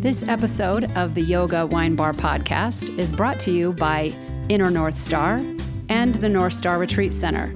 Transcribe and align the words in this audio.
This 0.00 0.26
episode 0.26 0.90
of 0.96 1.14
the 1.14 1.20
Yoga 1.20 1.66
Wine 1.66 1.94
Bar 1.94 2.14
podcast 2.14 2.98
is 2.98 3.12
brought 3.12 3.38
to 3.40 3.50
you 3.50 3.74
by 3.74 4.04
Inner 4.48 4.70
North 4.70 4.96
Star 4.96 5.38
and 5.90 6.14
the 6.14 6.28
North 6.28 6.54
Star 6.54 6.78
Retreat 6.78 7.12
Center. 7.12 7.48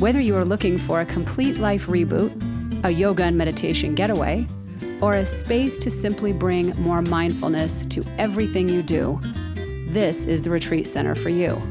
Whether 0.00 0.20
you 0.20 0.34
are 0.34 0.44
looking 0.44 0.76
for 0.76 1.02
a 1.02 1.06
complete 1.06 1.58
life 1.58 1.86
reboot, 1.86 2.84
a 2.84 2.90
yoga 2.90 3.22
and 3.22 3.38
meditation 3.38 3.94
getaway, 3.94 4.44
or 5.00 5.14
a 5.14 5.24
space 5.24 5.78
to 5.78 5.88
simply 5.88 6.32
bring 6.32 6.70
more 6.82 7.00
mindfulness 7.00 7.86
to 7.86 8.04
everything 8.18 8.68
you 8.68 8.82
do, 8.82 9.20
this 9.92 10.24
is 10.24 10.42
the 10.42 10.50
Retreat 10.50 10.88
Center 10.88 11.14
for 11.14 11.28
you. 11.28 11.62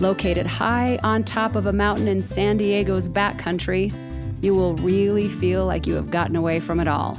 Located 0.00 0.48
high 0.48 0.98
on 1.04 1.22
top 1.22 1.54
of 1.54 1.66
a 1.66 1.72
mountain 1.72 2.08
in 2.08 2.20
San 2.20 2.56
Diego's 2.56 3.08
backcountry, 3.08 3.94
you 4.42 4.52
will 4.52 4.74
really 4.74 5.28
feel 5.28 5.64
like 5.64 5.86
you 5.86 5.94
have 5.94 6.10
gotten 6.10 6.34
away 6.34 6.58
from 6.58 6.80
it 6.80 6.88
all. 6.88 7.16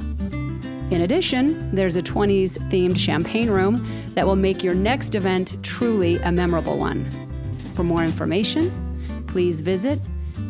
In 0.90 1.02
addition, 1.02 1.74
there's 1.74 1.96
a 1.96 2.02
20s 2.02 2.58
themed 2.70 2.98
champagne 2.98 3.50
room 3.50 3.84
that 4.14 4.26
will 4.26 4.36
make 4.36 4.64
your 4.64 4.74
next 4.74 5.14
event 5.14 5.62
truly 5.62 6.16
a 6.18 6.32
memorable 6.32 6.78
one. 6.78 7.08
For 7.74 7.84
more 7.84 8.02
information, 8.02 9.24
please 9.26 9.60
visit 9.60 10.00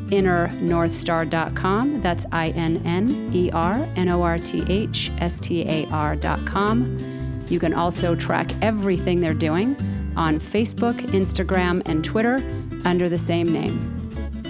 innernorthstar.com. 0.08 2.00
That's 2.00 2.26
I 2.32 2.50
N 2.50 2.82
N 2.86 3.30
E 3.34 3.50
R 3.50 3.88
N 3.96 4.08
O 4.08 4.22
R 4.22 4.38
T 4.38 4.64
H 4.68 5.10
S 5.18 5.40
T 5.40 5.62
A 5.68 5.86
R.com. 5.90 7.44
You 7.48 7.58
can 7.58 7.74
also 7.74 8.14
track 8.14 8.50
everything 8.62 9.20
they're 9.20 9.34
doing 9.34 9.76
on 10.16 10.38
Facebook, 10.38 11.00
Instagram, 11.08 11.82
and 11.86 12.04
Twitter 12.04 12.36
under 12.84 13.08
the 13.08 13.18
same 13.18 13.52
name. 13.52 13.94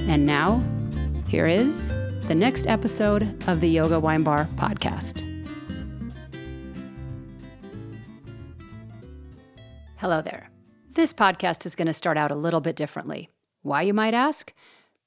And 0.09 0.27
now, 0.27 0.63
here 1.29 1.47
is 1.47 1.89
the 2.27 2.35
next 2.35 2.67
episode 2.67 3.23
of 3.49 3.61
the 3.61 3.69
Yoga 3.69 3.99
Wine 4.01 4.23
Bar 4.23 4.49
podcast. 4.57 5.28
Hello 9.99 10.23
there. 10.23 10.49
This 10.93 11.13
podcast 11.13 11.67
is 11.67 11.75
going 11.75 11.89
to 11.89 11.93
start 11.93 12.17
out 12.17 12.31
a 12.31 12.37
little 12.37 12.61
bit 12.61 12.77
differently. 12.77 13.31
Why, 13.63 13.83
you 13.83 13.93
might 13.93 14.15
ask? 14.15 14.53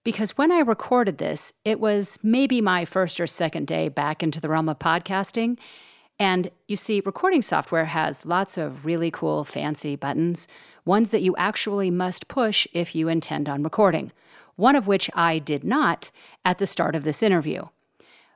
Because 0.04 0.38
when 0.38 0.52
I 0.52 0.60
recorded 0.60 1.18
this, 1.18 1.54
it 1.64 1.80
was 1.80 2.20
maybe 2.24 2.60
my 2.60 2.84
first 2.84 3.18
or 3.22 3.26
second 3.26 3.68
day 3.68 3.88
back 3.88 4.22
into 4.22 4.42
the 4.42 4.50
realm 4.50 4.68
of 4.68 4.80
podcasting. 4.80 5.58
And 6.20 6.52
you 6.68 6.76
see, 6.76 7.02
recording 7.06 7.42
software 7.42 7.86
has 7.86 8.26
lots 8.26 8.58
of 8.58 8.84
really 8.86 9.12
cool, 9.12 9.46
fancy 9.46 9.96
buttons, 9.96 10.50
ones 10.84 11.12
that 11.12 11.22
you 11.22 11.38
actually 11.38 11.90
must 11.90 12.28
push 12.28 12.68
if 12.74 12.94
you 12.94 13.08
intend 13.08 13.48
on 13.48 13.64
recording, 13.64 14.12
one 14.58 14.76
of 14.76 14.88
which 14.88 15.10
I 15.14 15.40
did 15.40 15.64
not 15.64 16.12
at 16.44 16.58
the 16.58 16.68
start 16.68 16.96
of 16.96 17.06
this 17.06 17.24
interview. 17.24 17.64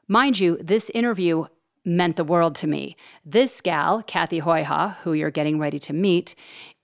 Mind 0.07 0.39
you, 0.39 0.57
this 0.61 0.89
interview 0.91 1.47
meant 1.85 2.15
the 2.15 2.23
world 2.23 2.55
to 2.55 2.67
me. 2.67 2.97
This 3.23 3.61
gal, 3.61 4.03
Cathy 4.03 4.41
Huyghe, 4.41 4.95
who 4.97 5.13
you're 5.13 5.31
getting 5.31 5.59
ready 5.59 5.79
to 5.79 5.93
meet, 5.93 6.35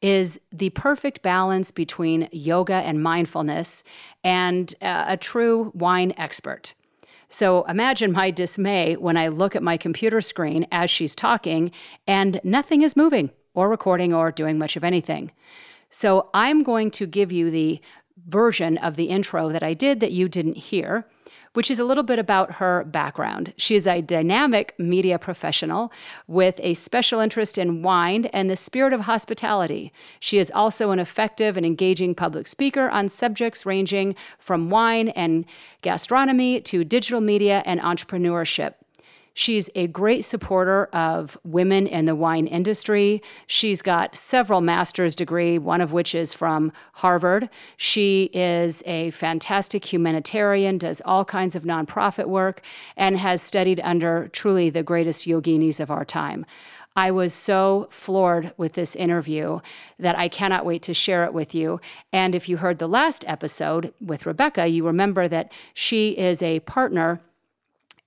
is 0.02 0.40
the 0.52 0.70
perfect 0.72 1.22
balance 1.22 1.72
between 1.72 2.30
yoga 2.32 2.76
and 2.76 3.04
mindfulness 3.04 3.84
and 4.24 4.74
uh, 4.82 5.06
a 5.08 5.18
true 5.18 5.72
wine 5.76 6.14
expert. 6.18 6.74
So 7.30 7.64
imagine 7.64 8.12
my 8.12 8.30
dismay 8.30 8.96
when 8.98 9.16
I 9.16 9.30
look 9.30 9.56
at 9.56 9.64
my 9.64 9.78
computer 9.78 10.22
screen 10.22 10.68
as 10.72 10.90
she's 10.90 11.16
talking 11.16 11.72
and 12.06 12.42
nothing 12.44 12.82
is 12.82 12.98
moving 12.98 13.32
or 13.54 13.70
recording 13.70 14.14
or 14.14 14.32
doing 14.32 14.58
much 14.58 14.76
of 14.76 14.84
anything. 14.84 15.32
So 15.90 16.30
I'm 16.34 16.64
going 16.64 16.92
to 16.92 17.08
give 17.08 17.32
you 17.32 17.50
the 17.50 17.80
version 18.28 18.78
of 18.80 18.96
the 18.96 19.06
intro 19.06 19.50
that 19.50 19.64
I 19.64 19.74
did 19.74 20.00
that 20.00 20.12
you 20.12 20.28
didn't 20.28 20.58
hear 20.58 21.06
which 21.54 21.70
is 21.70 21.80
a 21.80 21.84
little 21.84 22.04
bit 22.04 22.20
about 22.20 22.54
her 22.54 22.84
background. 22.86 23.54
She 23.58 23.76
is 23.76 23.88
a 23.88 24.02
dynamic 24.02 24.74
media 24.78 25.20
professional 25.20 25.92
with 26.28 26.60
a 26.64 26.74
special 26.74 27.20
interest 27.20 27.58
in 27.58 27.82
wine 27.82 28.26
and 28.26 28.50
the 28.50 28.56
spirit 28.56 28.94
of 28.94 29.02
hospitality. 29.02 29.92
She 30.20 30.38
is 30.38 30.52
also 30.54 30.92
an 30.92 31.00
effective 31.00 31.58
and 31.58 31.66
engaging 31.66 32.16
public 32.16 32.48
speaker 32.48 32.90
on 32.90 33.10
subjects 33.10 33.66
ranging 33.66 34.16
from 34.40 34.70
wine 34.70 35.10
and 35.10 35.46
gastronomy 35.82 36.62
to 36.62 36.84
digital 36.84 37.22
media 37.22 37.64
and 37.66 37.80
entrepreneurship. 37.82 38.76
She's 39.34 39.70
a 39.76 39.88
great 39.88 40.26
supporter 40.26 40.86
of 40.88 41.38
women 41.44 41.88
in 41.88 42.06
the 42.06 42.16
wine 42.16 42.48
industry. 42.48 43.24
She's 43.48 43.82
got 43.82 44.16
several 44.16 44.62
master's 44.62 45.16
degree, 45.16 45.58
one 45.58 45.80
of 45.80 45.94
which 45.94 46.14
is 46.14 46.34
from 46.34 46.72
Harvard. 46.94 47.50
She 47.78 48.30
is 48.34 48.84
a 48.86 49.12
fantastic 49.12 49.92
humanitarian, 49.92 50.78
does 50.78 51.02
all 51.06 51.24
kinds 51.24 51.56
of 51.56 51.64
nonprofit 51.64 52.26
work, 52.26 52.62
and 52.98 53.18
has 53.18 53.42
studied 53.42 53.80
under 53.84 54.28
truly 54.30 54.70
the 54.70 54.84
greatest 54.84 55.26
yoginis 55.26 55.80
of 55.80 55.90
our 55.90 56.04
time. 56.04 56.46
I 56.94 57.12
was 57.12 57.34
so 57.34 57.88
floored 57.90 58.54
with 58.58 58.74
this 58.74 58.98
interview 58.98 59.62
that 59.98 60.18
I 60.18 60.28
cannot 60.28 60.66
wait 60.66 60.82
to 60.84 60.94
share 60.94 61.24
it 61.24 61.34
with 61.34 61.56
you. 61.56 61.80
And 62.12 62.36
if 62.36 62.50
you 62.50 62.58
heard 62.58 62.80
the 62.80 62.90
last 62.90 63.24
episode 63.28 63.94
with 64.02 64.26
Rebecca, 64.26 64.68
you 64.68 64.86
remember 64.86 65.30
that 65.30 65.54
she 65.74 66.18
is 66.18 66.42
a 66.42 66.60
partner 66.62 67.22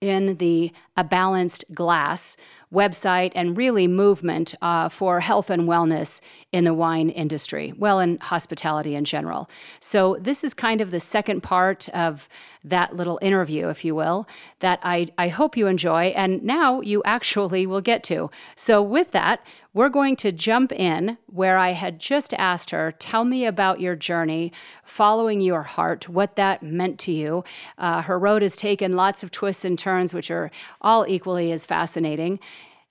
in 0.05 0.37
the 0.37 0.73
A 0.97 1.05
Balanced 1.05 1.65
Glass 1.75 2.37
website 2.75 3.31
and 3.35 3.57
really 3.57 3.87
movement 3.87 4.55
uh, 4.61 4.89
for 4.89 5.21
health 5.21 5.49
and 5.49 5.63
wellness 5.63 6.21
in 6.53 6.65
the 6.65 6.75
wine 6.75 7.09
industry, 7.09 7.73
well, 7.79 8.01
in 8.01 8.19
hospitality 8.19 8.95
in 8.95 9.05
general. 9.05 9.49
So, 9.81 10.17
this 10.21 10.45
is 10.45 10.53
kind 10.53 10.81
of 10.81 10.91
the 10.91 11.01
second 11.01 11.43
part 11.43 11.89
of 11.91 12.29
that 12.65 12.97
little 12.97 13.19
interview, 13.23 13.69
if 13.69 13.85
you 13.85 13.95
will, 13.95 14.29
that 14.59 14.81
I, 14.83 15.09
I 15.17 15.29
hope 15.29 15.57
you 15.57 15.67
enjoy. 15.69 16.07
And 16.17 16.43
now 16.43 16.81
you 16.81 17.03
actually 17.05 17.67
will 17.67 17.81
get 17.81 18.03
to. 18.05 18.31
So, 18.57 18.83
with 18.83 19.13
that, 19.13 19.41
we're 19.75 19.89
going 19.89 20.15
to 20.15 20.31
jump 20.31 20.73
in 20.73 21.19
where 21.27 21.59
I 21.59 21.73
had 21.73 21.99
just 21.99 22.33
asked 22.35 22.71
her, 22.71 22.93
Tell 22.93 23.25
me 23.25 23.45
about 23.45 23.81
your 23.81 23.97
journey 23.97 24.53
following 24.85 25.41
your 25.41 25.65
heart, 25.65 26.09
what 26.09 26.37
that 26.37 26.63
meant 26.63 26.99
to 27.01 27.13
you. 27.13 27.45
Uh, 27.77 28.03
her 28.03 28.19
road 28.19 28.43
has 28.43 28.57
taken 28.57 28.95
lots 28.95 29.25
of 29.25 29.33
twists 29.33 29.65
and 29.65 29.77
turns, 29.77 30.15
which 30.15 30.31
are 30.31 30.51
all 30.81 31.05
equally 31.09 31.51
as 31.51 31.67
fascinating. 31.67 32.39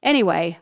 Anyway, 0.03 0.59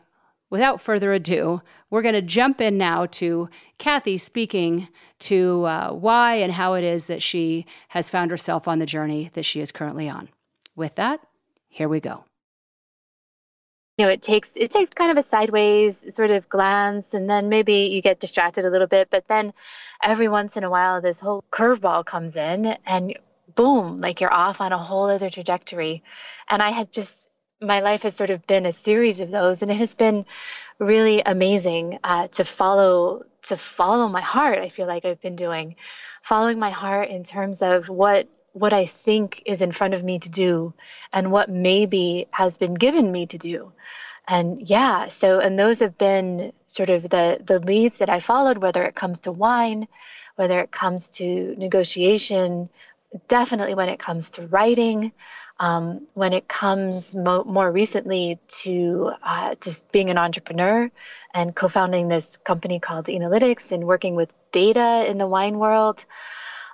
without 0.48 0.80
further 0.80 1.12
ado, 1.12 1.60
we're 1.90 2.02
going 2.02 2.14
to 2.14 2.22
jump 2.22 2.60
in 2.60 2.78
now 2.78 3.04
to 3.06 3.50
Cathy 3.78 4.16
speaking 4.16 4.86
to 5.18 5.64
uh, 5.64 5.90
why 5.92 6.36
and 6.36 6.52
how 6.52 6.74
it 6.74 6.84
is 6.84 7.06
that 7.06 7.22
she 7.22 7.66
has 7.88 8.08
found 8.08 8.30
herself 8.30 8.68
on 8.68 8.78
the 8.78 8.86
journey 8.86 9.30
that 9.34 9.44
she 9.44 9.60
is 9.60 9.72
currently 9.72 10.08
on. 10.08 10.28
With 10.76 10.94
that, 10.94 11.20
here 11.68 11.88
we 11.88 12.00
go 12.00 12.24
you 14.02 14.08
know 14.08 14.12
it 14.12 14.20
takes 14.20 14.56
it 14.56 14.72
takes 14.72 14.90
kind 14.90 15.12
of 15.12 15.16
a 15.16 15.22
sideways 15.22 16.12
sort 16.12 16.32
of 16.32 16.48
glance 16.48 17.14
and 17.14 17.30
then 17.30 17.48
maybe 17.48 17.74
you 17.94 18.02
get 18.02 18.18
distracted 18.18 18.64
a 18.64 18.70
little 18.70 18.88
bit 18.88 19.08
but 19.10 19.28
then 19.28 19.52
every 20.02 20.26
once 20.26 20.56
in 20.56 20.64
a 20.64 20.70
while 20.70 21.00
this 21.00 21.20
whole 21.20 21.44
curveball 21.52 22.04
comes 22.04 22.34
in 22.36 22.76
and 22.84 23.16
boom 23.54 23.98
like 23.98 24.20
you're 24.20 24.34
off 24.34 24.60
on 24.60 24.72
a 24.72 24.78
whole 24.78 25.08
other 25.08 25.30
trajectory. 25.30 26.02
And 26.48 26.60
i 26.60 26.70
had 26.70 26.90
just 26.90 27.30
my 27.60 27.78
life 27.78 28.02
has 28.02 28.16
sort 28.16 28.30
of 28.30 28.44
been 28.44 28.66
a 28.66 28.72
series 28.72 29.20
of 29.20 29.30
those 29.30 29.62
and 29.62 29.70
it 29.70 29.76
has 29.76 29.94
been 29.94 30.26
really 30.80 31.22
amazing 31.24 32.00
uh, 32.02 32.26
to 32.26 32.44
follow 32.44 33.22
to 33.42 33.56
follow 33.56 34.08
my 34.08 34.20
heart 34.20 34.58
i 34.58 34.68
feel 34.68 34.88
like 34.88 35.04
i've 35.04 35.20
been 35.20 35.36
doing. 35.36 35.76
Following 36.22 36.58
my 36.58 36.70
heart 36.70 37.08
in 37.08 37.22
terms 37.22 37.62
of 37.62 37.88
what 37.88 38.26
what 38.52 38.72
I 38.72 38.86
think 38.86 39.42
is 39.46 39.62
in 39.62 39.72
front 39.72 39.94
of 39.94 40.04
me 40.04 40.18
to 40.18 40.28
do 40.28 40.74
and 41.12 41.32
what 41.32 41.48
maybe 41.48 42.28
has 42.30 42.58
been 42.58 42.74
given 42.74 43.10
me 43.10 43.26
to 43.26 43.38
do. 43.38 43.72
And 44.28 44.68
yeah, 44.68 45.08
so 45.08 45.40
and 45.40 45.58
those 45.58 45.80
have 45.80 45.98
been 45.98 46.52
sort 46.66 46.90
of 46.90 47.02
the 47.02 47.40
the 47.44 47.58
leads 47.58 47.98
that 47.98 48.10
I 48.10 48.20
followed 48.20 48.58
whether 48.58 48.84
it 48.84 48.94
comes 48.94 49.20
to 49.20 49.32
wine, 49.32 49.88
whether 50.36 50.60
it 50.60 50.70
comes 50.70 51.10
to 51.10 51.54
negotiation, 51.56 52.68
definitely 53.28 53.74
when 53.74 53.88
it 53.88 53.98
comes 53.98 54.30
to 54.30 54.46
writing, 54.46 55.12
um, 55.58 56.06
when 56.14 56.32
it 56.32 56.48
comes 56.48 57.16
mo- 57.16 57.44
more 57.44 57.70
recently 57.70 58.38
to 58.62 59.12
uh, 59.22 59.54
just 59.60 59.90
being 59.92 60.10
an 60.10 60.18
entrepreneur 60.18 60.90
and 61.34 61.54
co-founding 61.54 62.08
this 62.08 62.36
company 62.38 62.78
called 62.78 63.06
Enolytics 63.06 63.72
and 63.72 63.84
working 63.84 64.14
with 64.14 64.32
data 64.52 65.04
in 65.08 65.18
the 65.18 65.26
wine 65.26 65.58
world. 65.58 66.04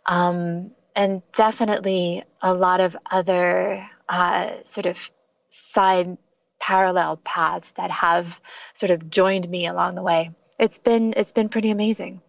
Um, 0.07 0.73
and 0.99 1.23
definitely 1.33 2.25
a 2.43 2.53
lot 2.53 2.81
of 2.81 2.97
other 3.13 3.89
uh, 4.09 4.51
sort 4.65 4.85
of 4.85 5.11
side 5.49 6.19
parallel 6.59 7.19
paths 7.19 7.71
that 7.73 7.89
have 7.91 8.41
sort 8.75 8.91
of 8.91 9.09
joined 9.09 9.49
me 9.49 9.69
along 9.69 9.95
the 9.95 10.03
way. 10.03 10.33
It's 10.59 10.81
been 10.81 11.15
it's 11.17 11.31
been 11.31 11.49
pretty 11.49 11.71
amazing. 11.71 12.21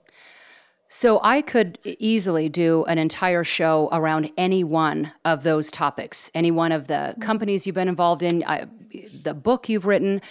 So 0.88 1.20
I 1.24 1.42
could 1.42 1.80
easily 1.84 2.48
do 2.48 2.86
an 2.86 3.00
entire 3.00 3.44
show 3.44 3.90
around 3.92 4.32
any 4.38 4.64
one 4.64 5.12
of 5.26 5.44
those 5.44 5.72
topics, 5.72 6.32
any 6.36 6.52
one 6.52 6.72
of 6.72 6.88
the 6.88 6.94
mm-hmm. 6.94 7.22
companies 7.22 7.66
you've 7.66 7.76
been 7.76 7.88
involved 7.88 8.24
in, 8.24 8.44
I, 8.44 8.66
the 9.24 9.34
book 9.34 9.68
you've 9.70 9.86
written, 9.86 10.22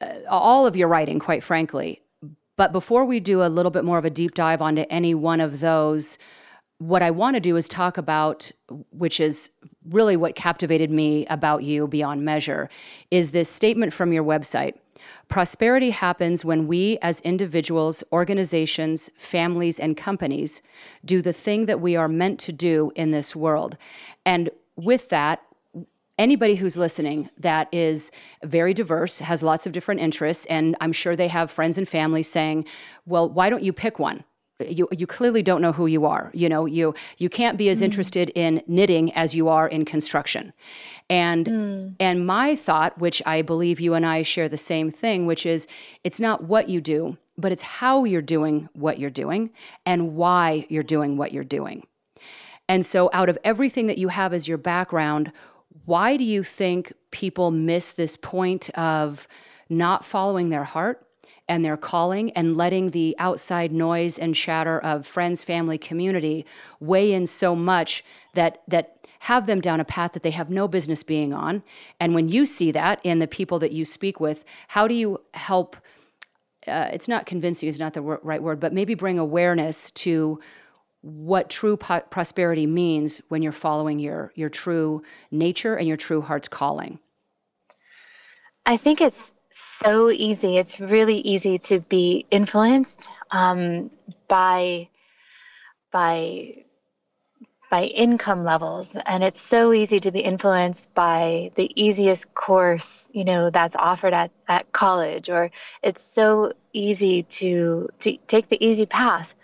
uh, 0.00 0.14
all 0.28 0.66
of 0.66 0.76
your 0.76 0.88
writing, 0.88 1.18
quite 1.18 1.44
frankly. 1.44 2.00
But 2.56 2.72
before 2.72 3.04
we 3.04 3.18
do 3.20 3.42
a 3.42 3.46
little 3.46 3.70
bit 3.70 3.84
more 3.84 3.98
of 3.98 4.04
a 4.04 4.10
deep 4.10 4.34
dive 4.34 4.60
onto 4.60 4.84
any 4.90 5.14
one 5.14 5.40
of 5.40 5.60
those, 5.60 6.18
what 6.88 7.02
I 7.02 7.10
want 7.10 7.34
to 7.34 7.40
do 7.40 7.56
is 7.56 7.68
talk 7.68 7.96
about, 7.96 8.50
which 8.90 9.20
is 9.20 9.50
really 9.88 10.16
what 10.16 10.34
captivated 10.34 10.90
me 10.90 11.26
about 11.26 11.62
you 11.62 11.86
beyond 11.86 12.24
measure, 12.24 12.68
is 13.10 13.30
this 13.30 13.48
statement 13.48 13.92
from 13.92 14.12
your 14.12 14.24
website 14.24 14.74
Prosperity 15.28 15.90
happens 15.90 16.44
when 16.44 16.68
we, 16.68 16.98
as 17.02 17.20
individuals, 17.22 18.04
organizations, 18.12 19.10
families, 19.16 19.80
and 19.80 19.96
companies, 19.96 20.62
do 21.04 21.20
the 21.20 21.32
thing 21.32 21.66
that 21.66 21.80
we 21.80 21.96
are 21.96 22.08
meant 22.08 22.38
to 22.40 22.52
do 22.52 22.92
in 22.94 23.10
this 23.10 23.34
world. 23.34 23.76
And 24.24 24.50
with 24.76 25.08
that, 25.08 25.42
anybody 26.18 26.54
who's 26.54 26.76
listening 26.76 27.30
that 27.38 27.68
is 27.72 28.12
very 28.44 28.74
diverse, 28.74 29.18
has 29.20 29.42
lots 29.42 29.66
of 29.66 29.72
different 29.72 30.00
interests, 30.00 30.46
and 30.46 30.76
I'm 30.80 30.92
sure 30.92 31.16
they 31.16 31.28
have 31.28 31.50
friends 31.50 31.78
and 31.78 31.88
family 31.88 32.22
saying, 32.22 32.66
well, 33.06 33.28
why 33.28 33.50
don't 33.50 33.64
you 33.64 33.72
pick 33.72 33.98
one? 33.98 34.22
You 34.68 34.88
you 34.90 35.06
clearly 35.06 35.42
don't 35.42 35.60
know 35.60 35.72
who 35.72 35.86
you 35.86 36.04
are 36.04 36.30
you 36.34 36.48
know 36.48 36.66
you 36.66 36.94
you 37.18 37.28
can't 37.28 37.58
be 37.58 37.68
as 37.68 37.80
mm. 37.80 37.84
interested 37.84 38.30
in 38.34 38.62
knitting 38.66 39.12
as 39.14 39.34
you 39.34 39.48
are 39.48 39.68
in 39.68 39.84
construction 39.84 40.52
and 41.10 41.46
mm. 41.46 41.94
and 42.00 42.26
my 42.26 42.56
thought 42.56 42.98
which 42.98 43.22
i 43.26 43.42
believe 43.42 43.80
you 43.80 43.94
and 43.94 44.06
i 44.06 44.22
share 44.22 44.48
the 44.48 44.58
same 44.58 44.90
thing 44.90 45.26
which 45.26 45.46
is 45.46 45.66
it's 46.04 46.20
not 46.20 46.44
what 46.44 46.68
you 46.68 46.80
do 46.80 47.16
but 47.38 47.52
it's 47.52 47.62
how 47.62 48.04
you're 48.04 48.22
doing 48.22 48.68
what 48.74 48.98
you're 48.98 49.10
doing 49.10 49.50
and 49.86 50.14
why 50.14 50.66
you're 50.68 50.82
doing 50.82 51.16
what 51.16 51.32
you're 51.32 51.44
doing 51.44 51.86
and 52.68 52.84
so 52.86 53.10
out 53.12 53.28
of 53.28 53.38
everything 53.44 53.86
that 53.86 53.98
you 53.98 54.08
have 54.08 54.32
as 54.32 54.48
your 54.48 54.58
background 54.58 55.32
why 55.84 56.16
do 56.16 56.24
you 56.24 56.42
think 56.42 56.92
people 57.10 57.50
miss 57.50 57.92
this 57.92 58.16
point 58.16 58.70
of 58.70 59.26
not 59.68 60.04
following 60.04 60.50
their 60.50 60.64
heart 60.64 61.06
and 61.52 61.62
their 61.62 61.76
calling 61.76 62.30
and 62.30 62.56
letting 62.56 62.88
the 62.88 63.14
outside 63.18 63.72
noise 63.72 64.18
and 64.18 64.34
chatter 64.34 64.78
of 64.80 65.06
friends, 65.06 65.44
family, 65.44 65.76
community 65.76 66.46
weigh 66.80 67.12
in 67.12 67.26
so 67.26 67.54
much 67.54 68.02
that 68.32 68.62
that 68.68 69.06
have 69.18 69.46
them 69.46 69.60
down 69.60 69.78
a 69.78 69.84
path 69.84 70.12
that 70.12 70.22
they 70.22 70.30
have 70.30 70.48
no 70.48 70.66
business 70.66 71.02
being 71.02 71.34
on. 71.34 71.62
And 72.00 72.14
when 72.14 72.30
you 72.30 72.46
see 72.46 72.72
that 72.72 73.00
in 73.04 73.18
the 73.18 73.28
people 73.28 73.58
that 73.58 73.70
you 73.70 73.84
speak 73.84 74.18
with, 74.18 74.46
how 74.68 74.88
do 74.88 74.94
you 74.94 75.20
help? 75.34 75.76
Uh, 76.66 76.88
it's 76.90 77.06
not 77.06 77.26
convincing 77.26 77.68
is 77.68 77.78
not 77.78 77.92
the 77.92 78.00
right 78.00 78.42
word, 78.42 78.58
but 78.58 78.72
maybe 78.72 78.94
bring 78.94 79.18
awareness 79.18 79.90
to 79.90 80.40
what 81.02 81.50
true 81.50 81.76
po- 81.76 82.00
prosperity 82.08 82.66
means 82.66 83.20
when 83.28 83.42
you're 83.42 83.52
following 83.52 83.98
your 83.98 84.32
your 84.36 84.48
true 84.48 85.02
nature 85.30 85.76
and 85.76 85.86
your 85.86 85.98
true 85.98 86.22
heart's 86.22 86.48
calling. 86.48 86.98
I 88.64 88.78
think 88.78 89.02
it's 89.02 89.34
so 89.58 90.10
easy. 90.10 90.58
It's 90.58 90.80
really 90.80 91.18
easy 91.18 91.58
to 91.60 91.80
be 91.80 92.26
influenced 92.30 93.10
um, 93.30 93.90
by 94.28 94.88
by 95.90 96.64
by 97.70 97.84
income 97.84 98.44
levels. 98.44 98.96
And 99.06 99.24
it's 99.24 99.40
so 99.40 99.72
easy 99.72 99.98
to 100.00 100.10
be 100.10 100.20
influenced 100.20 100.92
by 100.94 101.52
the 101.54 101.72
easiest 101.74 102.34
course 102.34 103.08
you 103.12 103.24
know 103.24 103.50
that's 103.50 103.76
offered 103.76 104.12
at, 104.12 104.30
at 104.46 104.70
college 104.72 105.30
or 105.30 105.50
it's 105.82 106.02
so 106.02 106.52
easy 106.74 107.22
to, 107.22 107.88
to 108.00 108.18
take 108.26 108.48
the 108.48 108.62
easy 108.64 108.84
path. 108.86 109.34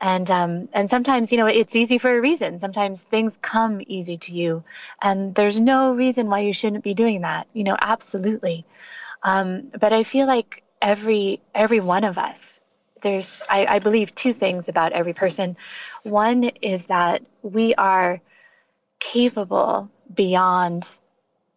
And 0.00 0.30
um, 0.30 0.68
and 0.72 0.88
sometimes 0.90 1.32
you 1.32 1.38
know 1.38 1.46
it's 1.46 1.76
easy 1.76 1.98
for 1.98 2.16
a 2.16 2.20
reason. 2.20 2.58
Sometimes 2.58 3.04
things 3.04 3.38
come 3.42 3.80
easy 3.86 4.16
to 4.16 4.32
you 4.32 4.64
and 5.00 5.34
there's 5.34 5.60
no 5.60 5.94
reason 5.94 6.28
why 6.28 6.40
you 6.40 6.52
shouldn't 6.52 6.84
be 6.84 6.94
doing 6.94 7.22
that 7.22 7.46
you 7.52 7.64
know 7.64 7.76
absolutely 7.80 8.64
um, 9.22 9.70
but 9.78 9.92
I 9.92 10.02
feel 10.02 10.26
like 10.26 10.62
every 10.80 11.40
every 11.54 11.80
one 11.80 12.04
of 12.04 12.18
us, 12.18 12.60
there's 13.02 13.42
I, 13.48 13.66
I 13.66 13.78
believe 13.78 14.14
two 14.14 14.32
things 14.32 14.68
about 14.68 14.92
every 14.92 15.14
person. 15.14 15.56
One 16.02 16.44
is 16.60 16.86
that 16.86 17.22
we 17.42 17.74
are 17.74 18.20
capable 19.00 19.90
beyond 20.12 20.88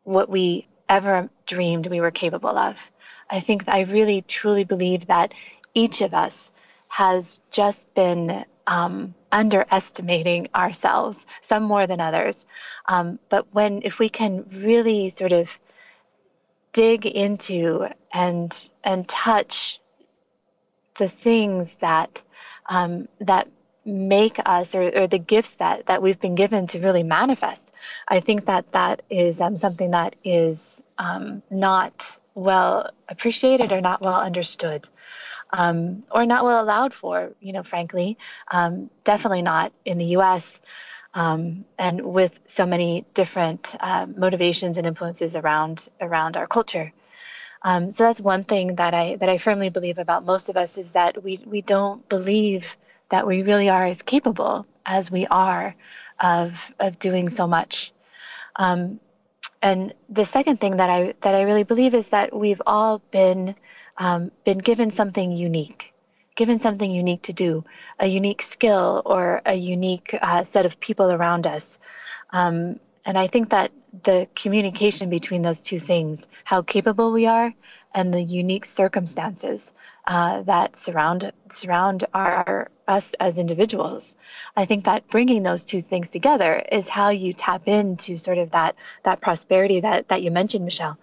what 0.04 0.30
we 0.30 0.68
ever 0.88 1.30
dreamed 1.46 1.88
we 1.88 2.02
were 2.02 2.12
capable 2.12 2.58
of. 2.58 2.92
I 3.30 3.40
think 3.40 3.68
I 3.68 3.82
really 3.82 4.22
truly 4.22 4.64
believe 4.64 5.08
that 5.08 5.34
each 5.74 6.02
of 6.02 6.14
us 6.14 6.52
has 6.88 7.42
just 7.52 7.94
been 7.96 8.46
um, 8.68 9.14
underestimating 9.32 10.48
ourselves, 10.56 11.26
some 11.42 11.64
more 11.64 11.88
than 11.88 12.00
others. 12.00 12.46
Um, 12.88 13.20
but 13.30 13.48
when, 13.54 13.82
if 13.84 14.00
we 14.00 14.10
can 14.10 14.46
really 14.52 15.10
sort 15.10 15.34
of 15.34 15.60
dig 16.76 17.06
into 17.06 17.88
and 18.14 18.70
and 18.84 19.08
touch 19.08 19.80
the 20.98 21.08
things 21.08 21.76
that 21.76 22.22
um, 22.66 23.08
that 23.22 23.48
make 23.86 24.40
us 24.46 24.76
or, 24.76 25.04
or, 25.04 25.08
the 25.08 25.20
gifts 25.20 25.56
that 25.56 25.86
that 25.86 26.02
we've 26.02 26.20
been 26.20 26.36
given 26.36 26.68
to 26.68 26.80
really 26.80 27.04
manifest. 27.04 27.74
I 28.08 28.20
think 28.20 28.48
that 28.48 28.74
that 28.74 29.04
is 29.10 29.40
um, 29.40 29.56
something 29.56 29.92
that 29.92 30.18
is 30.24 30.84
um, 30.98 31.44
not 31.50 32.20
well 32.34 32.92
appreciated 33.08 33.72
or 33.72 33.80
not 33.80 34.02
well 34.02 34.20
understood 34.20 34.90
um, 35.52 36.04
or 36.12 36.26
not 36.26 36.44
well 36.44 36.62
allowed 36.62 36.94
for 36.94 37.32
you 37.40 37.54
know 37.54 37.64
frankly 37.64 38.18
um, 38.52 38.90
definitely 39.06 39.42
not 39.42 39.72
in 39.86 39.98
the 39.98 40.08
us 40.08 40.62
um, 41.16 41.66
and 41.80 42.02
with 42.02 42.38
so 42.46 42.66
many 42.66 43.06
different 43.14 43.76
uh, 43.80 44.06
motivations 44.06 44.78
and 44.78 44.86
influences 44.86 45.36
around 45.36 45.90
around 46.02 46.38
our 46.38 46.46
culture. 46.46 46.94
Um, 47.64 47.90
so 47.90 48.04
that's 48.04 48.22
one 48.22 48.44
thing 48.44 48.76
that 48.76 48.94
I 48.94 49.16
that 49.16 49.30
I 49.30 49.38
firmly 49.40 49.70
believe 49.70 49.98
about 49.98 50.26
most 50.26 50.50
of 50.50 50.58
us 50.58 50.78
is 50.78 50.92
that 50.92 51.24
we 51.24 51.40
we 51.46 51.62
don't 51.62 52.08
believe 52.10 52.78
that 53.10 53.26
we 53.26 53.44
really 53.44 53.70
are 53.70 53.86
as 53.86 54.04
capable 54.04 54.68
as 54.86 55.10
we 55.10 55.26
are 55.26 55.76
of 56.20 56.74
of 56.80 57.00
doing 57.00 57.30
so 57.30 57.48
much. 57.48 57.94
Um, 58.58 59.00
and 59.62 59.94
the 60.10 60.26
second 60.26 60.60
thing 60.60 60.78
that 60.78 60.90
I 60.90 61.16
that 61.22 61.34
I 61.34 61.44
really 61.44 61.64
believe 61.64 61.96
is 61.96 62.10
that 62.10 62.36
we've 62.36 62.62
all 62.68 63.00
been 63.12 63.56
um, 63.98 64.32
been 64.44 64.60
given 64.60 64.92
something 64.92 65.32
unique 65.32 65.95
given 66.36 66.60
something 66.60 66.92
unique 66.92 67.24
to 67.24 67.34
do, 67.34 67.64
a 68.00 68.08
unique 68.08 68.42
skill 68.42 69.02
or 69.06 69.42
a 69.46 69.56
unique 69.56 70.18
uh, 70.22 70.44
set 70.44 70.66
of 70.66 70.80
people 70.80 71.12
around 71.12 71.48
us. 71.48 71.80
Um, 72.32 72.80
and 73.06 73.18
I 73.18 73.28
think 73.28 73.50
that 73.50 73.72
the 74.04 74.28
communication 74.36 75.10
between 75.10 75.42
those 75.42 75.62
two 75.62 75.80
things, 75.80 76.28
how 76.44 76.62
capable 76.62 77.12
we 77.12 77.26
are, 77.28 77.54
and 77.94 78.14
the 78.14 78.22
unique 78.22 78.66
circumstances 78.66 79.72
uh, 80.06 80.42
that 80.42 80.76
surround 80.76 81.32
surround 81.50 82.04
our, 82.14 82.70
us 82.90 83.14
as 83.22 83.38
individuals, 83.38 84.16
I 84.58 84.66
think 84.66 84.84
that 84.84 85.08
bringing 85.08 85.44
those 85.44 85.64
two 85.64 85.80
things 85.80 86.12
together 86.12 86.62
is 86.70 86.90
how 86.90 87.10
you 87.10 87.32
tap 87.32 87.70
into 87.70 88.18
sort 88.18 88.38
of 88.38 88.52
that 88.52 88.76
that 89.04 89.22
prosperity 89.22 89.80
that 89.80 90.10
that 90.10 90.22
you 90.22 90.32
mentioned, 90.32 90.66
Michelle. 90.66 90.98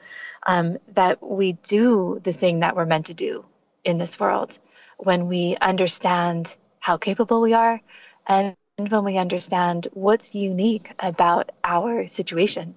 Um, 0.45 0.79
that 0.95 1.23
we 1.23 1.53
do 1.53 2.21
the 2.23 2.33
thing 2.33 2.61
that 2.61 2.77
we're 2.77 2.85
meant 2.85 3.07
to 3.07 3.15
do 3.15 3.45
in 3.85 3.97
this 3.97 4.19
world 4.19 4.59
when 4.99 5.29
we 5.29 5.57
understand 5.61 6.57
how 6.81 6.97
capable 6.97 7.41
we 7.41 7.55
are 7.55 7.81
and 8.27 8.57
when 8.77 9.05
we 9.05 9.19
understand 9.19 9.89
what's 9.93 10.35
unique 10.35 10.93
about 10.99 11.51
our 11.65 12.07
situation 12.07 12.75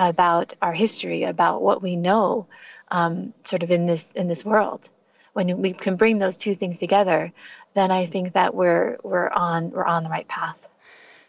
about 0.00 0.54
our 0.62 0.72
history 0.72 1.24
about 1.24 1.60
what 1.62 1.82
we 1.82 1.94
know 1.94 2.46
um, 2.90 3.32
sort 3.44 3.62
of 3.62 3.70
in 3.70 3.86
this 3.86 4.12
in 4.12 4.26
this 4.28 4.44
world. 4.44 4.88
When 5.32 5.60
we 5.62 5.72
can 5.72 5.96
bring 5.96 6.18
those 6.18 6.36
two 6.36 6.54
things 6.54 6.78
together 6.78 7.32
then 7.74 7.92
i 7.92 8.04
think 8.04 8.32
that 8.32 8.52
we're 8.52 8.96
we're 9.04 9.28
on 9.30 9.70
we're 9.70 9.84
on 9.84 10.02
the 10.02 10.10
right 10.10 10.26
path. 10.26 10.58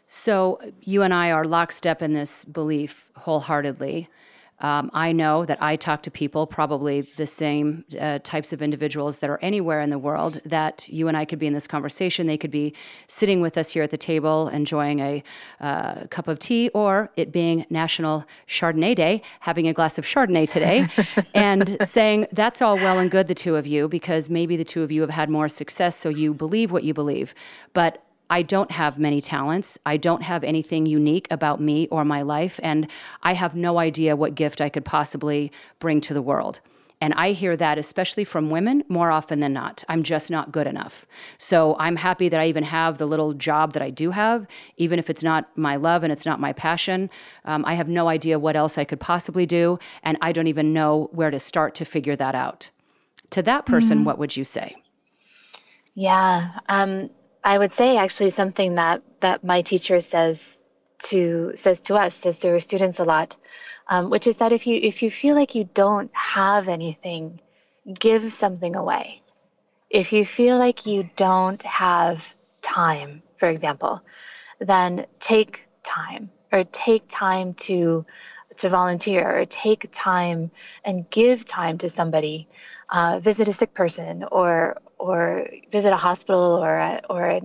So 0.07 0.59
you 0.81 1.03
and 1.03 1.13
i 1.13 1.31
are 1.31 1.45
lockstep 1.45 2.01
in 2.01 2.13
this 2.13 2.45
belief 2.45 3.11
wholeheartedly 3.15 4.07
um, 4.61 4.91
I 4.93 5.11
know 5.11 5.45
that 5.45 5.61
I 5.61 5.75
talk 5.75 6.03
to 6.03 6.11
people, 6.11 6.45
probably 6.45 7.01
the 7.01 7.25
same 7.25 7.83
uh, 7.99 8.19
types 8.23 8.53
of 8.53 8.61
individuals 8.61 9.19
that 9.19 9.29
are 9.29 9.39
anywhere 9.41 9.81
in 9.81 9.89
the 9.89 9.97
world, 9.97 10.39
that 10.45 10.87
you 10.87 11.07
and 11.07 11.17
I 11.17 11.25
could 11.25 11.39
be 11.39 11.47
in 11.47 11.53
this 11.53 11.67
conversation. 11.67 12.27
They 12.27 12.37
could 12.37 12.51
be 12.51 12.73
sitting 13.07 13.41
with 13.41 13.57
us 13.57 13.71
here 13.71 13.83
at 13.83 13.89
the 13.89 13.97
table, 13.97 14.47
enjoying 14.49 14.99
a 14.99 15.23
uh, 15.59 16.05
cup 16.07 16.27
of 16.27 16.37
tea, 16.39 16.69
or 16.75 17.09
it 17.17 17.31
being 17.31 17.65
National 17.69 18.25
Chardonnay 18.47 18.95
Day, 18.95 19.23
having 19.39 19.67
a 19.67 19.73
glass 19.73 19.97
of 19.97 20.05
Chardonnay 20.05 20.49
today, 20.49 20.87
and 21.33 21.77
saying, 21.81 22.27
That's 22.31 22.61
all 22.61 22.75
well 22.75 22.99
and 22.99 23.09
good, 23.09 23.27
the 23.27 23.35
two 23.35 23.55
of 23.55 23.65
you, 23.65 23.87
because 23.87 24.29
maybe 24.29 24.55
the 24.55 24.63
two 24.63 24.83
of 24.83 24.91
you 24.91 25.01
have 25.01 25.09
had 25.09 25.29
more 25.29 25.49
success, 25.49 25.95
so 25.95 26.09
you 26.09 26.33
believe 26.33 26.71
what 26.71 26.83
you 26.83 26.93
believe. 26.93 27.33
But 27.73 28.03
I 28.31 28.43
don't 28.43 28.71
have 28.71 28.97
many 28.97 29.19
talents. 29.19 29.77
I 29.85 29.97
don't 29.97 30.23
have 30.23 30.45
anything 30.45 30.85
unique 30.85 31.27
about 31.29 31.59
me 31.59 31.89
or 31.89 32.05
my 32.05 32.21
life. 32.21 32.61
And 32.63 32.89
I 33.21 33.33
have 33.33 33.55
no 33.57 33.77
idea 33.77 34.15
what 34.15 34.35
gift 34.35 34.61
I 34.61 34.69
could 34.69 34.85
possibly 34.85 35.51
bring 35.79 35.99
to 36.01 36.13
the 36.13 36.21
world. 36.21 36.61
And 37.01 37.13
I 37.15 37.31
hear 37.33 37.57
that, 37.57 37.77
especially 37.77 38.23
from 38.23 38.49
women, 38.49 38.83
more 38.87 39.11
often 39.11 39.41
than 39.41 39.51
not. 39.51 39.83
I'm 39.89 40.01
just 40.01 40.31
not 40.31 40.51
good 40.51 40.67
enough. 40.67 41.05
So 41.39 41.75
I'm 41.77 41.97
happy 41.97 42.29
that 42.29 42.39
I 42.39 42.47
even 42.47 42.63
have 42.63 42.99
the 42.99 43.07
little 43.07 43.33
job 43.33 43.73
that 43.73 43.81
I 43.81 43.89
do 43.89 44.11
have, 44.11 44.47
even 44.77 44.97
if 44.97 45.09
it's 45.09 45.23
not 45.23 45.49
my 45.57 45.75
love 45.75 46.03
and 46.03 46.13
it's 46.13 46.25
not 46.25 46.39
my 46.39 46.53
passion. 46.53 47.09
Um, 47.43 47.65
I 47.65 47.73
have 47.73 47.89
no 47.89 48.07
idea 48.07 48.39
what 48.39 48.55
else 48.55 48.77
I 48.77 48.85
could 48.85 48.99
possibly 48.99 49.45
do. 49.45 49.77
And 50.03 50.17
I 50.21 50.31
don't 50.31 50.47
even 50.47 50.71
know 50.71 51.09
where 51.11 51.31
to 51.31 51.39
start 51.39 51.75
to 51.75 51.85
figure 51.85 52.15
that 52.15 52.35
out. 52.35 52.69
To 53.31 53.41
that 53.41 53.65
person, 53.65 53.97
mm-hmm. 53.97 54.05
what 54.05 54.19
would 54.19 54.37
you 54.37 54.45
say? 54.45 54.75
Yeah. 55.95 56.59
Um, 56.69 57.09
I 57.43 57.57
would 57.57 57.73
say 57.73 57.97
actually 57.97 58.29
something 58.29 58.75
that 58.75 59.01
that 59.19 59.43
my 59.43 59.61
teacher 59.61 59.99
says 59.99 60.65
to 61.09 61.51
says 61.55 61.81
to 61.83 61.95
us, 61.95 62.15
says 62.15 62.39
to 62.39 62.49
her 62.49 62.59
students 62.59 62.99
a 62.99 63.05
lot, 63.05 63.37
um, 63.87 64.09
which 64.09 64.27
is 64.27 64.37
that 64.37 64.51
if 64.51 64.67
you 64.67 64.79
if 64.81 65.03
you 65.03 65.09
feel 65.11 65.35
like 65.35 65.55
you 65.55 65.69
don't 65.73 66.11
have 66.13 66.69
anything 66.69 67.39
give 67.99 68.31
something 68.31 68.75
away. 68.75 69.21
If 69.89 70.13
you 70.13 70.25
feel 70.25 70.57
like 70.57 70.85
you 70.85 71.09
don't 71.15 71.61
have 71.63 72.33
time, 72.61 73.23
for 73.37 73.49
example, 73.49 74.01
then 74.59 75.05
take 75.19 75.67
time 75.83 76.31
or 76.51 76.63
take 76.63 77.03
time 77.09 77.53
to 77.55 78.05
to 78.57 78.69
volunteer 78.69 79.39
or 79.39 79.45
take 79.45 79.87
time 79.91 80.51
and 80.85 81.09
give 81.09 81.45
time 81.45 81.77
to 81.79 81.89
somebody 81.89 82.47
uh, 82.89 83.19
visit 83.23 83.47
a 83.47 83.53
sick 83.53 83.73
person 83.73 84.23
or 84.31 84.77
or 85.01 85.49
visit 85.71 85.91
a 85.91 85.97
hospital 85.97 86.63
or 86.63 86.75
a, 86.77 87.01
or 87.09 87.25
a 87.25 87.41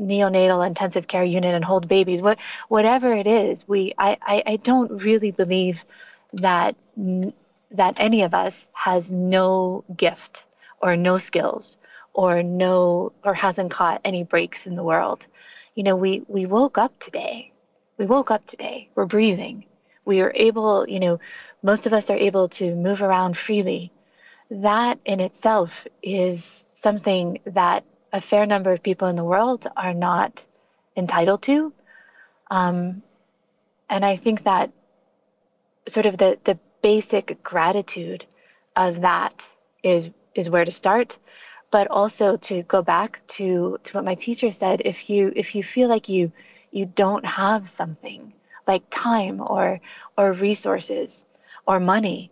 neonatal 0.00 0.66
intensive 0.66 1.06
care 1.06 1.22
unit 1.22 1.54
and 1.54 1.64
hold 1.64 1.86
babies. 1.86 2.22
What 2.22 2.38
whatever 2.68 3.12
it 3.14 3.26
is 3.26 3.68
we 3.68 3.92
I, 3.96 4.16
I, 4.22 4.42
I 4.46 4.56
don't 4.56 5.02
really 5.02 5.30
believe 5.30 5.84
that 6.32 6.76
that 6.96 8.00
any 8.00 8.22
of 8.22 8.34
us 8.34 8.70
has 8.72 9.12
no 9.12 9.84
gift 9.94 10.44
or 10.80 10.96
no 10.96 11.18
skills 11.18 11.76
or 12.12 12.42
no 12.42 13.12
or 13.22 13.34
hasn't 13.34 13.70
caught 13.70 14.00
any 14.04 14.24
breaks 14.24 14.66
in 14.66 14.74
the 14.74 14.82
world. 14.82 15.26
You 15.74 15.84
know 15.84 15.96
we 15.96 16.22
we 16.26 16.46
woke 16.46 16.78
up 16.78 16.98
today. 16.98 17.52
We 17.98 18.06
woke 18.06 18.30
up 18.30 18.46
today. 18.46 18.88
We're 18.94 19.06
breathing. 19.06 19.66
We 20.04 20.22
are 20.22 20.32
able 20.34 20.88
you 20.88 21.00
know 21.00 21.20
most 21.62 21.86
of 21.86 21.92
us 21.92 22.10
are 22.10 22.16
able 22.16 22.48
to 22.60 22.74
move 22.74 23.02
around 23.02 23.36
freely 23.36 23.92
that 24.50 24.98
in 25.04 25.20
itself 25.20 25.86
is 26.02 26.66
something 26.74 27.38
that 27.46 27.84
a 28.12 28.20
fair 28.20 28.46
number 28.46 28.72
of 28.72 28.82
people 28.82 29.08
in 29.08 29.16
the 29.16 29.24
world 29.24 29.66
are 29.76 29.94
not 29.94 30.46
entitled 30.96 31.42
to. 31.42 31.72
Um, 32.50 33.02
and 33.88 34.04
I 34.04 34.16
think 34.16 34.44
that 34.44 34.70
sort 35.86 36.06
of 36.06 36.18
the, 36.18 36.38
the 36.44 36.58
basic 36.82 37.42
gratitude 37.42 38.24
of 38.76 39.00
that 39.02 39.46
is 39.82 40.10
is 40.34 40.50
where 40.50 40.64
to 40.64 40.70
start 40.70 41.18
but 41.70 41.88
also 41.90 42.36
to 42.36 42.62
go 42.62 42.82
back 42.82 43.20
to 43.26 43.78
to 43.82 43.96
what 43.96 44.04
my 44.04 44.14
teacher 44.14 44.50
said 44.50 44.82
if 44.84 45.10
you 45.10 45.32
if 45.34 45.54
you 45.54 45.62
feel 45.64 45.88
like 45.88 46.08
you 46.08 46.30
you 46.70 46.86
don't 46.86 47.26
have 47.26 47.68
something 47.68 48.32
like 48.66 48.82
time 48.90 49.40
or 49.40 49.80
or 50.16 50.32
resources 50.32 51.24
or 51.66 51.80
money 51.80 52.30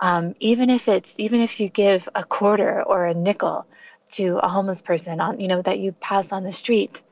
um, 0.00 0.34
even 0.40 0.70
if 0.70 0.88
it's 0.88 1.18
even 1.18 1.40
if 1.40 1.60
you 1.60 1.68
give 1.68 2.08
a 2.14 2.24
quarter 2.24 2.82
or 2.82 3.06
a 3.06 3.14
nickel 3.14 3.66
to 4.10 4.38
a 4.42 4.48
homeless 4.48 4.82
person 4.82 5.20
on 5.20 5.40
you 5.40 5.48
know 5.48 5.62
that 5.62 5.78
you 5.78 5.92
pass 5.92 6.32
on 6.32 6.44
the 6.44 6.52
street 6.52 7.02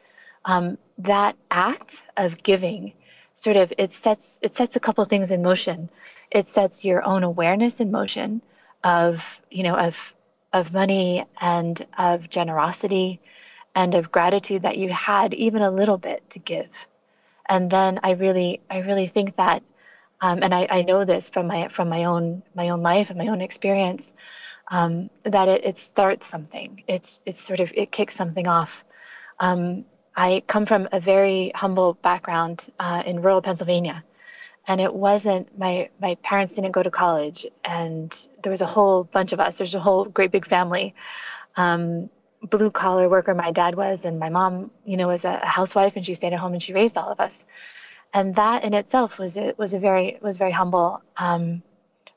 um, 0.44 0.78
that 0.98 1.36
act 1.50 2.02
of 2.16 2.42
giving 2.42 2.92
sort 3.34 3.56
of 3.56 3.72
it 3.78 3.90
sets 3.92 4.38
it 4.42 4.54
sets 4.54 4.76
a 4.76 4.80
couple 4.80 5.04
things 5.04 5.30
in 5.30 5.42
motion. 5.42 5.90
It 6.30 6.48
sets 6.48 6.84
your 6.84 7.04
own 7.04 7.22
awareness 7.22 7.80
in 7.80 7.90
motion 7.90 8.42
of 8.82 9.40
you 9.50 9.64
know 9.64 9.76
of 9.76 10.14
of 10.52 10.72
money 10.72 11.24
and 11.40 11.84
of 11.98 12.30
generosity 12.30 13.20
and 13.74 13.94
of 13.94 14.12
gratitude 14.12 14.62
that 14.62 14.78
you 14.78 14.88
had 14.88 15.34
even 15.34 15.62
a 15.62 15.70
little 15.70 15.98
bit 15.98 16.28
to 16.30 16.38
give. 16.38 16.88
And 17.48 17.70
then 17.70 18.00
i 18.02 18.12
really 18.12 18.60
i 18.70 18.80
really 18.80 19.06
think 19.06 19.36
that 19.36 19.62
um, 20.24 20.42
and 20.42 20.54
I, 20.54 20.66
I, 20.70 20.82
know 20.82 21.04
this 21.04 21.28
from 21.28 21.48
my 21.48 21.68
from 21.68 21.90
my 21.90 22.04
own 22.04 22.42
my 22.54 22.70
own 22.70 22.82
life 22.82 23.10
and 23.10 23.18
my 23.18 23.26
own 23.26 23.42
experience 23.42 24.14
um, 24.68 25.10
that 25.24 25.48
it, 25.48 25.66
it 25.66 25.76
starts 25.76 26.26
something. 26.26 26.82
It's 26.86 27.20
it's 27.26 27.38
sort 27.38 27.60
of 27.60 27.70
it 27.74 27.92
kicks 27.92 28.14
something 28.14 28.46
off. 28.46 28.86
Um, 29.38 29.84
I 30.16 30.42
come 30.46 30.64
from 30.64 30.88
a 30.92 30.98
very 30.98 31.52
humble 31.54 31.92
background 31.92 32.66
uh, 32.78 33.02
in 33.04 33.20
rural 33.20 33.42
Pennsylvania, 33.42 34.02
and 34.66 34.80
it 34.80 34.94
wasn't 34.94 35.58
my 35.58 35.90
my 36.00 36.14
parents 36.14 36.54
didn't 36.54 36.72
go 36.72 36.82
to 36.82 36.90
college, 36.90 37.44
and 37.62 38.10
there 38.42 38.50
was 38.50 38.62
a 38.62 38.66
whole 38.74 39.04
bunch 39.04 39.34
of 39.34 39.40
us. 39.40 39.58
There's 39.58 39.74
a 39.74 39.80
whole 39.80 40.06
great 40.06 40.30
big 40.30 40.46
family. 40.46 40.94
Um, 41.54 42.08
blue 42.40 42.70
collar 42.70 43.10
worker 43.10 43.34
my 43.34 43.52
dad 43.52 43.74
was 43.74 44.04
and 44.04 44.18
my 44.18 44.28
mom 44.28 44.70
you 44.84 44.98
know 44.98 45.08
was 45.08 45.24
a 45.24 45.46
housewife 45.46 45.96
and 45.96 46.04
she 46.04 46.12
stayed 46.12 46.34
at 46.34 46.38
home 46.38 46.52
and 46.52 46.62
she 46.62 46.74
raised 46.74 46.98
all 46.98 47.10
of 47.10 47.18
us 47.18 47.46
and 48.14 48.36
that 48.36 48.62
in 48.64 48.72
itself 48.74 49.18
was 49.18 49.36
a, 49.36 49.54
was 49.58 49.74
a 49.74 49.80
very 49.80 50.18
was 50.22 50.36
very 50.36 50.52
humble 50.52 51.02
um, 51.16 51.62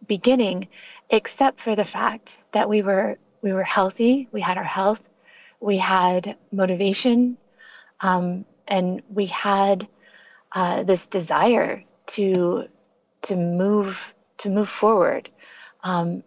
beginning, 0.08 0.68
except 1.10 1.60
for 1.60 1.76
the 1.76 1.84
fact 1.84 2.38
that 2.52 2.70
we 2.70 2.84
were 2.84 3.18
we 3.42 3.52
were 3.52 3.64
healthy, 3.64 4.30
we 4.32 4.40
had 4.40 4.58
our 4.58 4.64
health, 4.64 5.02
we 5.60 5.78
had 5.78 6.38
motivation, 6.52 7.38
um, 8.00 8.46
and 8.68 9.02
we 9.10 9.26
had 9.26 9.88
uh, 10.52 10.84
this 10.84 11.08
desire 11.08 11.84
to 12.06 12.68
to 13.24 13.36
move 13.36 14.14
to 14.38 14.50
move 14.50 14.70
forward. 14.70 15.30
Um, 15.84 16.24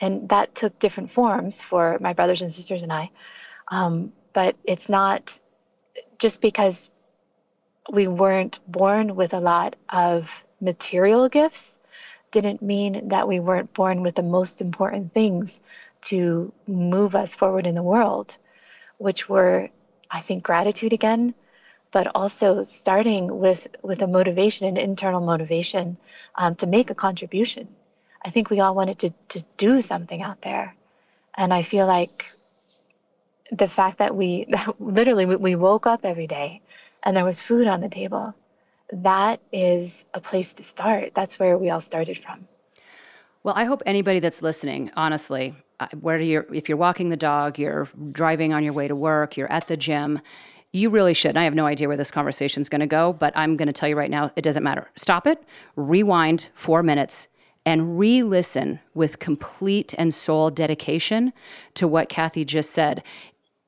and 0.00 0.30
that 0.30 0.54
took 0.54 0.78
different 0.78 1.10
forms 1.10 1.60
for 1.60 1.98
my 2.00 2.14
brothers 2.14 2.40
and 2.40 2.50
sisters 2.50 2.82
and 2.82 2.90
I. 2.90 3.10
Um, 3.68 4.12
but 4.32 4.56
it's 4.64 4.88
not 4.88 5.38
just 6.18 6.40
because 6.40 6.90
we 7.88 8.06
weren't 8.06 8.60
born 8.66 9.16
with 9.16 9.32
a 9.32 9.40
lot 9.40 9.76
of 9.88 10.44
material 10.60 11.28
gifts 11.28 11.78
didn't 12.30 12.62
mean 12.62 13.08
that 13.08 13.26
we 13.26 13.40
weren't 13.40 13.74
born 13.74 14.02
with 14.02 14.14
the 14.14 14.22
most 14.22 14.60
important 14.60 15.12
things 15.12 15.60
to 16.02 16.52
move 16.66 17.14
us 17.14 17.34
forward 17.34 17.66
in 17.66 17.74
the 17.74 17.82
world, 17.82 18.36
which 18.98 19.28
were, 19.28 19.68
I 20.10 20.20
think, 20.20 20.44
gratitude 20.44 20.92
again, 20.92 21.34
but 21.90 22.06
also 22.14 22.62
starting 22.62 23.40
with 23.40 23.66
with 23.82 24.02
a 24.02 24.06
motivation, 24.06 24.68
an 24.68 24.76
internal 24.76 25.20
motivation 25.20 25.96
um, 26.36 26.54
to 26.56 26.66
make 26.66 26.90
a 26.90 26.94
contribution. 26.94 27.68
I 28.24 28.30
think 28.30 28.50
we 28.50 28.60
all 28.60 28.74
wanted 28.74 29.00
to 29.00 29.10
to 29.30 29.44
do 29.56 29.82
something 29.82 30.22
out 30.22 30.40
there, 30.42 30.76
and 31.34 31.52
I 31.52 31.62
feel 31.62 31.86
like 31.86 32.30
the 33.50 33.66
fact 33.66 33.98
that 33.98 34.14
we 34.14 34.46
that 34.50 34.80
literally 34.80 35.26
we 35.26 35.56
woke 35.56 35.86
up 35.86 36.04
every 36.04 36.28
day 36.28 36.60
and 37.02 37.16
there 37.16 37.24
was 37.24 37.40
food 37.40 37.66
on 37.66 37.80
the 37.80 37.88
table, 37.88 38.34
that 38.92 39.40
is 39.52 40.06
a 40.14 40.20
place 40.20 40.52
to 40.54 40.62
start. 40.62 41.14
That's 41.14 41.38
where 41.38 41.56
we 41.56 41.70
all 41.70 41.80
started 41.80 42.18
from. 42.18 42.48
Well, 43.42 43.54
I 43.56 43.64
hope 43.64 43.82
anybody 43.86 44.18
that's 44.18 44.42
listening, 44.42 44.90
honestly, 44.96 45.54
uh, 45.78 45.86
whether 46.00 46.22
you're 46.22 46.46
if 46.52 46.68
you're 46.68 46.76
walking 46.76 47.08
the 47.08 47.16
dog, 47.16 47.58
you're 47.58 47.88
driving 48.10 48.52
on 48.52 48.62
your 48.62 48.74
way 48.74 48.86
to 48.86 48.94
work, 48.94 49.36
you're 49.36 49.50
at 49.50 49.66
the 49.66 49.76
gym, 49.76 50.20
you 50.72 50.90
really 50.90 51.14
should. 51.14 51.36
I 51.36 51.44
have 51.44 51.54
no 51.54 51.66
idea 51.66 51.88
where 51.88 51.96
this 51.96 52.10
conversation 52.10 52.60
is 52.60 52.68
going 52.68 52.80
to 52.80 52.86
go, 52.86 53.14
but 53.14 53.32
I'm 53.36 53.56
going 53.56 53.66
to 53.66 53.72
tell 53.72 53.88
you 53.88 53.96
right 53.96 54.10
now, 54.10 54.30
it 54.36 54.42
doesn't 54.42 54.62
matter. 54.62 54.90
Stop 54.94 55.26
it, 55.26 55.42
rewind 55.76 56.48
4 56.54 56.82
minutes 56.82 57.28
and 57.66 57.98
re-listen 57.98 58.80
with 58.94 59.18
complete 59.18 59.94
and 59.98 60.14
soul 60.14 60.50
dedication 60.50 61.32
to 61.74 61.86
what 61.86 62.08
Cathy 62.08 62.44
just 62.44 62.70
said 62.70 63.02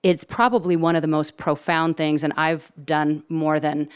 it's 0.02 0.24
probably 0.24 0.74
one 0.74 0.96
of 0.96 1.02
the 1.02 1.08
most 1.08 1.36
profound 1.36 1.96
things 1.96 2.24
and 2.24 2.32
i've 2.36 2.72
done 2.84 3.22
more 3.28 3.60
than 3.60 3.88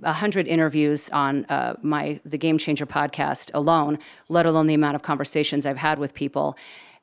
100 0.00 0.46
interviews 0.46 1.10
on 1.10 1.44
uh, 1.46 1.74
my 1.82 2.20
the 2.24 2.38
game 2.38 2.58
changer 2.58 2.86
podcast 2.86 3.50
alone 3.54 3.98
let 4.28 4.46
alone 4.46 4.66
the 4.66 4.74
amount 4.74 4.94
of 4.94 5.02
conversations 5.02 5.66
i've 5.66 5.76
had 5.76 5.98
with 5.98 6.14
people. 6.14 6.56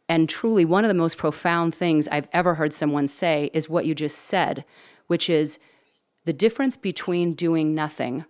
And 0.09 0.29
truly 0.29 0.63
one 0.63 0.85
of 0.85 0.87
the 0.87 0.93
most 0.93 1.17
profound 1.17 1.75
things 1.75 2.07
i've 2.07 2.29
ever 2.31 2.55
heard 2.55 2.73
someone 2.73 3.07
say 3.07 3.49
is 3.53 3.69
what 3.69 3.85
you 3.85 3.93
just 3.93 4.17
said 4.17 4.63
which 5.07 5.29
is 5.29 5.59
the 6.25 6.33
difference 6.33 6.75
between 6.75 7.33
doing 7.33 7.73
nothing 7.73 8.25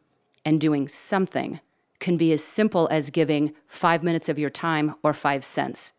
and 0.45 0.61
doing 0.61 0.87
something 0.87 1.59
can 1.99 2.15
be 2.15 2.31
as 2.31 2.43
simple 2.43 2.87
as 2.91 3.09
giving 3.09 3.53
five 3.67 4.03
minutes 4.03 4.29
of 4.29 4.37
your 4.37 4.51
time 4.51 4.95
or 5.03 5.13
five 5.13 5.43
cents. 5.43 5.93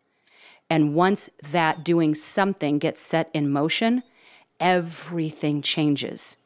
And 0.69 0.95
once 0.95 1.29
that 1.51 1.83
doing 1.83 2.15
something 2.15 2.79
gets 2.79 3.01
set 3.01 3.29
in 3.33 3.51
motion 3.51 4.03
everything 4.59 5.61
changes. 5.61 6.37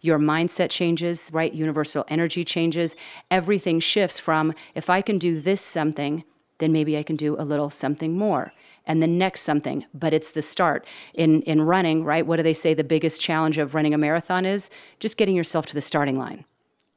Your 0.00 0.18
mindset 0.18 0.70
changes, 0.70 1.30
right? 1.32 1.52
Universal 1.52 2.04
energy 2.08 2.44
changes. 2.44 2.96
Everything 3.30 3.80
shifts 3.80 4.18
from 4.18 4.54
if 4.74 4.90
I 4.90 5.00
can 5.00 5.18
do 5.18 5.40
this 5.40 5.60
something, 5.60 6.24
then 6.58 6.72
maybe 6.72 6.96
I 6.96 7.02
can 7.02 7.16
do 7.16 7.36
a 7.38 7.44
little 7.44 7.70
something 7.70 8.16
more 8.16 8.52
and 8.86 9.02
the 9.02 9.06
next 9.06 9.42
something 9.42 9.84
but 9.94 10.12
it's 10.12 10.32
the 10.32 10.42
start 10.42 10.86
in 11.14 11.42
in 11.42 11.62
running 11.62 12.04
right 12.04 12.26
what 12.26 12.36
do 12.36 12.42
they 12.42 12.54
say 12.54 12.74
the 12.74 12.84
biggest 12.84 13.20
challenge 13.20 13.58
of 13.58 13.74
running 13.74 13.94
a 13.94 13.98
marathon 13.98 14.44
is 14.44 14.70
just 15.00 15.16
getting 15.16 15.36
yourself 15.36 15.66
to 15.66 15.74
the 15.74 15.80
starting 15.80 16.18
line 16.18 16.44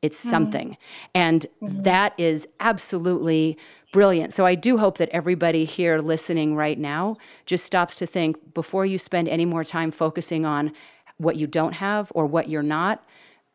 it's 0.01 0.20
mm-hmm. 0.20 0.29
something 0.29 0.77
and 1.13 1.46
mm-hmm. 1.62 1.82
that 1.84 2.13
is 2.17 2.48
absolutely 2.60 3.58
brilliant. 3.96 4.34
So 4.34 4.46
I 4.46 4.56
do 4.56 4.78
hope 4.78 4.98
that 4.98 5.08
everybody 5.12 5.64
here 5.64 6.00
listening 6.00 6.54
right 6.54 6.78
now 6.78 7.16
just 7.46 7.64
stops 7.64 7.96
to 7.96 8.06
think 8.06 8.54
before 8.54 8.86
you 8.86 8.98
spend 8.98 9.30
any 9.30 9.46
more 9.46 9.64
time 9.64 9.90
focusing 9.90 10.46
on 10.46 10.74
what 11.16 11.38
you 11.38 11.48
don't 11.48 11.72
have 11.72 12.12
or 12.14 12.25
what 12.25 12.50
you're 12.50 12.62
not. 12.62 13.02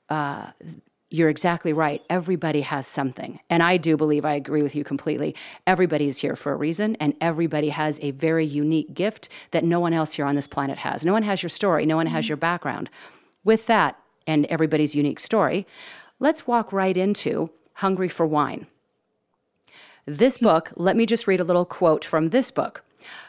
Uh, 0.09 0.53
you're 1.11 1.29
exactly 1.29 1.75
right. 1.75 2.03
Everybody 2.09 2.63
has 2.63 2.87
something. 2.87 3.39
And 3.51 3.63
I 3.63 3.77
do 3.77 3.99
believe 3.99 4.25
I 4.25 4.33
agree 4.33 4.63
with 4.63 4.75
you 4.75 4.83
completely. 4.83 5.37
Everybody 5.67 6.07
is 6.07 6.17
here 6.17 6.37
for 6.37 6.53
a 6.53 6.57
reason, 6.57 6.97
and 7.01 7.15
everybody 7.21 7.69
has 7.69 8.01
a 8.01 8.13
very 8.13 8.47
unique 8.47 8.95
gift 8.95 9.29
that 9.51 9.63
no 9.63 9.79
one 9.79 9.93
else 9.93 10.15
here 10.15 10.25
on 10.25 10.37
this 10.37 10.47
planet 10.47 10.79
has. 10.79 11.05
No 11.05 11.13
one 11.13 11.25
has 11.25 11.43
your 11.43 11.51
story, 11.51 11.85
no 11.85 11.97
one 11.97 12.07
has 12.07 12.25
mm-hmm. 12.25 12.31
your 12.31 12.37
background. 12.39 12.89
With 13.45 13.67
that, 13.67 13.99
and 14.27 14.47
everybody's 14.47 14.95
unique 14.95 15.21
story, 15.21 15.67
let's 16.19 16.47
walk 16.47 16.73
right 16.73 16.97
into 16.97 17.51
Hungry 17.75 18.09
for 18.09 18.25
Wine. 18.25 18.67
This 20.11 20.39
book, 20.39 20.73
let 20.75 20.97
me 20.97 21.07
just 21.07 21.29
read 21.29 21.39
a 21.39 21.45
little 21.45 21.65
quote 21.65 22.05
from 22.05 22.31
this 22.31 22.51
book. 22.51 22.83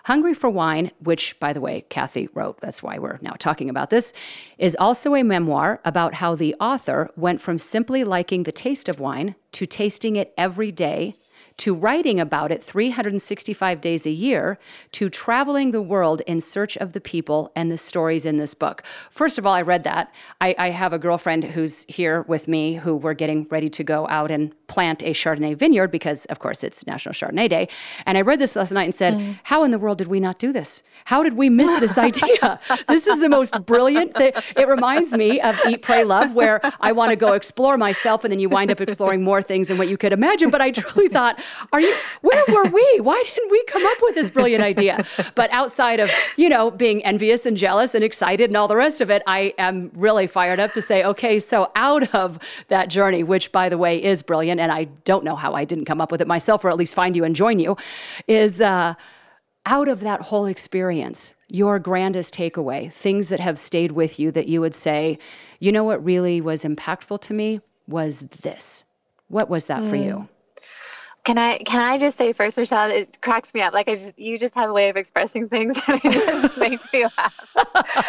Hungry 0.06 0.34
for 0.34 0.50
Wine, 0.50 0.90
which, 1.00 1.40
by 1.40 1.54
the 1.54 1.62
way, 1.62 1.86
Cathy 1.90 2.28
wrote, 2.34 2.60
that's 2.60 2.82
why 2.82 2.98
we're 2.98 3.20
now 3.22 3.34
talking 3.38 3.70
about 3.70 3.92
this, 3.92 4.14
is 4.58 4.76
also 4.80 5.14
a 5.14 5.22
memoir 5.22 5.80
about 5.86 6.16
how 6.16 6.34
the 6.34 6.56
author 6.60 7.12
went 7.16 7.40
from 7.40 7.60
simply 7.60 8.04
liking 8.04 8.44
the 8.44 8.52
taste 8.52 8.90
of 8.90 9.00
wine 9.00 9.36
to 9.52 9.68
tasting 9.68 10.16
it 10.16 10.34
every 10.40 10.72
day 10.72 11.14
to 11.58 11.74
writing 11.74 12.20
about 12.20 12.52
it 12.52 12.64
365 12.64 13.82
days 13.82 14.06
a 14.06 14.12
year, 14.12 14.58
to 14.94 15.10
traveling 15.10 15.72
the 15.72 15.82
world 15.82 16.22
in 16.22 16.42
search 16.42 16.78
of 16.78 16.94
the 16.94 17.02
people 17.02 17.52
and 17.56 17.72
the 17.72 17.78
stories 17.78 18.26
in 18.26 18.38
this 18.38 18.54
book. 18.54 18.84
First 19.10 19.38
of 19.38 19.46
all, 19.46 19.54
I 19.54 19.62
read 19.62 19.84
that. 19.84 20.12
I, 20.40 20.56
I 20.58 20.70
have 20.70 20.94
a 20.94 21.00
girlfriend 21.00 21.44
who's 21.44 21.86
here 21.86 22.24
with 22.24 22.48
me 22.48 22.76
who 22.76 22.96
we're 22.96 23.14
getting 23.14 23.48
ready 23.50 23.70
to 23.70 23.84
go 23.84 24.08
out 24.08 24.32
and 24.32 24.56
plant 24.68 25.04
a 25.04 25.12
Chardonnay 25.12 25.56
vineyard 25.56 25.90
because, 25.90 26.26
of 26.26 26.40
course, 26.40 26.64
it's 26.64 26.88
National 26.88 27.14
Chardonnay 27.14 27.50
Day. 27.50 27.68
And 28.06 28.18
I 28.18 28.22
read 28.22 28.40
this 28.40 28.56
last 28.56 28.72
night 28.72 28.86
and 28.86 28.96
said, 28.96 29.14
mm. 29.16 29.38
How 29.44 29.64
in 29.64 29.72
the 29.72 29.80
world 29.80 29.98
did 29.98 30.08
we 30.08 30.20
not 30.20 30.40
do 30.40 30.54
this? 30.54 30.84
How 31.06 31.24
did 31.24 31.34
we 31.34 31.50
miss 31.50 31.80
this 31.80 31.98
idea? 31.98 32.60
this 32.88 33.08
is 33.08 33.20
the 33.20 33.30
most 33.30 33.54
brilliant 33.66 34.16
thing. 34.16 34.32
It 34.56 34.68
reminds 34.68 35.14
me 35.14 35.42
of 35.42 35.60
Eat, 35.68 35.82
Pray, 35.82 36.04
Love, 36.04 36.36
where 36.36 36.62
I 36.80 36.92
want 36.92 37.10
to 37.10 37.16
go 37.16 37.34
explore 37.34 37.78
myself 37.78 38.24
and 38.24 38.32
then 38.32 38.40
you 38.40 38.50
wind 38.50 38.72
up 38.72 38.80
exploring 38.80 39.24
more 39.24 39.42
things 39.42 39.68
than 39.68 39.78
what 39.78 39.90
you 39.90 39.98
could 39.98 40.14
imagine. 40.14 40.50
But 40.50 40.62
I 40.62 40.72
truly 40.72 41.10
thought, 41.10 41.41
are 41.72 41.80
you, 41.80 41.96
where 42.22 42.44
were 42.50 42.70
we? 42.70 43.00
Why 43.02 43.22
didn't 43.34 43.52
we 43.52 43.64
come 43.66 43.86
up 43.86 43.98
with 44.02 44.16
this 44.16 44.30
brilliant 44.30 44.64
idea? 44.64 45.06
But 45.36 45.52
outside 45.52 46.00
of, 46.00 46.12
you 46.38 46.50
know, 46.50 46.72
being 46.72 47.04
envious 47.04 47.46
and 47.46 47.56
jealous 47.58 47.96
and 47.96 48.04
excited 48.04 48.50
and 48.50 48.58
all 48.58 48.68
the 48.68 48.76
rest 48.76 49.02
of 49.02 49.10
it, 49.10 49.24
I 49.28 49.54
am 49.58 49.92
really 49.96 50.28
fired 50.28 50.60
up 50.60 50.74
to 50.74 50.82
say, 50.82 51.04
okay, 51.04 51.40
so 51.40 51.72
out 51.76 52.14
of 52.14 52.40
that 52.68 52.90
journey, 52.90 53.24
which 53.24 53.52
by 53.52 53.70
the 53.70 53.78
way 53.78 54.02
is 54.02 54.22
brilliant, 54.22 54.60
and 54.60 54.72
I 54.72 54.86
don't 55.06 55.24
know 55.24 55.36
how 55.36 55.54
I 55.54 55.66
didn't 55.66 55.86
come 55.86 56.02
up 56.02 56.12
with 56.12 56.22
it 56.22 56.28
myself 56.28 56.64
or 56.66 56.70
at 56.70 56.78
least 56.78 56.96
find 56.96 57.16
you 57.16 57.24
and 57.24 57.36
join 57.36 57.60
you, 57.60 57.78
is 58.28 58.62
uh, 58.62 58.96
out 59.66 59.88
of 59.88 60.00
that 60.02 60.22
whole 60.22 60.46
experience, 60.46 61.34
your 61.48 61.80
grandest 61.80 62.34
takeaway, 62.34 62.92
things 62.92 63.30
that 63.30 63.40
have 63.40 63.60
stayed 63.60 63.92
with 63.92 64.20
you 64.20 64.32
that 64.32 64.48
you 64.48 64.62
would 64.62 64.76
say, 64.76 65.20
you 65.60 65.72
know 65.72 65.84
what 65.84 66.04
really 66.04 66.42
was 66.42 66.64
impactful 66.64 67.22
to 67.22 67.34
me 67.34 67.60
was 67.88 68.22
this. 68.42 68.86
What 69.28 69.50
was 69.50 69.68
that 69.68 69.84
mm. 69.84 69.90
for 69.90 69.96
you? 69.96 70.30
Can 71.24 71.38
I 71.38 71.60
can 71.60 71.80
I 71.80 72.00
just 72.00 72.18
say 72.18 72.34
first, 72.34 72.58
Michelle? 72.58 72.90
It 72.90 73.22
cracks 73.22 73.54
me 73.54 73.62
up. 73.62 73.74
Like 73.74 73.88
I 73.88 73.94
just 73.94 74.18
you 74.18 74.40
just 74.40 74.56
have 74.56 74.72
a 74.72 74.74
way 74.74 74.90
of 74.90 74.98
expressing 74.98 75.50
things, 75.50 75.80
and 75.88 76.02
it 76.04 76.12
just 76.12 76.58
makes 76.58 76.92
me 76.92 77.04
laugh. 77.04 77.52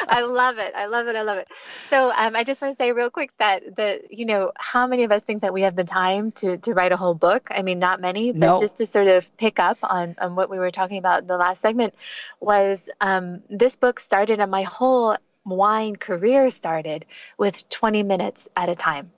I 0.09 0.23
love 0.23 0.57
it. 0.57 0.73
I 0.75 0.87
love 0.87 1.07
it. 1.09 1.17
I 1.17 1.23
love 1.23 1.37
it. 1.37 1.49
So 1.89 2.11
um, 2.17 2.35
I 2.35 2.43
just 2.43 2.63
want 2.63 2.73
to 2.73 2.77
say 2.77 2.93
real 2.93 3.11
quick 3.11 3.33
that 3.39 3.77
the 3.77 4.01
you 4.09 4.25
know 4.25 4.53
how 4.57 4.87
many 4.87 5.05
of 5.05 5.13
us 5.13 5.23
think 5.25 5.43
that 5.43 5.53
we 5.53 5.61
have 5.61 5.77
the 5.77 5.85
time 5.85 6.33
to 6.33 6.57
to 6.57 6.73
write 6.73 6.93
a 6.93 6.97
whole 6.97 7.15
book? 7.15 7.49
I 7.51 7.61
mean, 7.61 7.79
not 7.79 8.01
many, 8.01 8.33
but 8.33 8.47
no. 8.47 8.57
just 8.59 8.79
to 8.79 8.87
sort 8.87 9.09
of 9.09 9.37
pick 9.37 9.59
up 9.59 9.77
on 9.83 10.17
on 10.19 10.35
what 10.35 10.49
we 10.49 10.59
were 10.59 10.71
talking 10.71 10.97
about 10.97 11.21
in 11.21 11.27
the 11.27 11.37
last 11.37 11.61
segment 11.61 11.95
was 12.41 12.89
um, 13.03 13.43
this 13.51 13.77
book 13.77 14.01
started, 14.01 14.41
and 14.41 14.51
my 14.51 14.63
whole 14.63 15.19
wine 15.45 15.97
career 15.97 16.49
started 16.49 17.05
with 17.37 17.69
20 17.69 18.05
minutes 18.05 18.49
at 18.57 18.71
a 18.71 18.75
time, 18.75 19.11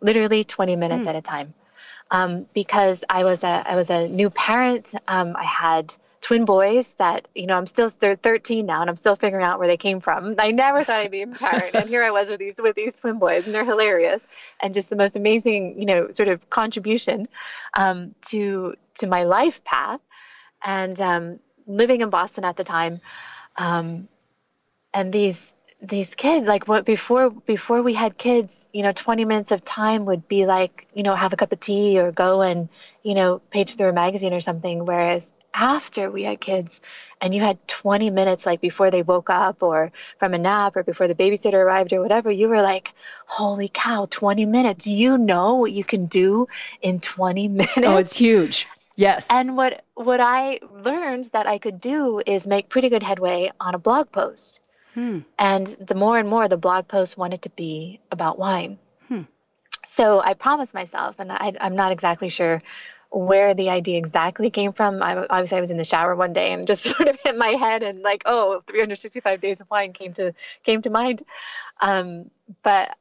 literally 0.00 0.44
20 0.44 0.76
minutes 0.76 1.06
mm. 1.06 1.10
at 1.10 1.16
a 1.16 1.20
time 1.20 1.52
um, 2.14 2.46
because 2.54 3.04
I 3.10 3.24
was 3.24 3.42
a 3.42 3.64
I 3.66 3.74
was 3.76 3.90
a 3.90 4.06
new 4.08 4.30
parent. 4.30 4.94
Um, 5.08 5.34
I 5.36 5.44
had 5.44 5.94
twin 6.20 6.44
boys 6.44 6.94
that 6.94 7.26
you 7.34 7.46
know 7.46 7.56
I'm 7.56 7.66
still 7.66 7.90
they're 7.98 8.16
13 8.16 8.64
now 8.64 8.80
and 8.80 8.88
I'm 8.88 8.96
still 8.96 9.16
figuring 9.16 9.44
out 9.44 9.58
where 9.58 9.66
they 9.66 9.76
came 9.76 10.00
from. 10.00 10.36
I 10.38 10.52
never 10.52 10.84
thought 10.84 11.00
I'd 11.00 11.10
be 11.10 11.22
a 11.22 11.26
parent, 11.26 11.74
and 11.74 11.88
here 11.88 12.04
I 12.04 12.12
was 12.12 12.28
with 12.28 12.38
these 12.38 12.54
with 12.58 12.76
these 12.76 13.00
twin 13.00 13.18
boys, 13.18 13.46
and 13.46 13.54
they're 13.54 13.64
hilarious 13.64 14.26
and 14.60 14.72
just 14.72 14.90
the 14.90 14.96
most 14.96 15.16
amazing 15.16 15.78
you 15.80 15.86
know 15.86 16.10
sort 16.10 16.28
of 16.28 16.48
contribution 16.50 17.24
um, 17.74 18.14
to 18.30 18.74
to 19.00 19.06
my 19.06 19.24
life 19.24 19.64
path. 19.64 20.00
And 20.66 20.98
um, 21.00 21.40
living 21.66 22.00
in 22.00 22.08
Boston 22.10 22.44
at 22.44 22.56
the 22.56 22.64
time, 22.64 23.00
um, 23.56 24.08
and 24.94 25.12
these 25.12 25.53
these 25.88 26.14
kids 26.14 26.46
like 26.46 26.66
what 26.66 26.84
before 26.84 27.30
before 27.30 27.82
we 27.82 27.94
had 27.94 28.16
kids 28.16 28.68
you 28.72 28.82
know 28.82 28.92
20 28.92 29.24
minutes 29.24 29.50
of 29.50 29.64
time 29.64 30.06
would 30.06 30.26
be 30.26 30.46
like 30.46 30.86
you 30.94 31.02
know 31.02 31.14
have 31.14 31.32
a 31.32 31.36
cup 31.36 31.52
of 31.52 31.60
tea 31.60 31.98
or 32.00 32.10
go 32.12 32.42
and 32.42 32.68
you 33.02 33.14
know 33.14 33.40
page 33.50 33.76
through 33.76 33.88
a 33.88 33.92
magazine 33.92 34.32
or 34.32 34.40
something. 34.40 34.84
Whereas 34.84 35.32
after 35.52 36.10
we 36.10 36.24
had 36.24 36.40
kids 36.40 36.80
and 37.20 37.32
you 37.32 37.40
had 37.40 37.66
20 37.68 38.10
minutes 38.10 38.44
like 38.44 38.60
before 38.60 38.90
they 38.90 39.02
woke 39.02 39.30
up 39.30 39.62
or 39.62 39.92
from 40.18 40.34
a 40.34 40.38
nap 40.38 40.74
or 40.76 40.82
before 40.82 41.06
the 41.06 41.14
babysitter 41.14 41.54
arrived 41.54 41.92
or 41.92 42.02
whatever 42.02 42.30
you 42.30 42.48
were 42.48 42.62
like 42.62 42.92
holy 43.26 43.70
cow 43.72 44.06
20 44.10 44.46
minutes. 44.46 44.86
You 44.86 45.16
know 45.18 45.56
what 45.56 45.72
you 45.72 45.84
can 45.84 46.06
do 46.06 46.48
in 46.82 47.00
20 47.00 47.48
minutes? 47.60 47.78
Oh 47.78 47.96
it's 47.96 48.16
huge. 48.16 48.66
Yes. 48.96 49.26
And 49.30 49.56
what 49.56 49.84
what 49.94 50.20
i 50.20 50.60
learned 50.72 51.26
that 51.32 51.46
i 51.46 51.58
could 51.58 51.80
do 51.80 52.22
is 52.26 52.46
make 52.46 52.68
pretty 52.68 52.88
good 52.88 53.02
headway 53.02 53.52
on 53.60 53.74
a 53.74 53.78
blog 53.78 54.10
post 54.10 54.60
Hmm. 54.94 55.20
And 55.38 55.66
the 55.66 55.94
more 55.94 56.18
and 56.18 56.28
more 56.28 56.48
the 56.48 56.56
blog 56.56 56.88
posts 56.88 57.16
wanted 57.16 57.42
to 57.42 57.50
be 57.50 58.00
about 58.10 58.38
wine. 58.38 58.78
Hmm. 59.08 59.22
So 59.86 60.20
I 60.20 60.34
promised 60.34 60.72
myself, 60.72 61.16
and 61.18 61.30
I, 61.30 61.52
am 61.58 61.74
not 61.74 61.92
exactly 61.92 62.28
sure 62.28 62.62
where 63.10 63.54
the 63.54 63.70
idea 63.70 63.98
exactly 63.98 64.50
came 64.50 64.72
from. 64.72 65.02
I, 65.02 65.16
obviously, 65.16 65.58
I 65.58 65.60
was 65.60 65.70
in 65.70 65.76
the 65.76 65.84
shower 65.84 66.14
one 66.14 66.32
day 66.32 66.52
and 66.52 66.66
just 66.72 66.82
sort 66.82 67.08
of 67.08 67.18
hit 67.22 67.36
my 67.36 67.48
head, 67.48 67.82
and 67.82 68.02
like, 68.02 68.22
oh, 68.24 68.62
365 68.68 69.40
days 69.40 69.60
of 69.60 69.68
wine 69.70 69.92
came 69.92 70.12
to 70.14 70.32
came 70.62 70.80
to 70.82 70.90
mind. 70.90 71.22
Um, 71.80 72.30
but 72.62 72.96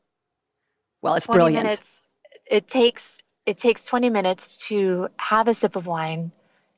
well, 1.02 1.16
it's 1.16 1.28
brilliant. 1.28 1.66
Minutes, 1.66 2.02
it 2.46 2.68
takes 2.68 3.20
it 3.46 3.58
takes 3.58 3.86
20 3.86 4.10
minutes 4.10 4.68
to 4.68 5.10
have 5.18 5.48
a 5.48 5.54
sip 5.54 5.76
of 5.76 5.86
wine. 5.86 6.32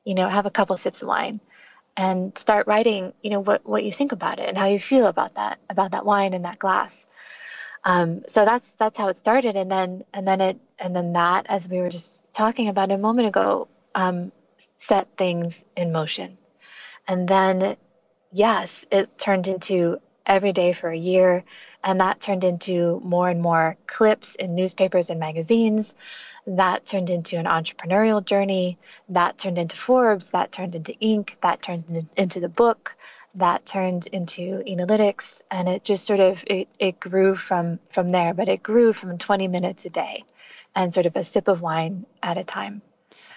You 0.04 0.14
know, 0.14 0.28
have 0.28 0.46
a 0.46 0.50
couple 0.50 0.76
sips 0.76 1.02
of 1.02 1.08
wine 1.08 1.40
and 1.96 2.36
start 2.36 2.66
writing 2.66 3.12
you 3.22 3.30
know 3.30 3.40
what 3.40 3.66
what 3.66 3.84
you 3.84 3.92
think 3.92 4.12
about 4.12 4.38
it 4.38 4.48
and 4.48 4.58
how 4.58 4.66
you 4.66 4.78
feel 4.78 5.06
about 5.06 5.34
that 5.36 5.58
about 5.70 5.92
that 5.92 6.04
wine 6.04 6.34
and 6.34 6.44
that 6.44 6.58
glass. 6.58 7.06
Um, 7.84 8.24
so 8.26 8.44
that's 8.44 8.72
that's 8.72 8.98
how 8.98 9.08
it 9.08 9.16
started. 9.16 9.56
And 9.56 9.70
then 9.70 10.04
and 10.12 10.26
then 10.26 10.40
it 10.40 10.58
and 10.78 10.94
then 10.94 11.12
that 11.14 11.46
as 11.48 11.68
we 11.68 11.80
were 11.80 11.88
just 11.90 12.22
talking 12.32 12.68
about 12.68 12.90
a 12.90 12.98
moment 12.98 13.28
ago 13.28 13.68
um, 13.94 14.32
set 14.76 15.16
things 15.16 15.64
in 15.76 15.92
motion. 15.92 16.36
And 17.08 17.28
then 17.28 17.76
yes 18.32 18.86
it 18.90 19.16
turned 19.18 19.46
into 19.46 20.00
every 20.26 20.52
day 20.52 20.72
for 20.72 20.90
a 20.90 20.96
year 20.96 21.44
and 21.84 22.00
that 22.00 22.20
turned 22.20 22.44
into 22.44 23.00
more 23.04 23.28
and 23.28 23.40
more 23.40 23.76
clips 23.86 24.34
in 24.34 24.54
newspapers 24.54 25.10
and 25.10 25.20
magazines 25.20 25.94
that 26.46 26.86
turned 26.86 27.10
into 27.10 27.36
an 27.36 27.46
entrepreneurial 27.46 28.24
journey. 28.24 28.78
That 29.08 29.38
turned 29.38 29.58
into 29.58 29.76
Forbes. 29.76 30.30
That 30.30 30.52
turned 30.52 30.74
into 30.74 30.92
Inc. 31.02 31.34
That 31.42 31.60
turned 31.60 32.06
into 32.16 32.40
the 32.40 32.48
book. 32.48 32.96
That 33.34 33.66
turned 33.66 34.06
into 34.06 34.62
Enolytics. 34.66 35.42
and 35.50 35.68
it 35.68 35.84
just 35.84 36.06
sort 36.06 36.20
of 36.20 36.42
it, 36.46 36.68
it 36.78 37.00
grew 37.00 37.34
from 37.34 37.78
from 37.90 38.08
there. 38.08 38.32
But 38.32 38.48
it 38.48 38.62
grew 38.62 38.92
from 38.92 39.18
20 39.18 39.48
minutes 39.48 39.84
a 39.86 39.90
day, 39.90 40.24
and 40.74 40.94
sort 40.94 41.06
of 41.06 41.16
a 41.16 41.24
sip 41.24 41.48
of 41.48 41.62
wine 41.62 42.06
at 42.22 42.38
a 42.38 42.44
time. 42.44 42.80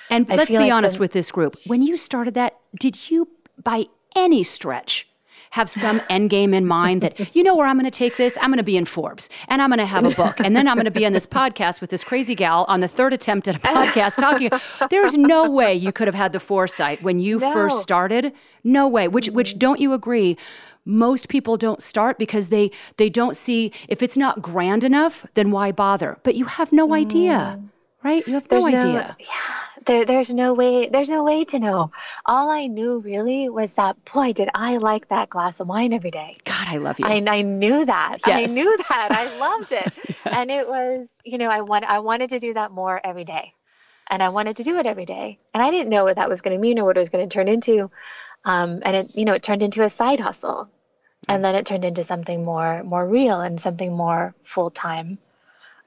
And 0.10 0.26
I 0.32 0.36
let's 0.36 0.52
be 0.52 0.58
like 0.58 0.72
honest 0.72 1.00
with 1.00 1.12
this 1.12 1.32
group. 1.32 1.58
When 1.66 1.82
you 1.82 1.98
started 1.98 2.36
that, 2.36 2.58
did 2.80 3.10
you, 3.10 3.28
by 3.62 3.88
any 4.16 4.44
stretch, 4.44 5.08
have 5.52 5.70
some 5.70 6.02
end 6.10 6.30
game 6.30 6.54
in 6.54 6.66
mind 6.66 7.02
that, 7.02 7.36
you 7.36 7.44
know, 7.44 7.56
where 7.56 7.66
I'm 7.66 7.78
going 7.78 7.90
to 7.90 7.98
take 7.98 8.18
this? 8.18 8.38
I'm 8.42 8.50
going 8.50 8.58
to 8.58 8.64
be 8.64 8.78
in 8.78 8.86
Forbes 8.86 9.30
and 9.48 9.62
I'm 9.62 9.70
going 9.70 9.80
to 9.80 9.86
have 9.86 10.06
a 10.06 10.12
book. 10.12 10.40
And 10.40 10.56
then 10.56 10.68
I'm 10.68 10.76
going 10.76 10.86
to 10.86 10.92
be 10.92 11.06
on 11.06 11.14
this 11.14 11.26
podcast 11.26 11.82
with 11.82 11.90
this 11.90 12.04
crazy 12.04 12.36
gal 12.36 12.66
on 12.68 12.82
the 12.82 12.88
third 12.88 13.14
attempt 13.14 13.48
at 13.48 13.56
a 13.56 13.60
podcast 13.60 14.16
talking. 14.16 14.52
There's 14.90 15.18
no 15.18 15.50
way 15.50 15.74
you 15.74 15.92
could 15.92 16.08
have 16.08 16.16
had 16.16 16.34
the 16.34 16.40
foresight 16.40 17.02
when 17.02 17.20
you 17.20 17.40
no. 17.40 17.52
first 17.52 17.82
started. 17.82 18.34
No 18.64 18.88
way. 18.88 19.08
Which, 19.08 19.30
which 19.30 19.58
don't 19.58 19.80
you 19.80 19.94
agree? 19.94 20.38
most 20.86 21.30
people 21.30 21.58
don't 21.58 21.82
start 21.82 22.18
because 22.18 22.50
they 22.50 22.72
they 22.98 23.10
don't 23.10 23.36
see 23.36 23.72
if 23.90 24.02
it's 24.02 24.18
not 24.18 24.42
grand 24.42 24.84
enough 24.84 25.26
then 25.36 25.52
why 25.52 25.72
bother 25.72 26.18
but 26.24 26.36
you 26.36 26.46
have 26.46 26.72
no 26.72 26.94
idea 26.96 27.60
mm. 27.60 27.70
right 28.02 28.26
you 28.26 28.34
have 28.34 28.48
There's 28.48 28.66
no, 28.66 28.72
no 28.72 28.80
idea 28.80 29.18
yeah 29.20 29.56
there, 29.86 30.06
there's 30.06 30.34
no 30.34 30.54
way 30.54 30.90
there's 30.90 31.10
no 31.10 31.24
way 31.24 31.44
to 31.46 31.60
know. 31.60 31.92
All 32.26 32.50
i 32.50 32.68
knew 32.68 33.00
really 33.00 33.50
was 33.50 33.76
that 33.76 34.04
boy 34.06 34.34
did 34.34 34.50
i 34.54 34.78
like 34.78 35.10
that 35.10 35.30
glass 35.30 35.60
of 35.60 35.68
wine 35.68 35.94
every 35.94 36.12
day. 36.12 36.38
God 36.46 36.68
i 36.68 36.78
love 36.78 37.00
you. 37.00 37.06
I, 37.06 37.24
I 37.28 37.42
knew 37.42 37.86
that. 37.86 38.20
Yes. 38.26 38.50
i 38.50 38.54
knew 38.54 38.78
that. 38.78 39.10
I 39.12 39.38
loved 39.38 39.72
it. 39.72 39.94
Yes. 40.26 40.36
and 40.36 40.52
it 40.52 40.68
was 40.68 41.14
you 41.24 41.38
know 41.38 41.50
i 41.50 41.62
want 41.62 41.86
i 41.86 42.00
wanted 42.00 42.32
to 42.32 42.40
do 42.40 42.54
that 42.54 42.72
more 42.72 43.00
every 43.04 43.24
day. 43.24 43.54
And 44.10 44.22
i 44.22 44.30
wanted 44.30 44.58
to 44.58 44.64
do 44.64 44.78
it 44.78 44.86
every 44.86 45.06
day. 45.06 45.40
And 45.54 45.64
i 45.64 45.72
didn't 45.72 45.90
know 45.90 46.04
what 46.04 46.18
that 46.18 46.30
was 46.30 46.42
going 46.42 46.56
to 46.56 46.62
mean 46.62 46.80
or 46.80 46.86
what 46.86 46.98
it 46.98 47.00
was 47.00 47.10
going 47.10 47.28
to 47.28 47.34
turn 47.34 47.48
into. 47.48 47.92
Um, 48.46 48.82
and 48.84 48.96
it 48.96 49.16
you 49.16 49.26
know 49.26 49.34
it 49.34 49.44
turned 49.44 49.64
into 49.64 49.84
a 49.84 49.90
side 49.90 50.20
hustle. 50.20 50.70
And 51.28 51.44
then 51.46 51.54
it 51.54 51.66
turned 51.66 51.86
into 51.86 52.04
something 52.04 52.44
more 52.44 52.84
more 52.84 53.08
real 53.08 53.40
and 53.42 53.60
something 53.60 53.94
more 53.96 54.34
full-time. 54.44 55.20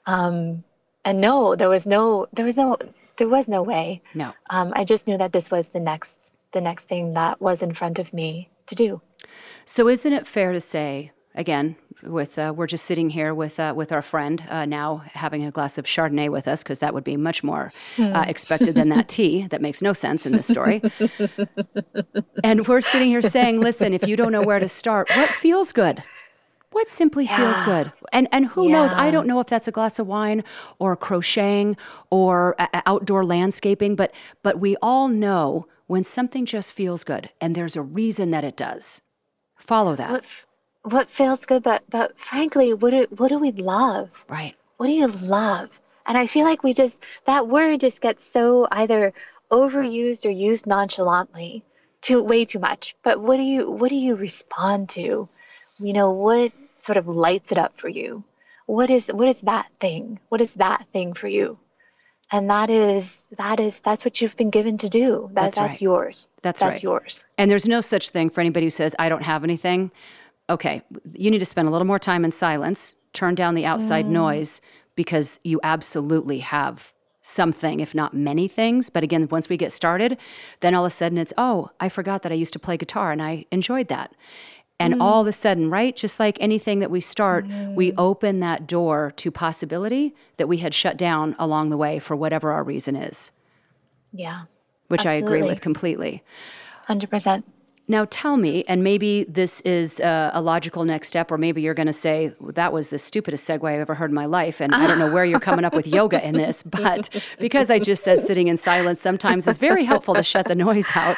Um, 0.07 0.63
and 1.05 1.21
no 1.21 1.57
there 1.57 1.69
was 1.69 1.87
no 1.87 2.27
there 2.33 2.45
was 2.45 2.57
no 2.57 2.77
there 3.23 3.29
was 3.29 3.47
no 3.47 3.63
way. 3.63 4.03
No. 4.15 4.33
Um, 4.51 4.73
I 4.75 4.85
just 4.85 5.07
knew 5.07 5.17
that 5.17 5.33
this 5.33 5.49
was 5.49 5.69
the 5.69 5.79
next 5.79 6.33
the 6.51 6.61
next 6.61 6.89
thing 6.89 7.15
that 7.15 7.41
was 7.41 7.63
in 7.63 7.73
front 7.73 8.01
of 8.01 8.13
me 8.13 8.51
to 8.67 8.75
do. 8.75 9.01
So 9.65 9.89
isn't 9.89 10.13
it 10.13 10.27
fair 10.27 10.53
to 10.53 10.61
say 10.61 11.13
again, 11.37 11.77
with 12.03 12.37
uh, 12.37 12.53
we're 12.55 12.67
just 12.67 12.85
sitting 12.85 13.11
here 13.11 13.33
with 13.33 13.61
uh, 13.61 13.75
with 13.77 13.93
our 13.93 14.03
friend 14.03 14.43
uh, 14.49 14.65
now 14.65 15.05
having 15.07 15.45
a 15.45 15.53
glass 15.53 15.79
of 15.79 15.87
Chardonnay 15.87 16.31
with 16.31 16.49
us 16.49 16.65
because 16.65 16.81
that 16.81 16.95
would 16.95 17.05
be 17.05 17.17
much 17.17 17.45
more 17.45 17.67
uh, 17.67 18.25
hmm. 18.25 18.29
expected 18.29 18.75
than 18.75 18.89
that 18.89 19.07
tea 19.07 19.47
that 19.47 19.63
makes 19.63 19.81
no 19.81 19.93
sense 19.93 20.27
in 20.27 20.33
this 20.33 20.49
story. 20.49 20.83
and 22.43 22.67
we're 22.67 22.81
sitting 22.81 23.09
here 23.09 23.23
saying, 23.23 23.61
"Listen, 23.61 23.95
if 23.95 24.05
you 24.05 24.17
don't 24.17 24.33
know 24.33 24.43
where 24.43 24.59
to 24.59 24.69
start, 24.69 25.09
what 25.11 25.31
feels 25.31 25.71
good?" 25.71 26.03
What 26.73 26.91
simply 26.91 27.27
yeah. 27.27 27.37
feels 27.37 27.61
good? 27.63 27.93
And 28.13 28.29
and 28.33 28.47
who 28.47 28.69
yeah. 28.69 28.75
knows? 28.75 28.93
I 28.93 29.11
don't 29.11 29.27
know 29.27 29.41
if 29.41 29.47
that's 29.47 29.69
a 29.69 29.73
glass 29.73 29.99
of 29.99 30.07
wine 30.07 30.43
or 30.79 30.97
crocheting 30.97 31.77
or 32.11 32.57
outdoor 32.87 33.25
landscaping, 33.25 33.95
but 33.95 34.15
but 34.43 34.59
we 34.59 34.77
all 34.83 35.09
know 35.09 35.67
when 35.87 36.05
something 36.05 36.47
just 36.47 36.73
feels 36.73 37.05
good 37.05 37.31
and 37.41 37.55
there's 37.55 37.77
a 37.77 37.83
reason 37.83 38.31
that 38.31 38.45
it 38.45 38.57
does. 38.57 39.03
Follow 39.57 39.95
that. 39.97 40.11
What, 40.11 40.45
what 40.83 41.11
feels 41.11 41.47
good, 41.47 41.63
but 41.63 41.85
but 41.89 42.19
frankly, 42.19 42.75
what 42.75 42.91
do, 42.91 43.07
what 43.17 43.29
do 43.29 43.39
we 43.39 43.53
love? 43.53 44.25
Right. 44.29 44.57
What 44.79 44.87
do 44.87 44.93
you 44.93 45.07
love? 45.07 45.81
And 46.07 46.19
I 46.19 46.27
feel 46.27 46.45
like 46.45 46.65
we 46.65 46.75
just 46.75 47.05
that 47.27 47.47
word 47.47 47.81
just 47.81 48.01
gets 48.01 48.25
so 48.25 48.67
either 48.71 49.13
overused 49.51 50.27
or 50.27 50.31
used 50.31 50.67
nonchalantly 50.67 51.65
too 52.01 52.23
way 52.23 52.45
too 52.45 52.59
much. 52.59 52.97
But 53.03 53.21
what 53.21 53.37
do 53.37 53.43
you 53.43 53.71
what 53.71 53.91
do 53.91 53.97
you 53.97 54.17
respond 54.17 54.89
to? 54.91 55.29
You 55.83 55.93
know, 55.93 56.11
what 56.11 56.53
sort 56.79 56.97
of 56.97 57.09
lights 57.09 57.53
it 57.53 57.59
up 57.59 57.79
for 57.79 57.89
you? 57.89 58.25
What 58.67 58.91
is 58.91 59.09
what 59.09 59.29
is 59.29 59.41
that 59.43 59.67
thing? 59.81 60.21
What 60.29 60.41
is 60.41 60.55
that 60.55 60.87
thing 60.93 61.13
for 61.13 61.29
you? 61.29 61.59
and 62.33 62.49
that 62.49 62.71
is 62.71 63.29
that 63.37 63.61
is 63.61 63.81
that's 63.81 64.05
what 64.05 64.21
you've 64.21 64.37
been 64.37 64.51
given 64.51 64.77
to 64.79 64.89
do 64.89 65.29
that, 65.29 65.35
that's, 65.35 65.57
that's 65.57 65.75
right. 65.75 65.83
yours 65.83 66.27
that's, 66.41 66.61
that's 66.61 66.79
right. 66.79 66.83
yours 66.83 67.25
and 67.39 67.51
there's 67.51 67.69
no 67.69 67.81
such 67.81 68.11
thing 68.11 68.31
for 68.31 68.41
anybody 68.41 68.67
who 68.67 68.71
says 68.71 68.97
i 68.99 69.09
don't 69.09 69.23
have 69.23 69.45
anything 69.45 69.91
okay 70.51 70.83
you 71.13 71.31
need 71.31 71.39
to 71.39 71.45
spend 71.45 71.69
a 71.69 71.71
little 71.71 71.87
more 71.87 71.99
time 71.99 72.25
in 72.25 72.31
silence 72.31 72.97
turn 73.13 73.35
down 73.35 73.55
the 73.55 73.67
outside 73.67 74.07
mm. 74.07 74.11
noise 74.11 74.61
because 74.97 75.39
you 75.45 75.61
absolutely 75.63 76.39
have 76.39 76.93
something 77.21 77.79
if 77.79 77.95
not 77.95 78.15
many 78.15 78.49
things 78.49 78.91
but 78.91 79.05
again 79.05 79.29
once 79.31 79.49
we 79.49 79.57
get 79.57 79.71
started 79.71 80.19
then 80.61 80.75
all 80.75 80.85
of 80.85 80.91
a 80.91 80.95
sudden 80.95 81.19
it's 81.19 81.33
oh 81.39 81.71
i 81.79 81.89
forgot 81.89 82.23
that 82.23 82.33
i 82.33 82.35
used 82.35 82.53
to 82.53 82.59
play 82.59 82.77
guitar 82.77 83.13
and 83.13 83.23
i 83.23 83.45
enjoyed 83.53 83.87
that 83.87 84.13
and 84.83 84.95
mm. 84.95 85.01
all 85.01 85.21
of 85.21 85.27
a 85.27 85.33
sudden, 85.33 85.71
right, 85.71 85.95
just 85.95 86.19
like 86.19 86.37
anything 86.41 86.81
that 86.81 86.91
we 86.91 87.01
start, 87.01 87.47
mm. 87.47 87.75
we 87.75 87.93
open 87.95 88.41
that 88.41 88.67
door 88.67 89.13
to 89.17 89.31
possibility 89.31 90.15
that 90.39 90.49
we 90.49 90.59
had 90.59 90.75
shut 90.75 90.97
down 90.97 91.37
along 91.39 91.71
the 91.71 91.77
way 91.77 91.99
for 92.01 92.17
whatever 92.17 92.51
our 92.51 92.65
reason 92.65 92.97
is. 92.97 93.31
Yeah. 94.13 94.43
Which 94.89 95.07
absolutely. 95.07 95.35
I 95.35 95.37
agree 95.37 95.49
with 95.49 95.61
completely. 95.61 96.25
100%. 96.89 97.45
Now, 97.89 98.07
tell 98.11 98.37
me, 98.37 98.65
and 98.69 98.83
maybe 98.83 99.25
this 99.25 99.61
is 99.61 100.01
uh, 100.01 100.31
a 100.33 100.41
logical 100.41 100.85
next 100.85 101.09
step, 101.09 101.31
or 101.31 101.39
maybe 101.39 101.63
you're 101.63 101.75
going 101.75 101.87
to 101.87 101.93
say, 101.93 102.33
that 102.41 102.73
was 102.73 102.91
the 102.91 102.99
stupidest 102.99 103.49
segue 103.49 103.65
I've 103.65 103.81
ever 103.81 103.95
heard 103.95 104.11
in 104.11 104.15
my 104.15 104.27
life. 104.27 104.61
And 104.61 104.75
I 104.75 104.87
don't 104.87 104.99
know 104.99 105.13
where 105.13 105.25
you're 105.25 105.41
coming 105.41 105.65
up 105.65 105.75
with 105.75 105.87
yoga 105.87 106.27
in 106.27 106.35
this, 106.35 106.63
but 106.65 107.09
because 107.39 107.71
I 107.71 107.79
just 107.79 108.03
said 108.03 108.21
sitting 108.21 108.49
in 108.49 108.57
silence 108.57 109.01
sometimes 109.01 109.47
is 109.47 109.59
very 109.59 109.85
helpful 109.85 110.15
to 110.15 110.23
shut 110.23 110.47
the 110.47 110.55
noise 110.55 110.89
out. 110.95 111.17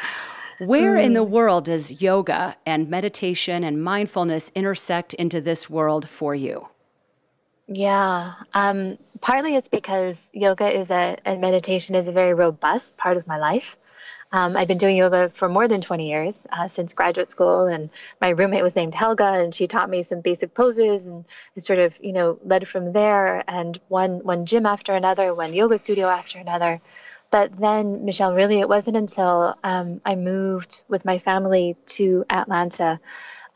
Where 0.58 0.96
mm. 0.96 1.04
in 1.04 1.12
the 1.12 1.24
mm. 1.24 1.30
world 1.30 1.64
does 1.64 2.02
yoga 2.02 2.56
and 2.64 2.88
meditation 2.88 3.64
and 3.64 3.82
mindfulness 3.82 4.50
intersect 4.54 5.14
into 5.14 5.40
this 5.40 5.68
world 5.68 6.08
for 6.08 6.34
you? 6.34 6.68
Yeah, 7.66 8.34
um, 8.52 8.98
partly 9.20 9.56
it's 9.56 9.68
because 9.68 10.28
yoga 10.34 10.70
is 10.70 10.90
a 10.90 11.16
and 11.24 11.40
meditation 11.40 11.94
is 11.94 12.08
a 12.08 12.12
very 12.12 12.34
robust 12.34 12.96
part 12.96 13.16
of 13.16 13.26
my 13.26 13.38
life. 13.38 13.78
Um, 14.32 14.56
I've 14.56 14.66
been 14.68 14.78
doing 14.78 14.96
yoga 14.96 15.28
for 15.28 15.48
more 15.48 15.68
than 15.68 15.80
20 15.80 16.08
years 16.08 16.46
uh, 16.50 16.66
since 16.66 16.92
graduate 16.92 17.30
school, 17.30 17.66
and 17.66 17.88
my 18.20 18.30
roommate 18.30 18.64
was 18.64 18.74
named 18.74 18.92
Helga, 18.92 19.26
and 19.26 19.54
she 19.54 19.68
taught 19.68 19.88
me 19.88 20.02
some 20.02 20.22
basic 20.22 20.54
poses, 20.54 21.06
and 21.06 21.24
sort 21.56 21.78
of 21.78 21.96
you 22.02 22.12
know 22.12 22.38
led 22.44 22.68
from 22.68 22.92
there. 22.92 23.44
And 23.48 23.78
one 23.88 24.24
one 24.24 24.44
gym 24.44 24.66
after 24.66 24.92
another, 24.92 25.32
one 25.34 25.54
yoga 25.54 25.78
studio 25.78 26.08
after 26.08 26.38
another. 26.38 26.82
But 27.34 27.56
then, 27.58 28.04
Michelle, 28.04 28.32
really, 28.32 28.60
it 28.60 28.68
wasn't 28.68 28.96
until 28.96 29.56
um, 29.64 30.00
I 30.04 30.14
moved 30.14 30.84
with 30.86 31.04
my 31.04 31.18
family 31.18 31.76
to 31.96 32.24
Atlanta 32.30 33.00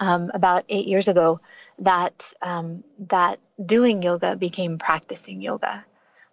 um, 0.01 0.33
about 0.35 0.65
eight 0.69 0.89
years 0.89 1.07
ago 1.07 1.39
that 1.79 2.33
um, 2.43 2.83
that 3.15 3.39
doing 3.65 4.03
yoga 4.03 4.35
became 4.35 4.79
practicing 4.79 5.41
yoga. 5.41 5.85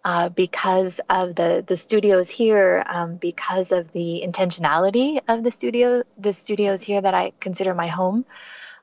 Uh, 0.04 0.28
because 0.28 1.00
of 1.08 1.36
the 1.36 1.62
the 1.64 1.76
studios 1.76 2.28
here, 2.28 2.82
um, 2.88 3.14
because 3.14 3.70
of 3.70 3.92
the 3.92 4.24
intentionality 4.26 5.20
of 5.28 5.44
the 5.44 5.52
studio, 5.52 6.02
the 6.18 6.32
studios 6.32 6.82
here 6.82 7.00
that 7.00 7.14
I 7.14 7.32
consider 7.38 7.74
my 7.74 7.86
home, 7.86 8.24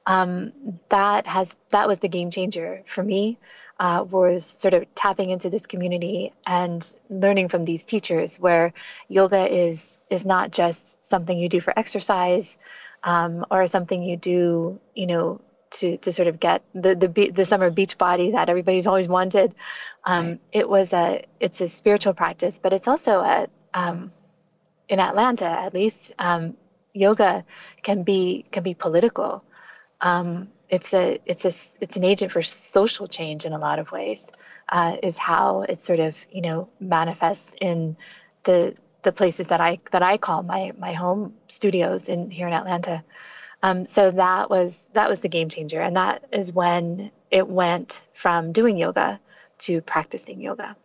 um, 0.05 0.53
that 0.87 1.27
has 1.27 1.57
that 1.71 1.89
was 1.89 1.99
the 1.99 2.09
game 2.09 2.31
changer 2.31 2.83
for 2.85 3.03
me 3.03 3.39
uh, 3.79 4.05
was 4.09 4.45
sort 4.45 4.73
of 4.73 4.93
tapping 4.95 5.29
into 5.29 5.49
this 5.49 5.65
community 5.65 6.31
and 6.45 6.93
learning 7.09 7.49
from 7.49 7.63
these 7.63 7.85
teachers 7.85 8.37
where 8.37 8.73
yoga 9.07 9.51
is 9.51 10.01
is 10.09 10.25
not 10.25 10.51
just 10.51 11.05
something 11.05 11.37
you 11.37 11.49
do 11.49 11.59
for 11.59 11.77
exercise 11.77 12.57
um, 13.03 13.45
or 13.49 13.65
something 13.67 14.03
you 14.03 14.17
do 14.17 14.79
you 14.93 15.07
know 15.07 15.41
to, 15.71 15.97
to 15.97 16.11
sort 16.11 16.27
of 16.27 16.39
get 16.39 16.61
the, 16.75 16.95
the 16.95 17.31
the 17.31 17.45
summer 17.45 17.71
beach 17.71 17.97
body 17.97 18.31
that 18.31 18.47
everybody's 18.47 18.85
always 18.85 19.07
wanted 19.07 19.55
um, 20.05 20.27
right. 20.27 20.39
it 20.51 20.69
was 20.69 20.93
a 20.93 21.25
it's 21.39 21.59
a 21.61 21.67
spiritual 21.67 22.13
practice 22.13 22.59
but 22.59 22.73
it's 22.73 22.87
also 22.87 23.21
a 23.21 23.47
um, 23.73 24.11
in 24.87 24.99
Atlanta 24.99 25.45
at 25.45 25.73
least 25.73 26.13
um, 26.19 26.55
yoga 26.93 27.43
can 27.81 28.03
be 28.03 28.45
can 28.51 28.61
be 28.61 28.75
political 28.75 29.43
um, 29.99 30.49
it's 30.69 30.93
a 30.93 31.19
it's 31.25 31.45
a 31.45 31.81
it's 31.81 31.97
an 31.97 32.03
agent 32.03 32.31
for 32.31 32.41
social 32.41 33.07
change 33.07 33.45
in 33.45 33.53
a 33.53 33.59
lot 33.59 33.79
of 33.79 33.91
ways 33.91 34.31
uh, 34.69 34.97
is 35.03 35.17
how 35.17 35.61
it 35.61 35.79
sort 35.79 35.99
of 35.99 36.25
you 36.31 36.41
know 36.41 36.69
manifests 36.79 37.55
in 37.59 37.95
the 38.43 38.75
the 39.03 39.11
places 39.11 39.47
that 39.47 39.61
I 39.61 39.79
that 39.91 40.01
I 40.01 40.17
call 40.17 40.43
my 40.43 40.71
my 40.77 40.93
home 40.93 41.33
studios 41.47 42.09
in 42.09 42.31
here 42.31 42.47
in 42.47 42.53
Atlanta. 42.53 43.03
Um, 43.61 43.85
so 43.85 44.11
that 44.11 44.49
was 44.49 44.89
that 44.93 45.09
was 45.09 45.21
the 45.21 45.29
game 45.29 45.49
changer, 45.49 45.81
and 45.81 45.95
that 45.95 46.25
is 46.31 46.51
when 46.51 47.11
it 47.31 47.47
went 47.47 48.03
from 48.13 48.51
doing 48.51 48.77
yoga 48.77 49.19
to 49.59 49.81
practicing 49.81 50.41
yoga. 50.41 50.75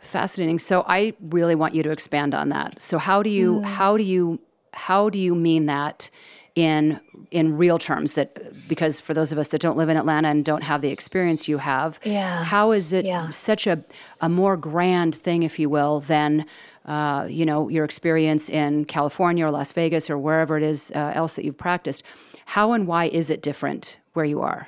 Fascinating. 0.00 0.58
So 0.58 0.84
I 0.86 1.14
really 1.20 1.54
want 1.54 1.74
you 1.74 1.82
to 1.82 1.90
expand 1.90 2.34
on 2.34 2.50
that. 2.50 2.80
So 2.80 2.98
how 2.98 3.22
do 3.22 3.30
you 3.30 3.60
mm. 3.60 3.64
how 3.64 3.96
do 3.96 4.02
you 4.02 4.40
how 4.72 5.10
do 5.10 5.18
you 5.18 5.34
mean 5.34 5.66
that 5.66 6.10
in 6.54 7.00
in 7.30 7.56
real 7.56 7.78
terms 7.78 8.12
that 8.14 8.38
because 8.68 9.00
for 9.00 9.12
those 9.12 9.32
of 9.32 9.38
us 9.38 9.48
that 9.48 9.60
don't 9.60 9.76
live 9.76 9.88
in 9.88 9.96
Atlanta 9.96 10.28
and 10.28 10.44
don't 10.44 10.62
have 10.62 10.82
the 10.82 10.90
experience 10.90 11.48
you 11.48 11.58
have 11.58 11.98
yeah. 12.04 12.44
how 12.44 12.70
is 12.70 12.92
it 12.92 13.04
yeah. 13.04 13.28
such 13.30 13.66
a, 13.66 13.82
a 14.20 14.28
more 14.28 14.56
grand 14.56 15.14
thing 15.16 15.42
if 15.42 15.58
you 15.58 15.68
will 15.68 16.00
than 16.00 16.46
uh, 16.84 17.26
you 17.28 17.44
know 17.44 17.68
your 17.68 17.84
experience 17.84 18.48
in 18.48 18.84
California 18.84 19.44
or 19.44 19.50
Las 19.50 19.72
Vegas 19.72 20.08
or 20.08 20.16
wherever 20.16 20.56
it 20.56 20.62
is 20.62 20.92
uh, 20.94 21.12
else 21.14 21.34
that 21.34 21.44
you've 21.44 21.58
practiced 21.58 22.04
how 22.44 22.72
and 22.72 22.86
why 22.86 23.06
is 23.06 23.30
it 23.30 23.42
different 23.42 23.98
where 24.12 24.24
you 24.24 24.40
are 24.40 24.66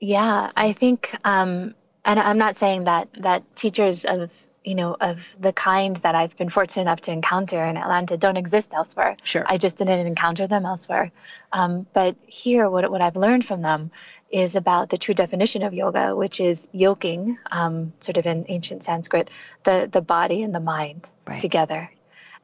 yeah 0.00 0.50
I 0.56 0.72
think 0.72 1.14
um, 1.24 1.74
and 2.06 2.18
I'm 2.18 2.38
not 2.38 2.56
saying 2.56 2.84
that 2.84 3.08
that 3.18 3.44
teachers 3.56 4.06
of 4.06 4.46
you 4.64 4.74
know, 4.74 4.94
of 5.00 5.20
the 5.38 5.52
kind 5.52 5.96
that 5.96 6.14
I've 6.14 6.36
been 6.36 6.50
fortunate 6.50 6.82
enough 6.82 7.00
to 7.02 7.12
encounter 7.12 7.64
in 7.64 7.76
Atlanta 7.76 8.16
don't 8.16 8.36
exist 8.36 8.74
elsewhere. 8.74 9.16
Sure. 9.22 9.44
I 9.46 9.56
just 9.56 9.78
didn't 9.78 10.06
encounter 10.06 10.46
them 10.46 10.66
elsewhere. 10.66 11.12
Um, 11.52 11.86
but 11.94 12.16
here, 12.26 12.68
what, 12.68 12.90
what 12.90 13.00
I've 13.00 13.16
learned 13.16 13.44
from 13.44 13.62
them 13.62 13.90
is 14.30 14.56
about 14.56 14.90
the 14.90 14.98
true 14.98 15.14
definition 15.14 15.62
of 15.62 15.72
yoga, 15.72 16.14
which 16.14 16.40
is 16.40 16.68
yoking, 16.72 17.38
um, 17.50 17.94
sort 18.00 18.18
of 18.18 18.26
in 18.26 18.44
ancient 18.48 18.84
Sanskrit, 18.84 19.30
the, 19.64 19.88
the 19.90 20.02
body 20.02 20.42
and 20.42 20.54
the 20.54 20.60
mind 20.60 21.08
right. 21.26 21.40
together. 21.40 21.90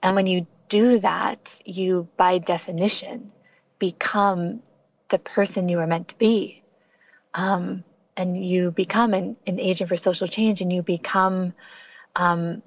And 0.03 0.17
when 0.17 0.27
you 0.27 0.47
do 0.69 0.99
that, 1.01 1.61
you, 1.65 2.09
by 2.17 2.39
definition, 2.39 3.31
become 3.79 4.63
the 5.09 5.19
person 5.19 5.69
you 5.69 5.77
were 5.77 5.87
meant 5.87 6.09
to 6.09 6.19
be. 6.19 6.63
Um, 7.35 7.85
and 8.17 8.43
you 8.43 8.71
become 8.71 9.13
an, 9.13 9.37
an 9.47 9.61
agent 9.61 9.91
for 9.91 9.97
social 9.97 10.27
change 10.27 10.63
and 10.63 10.73
you 10.73 10.83
become 10.83 11.53
um, 12.17 12.63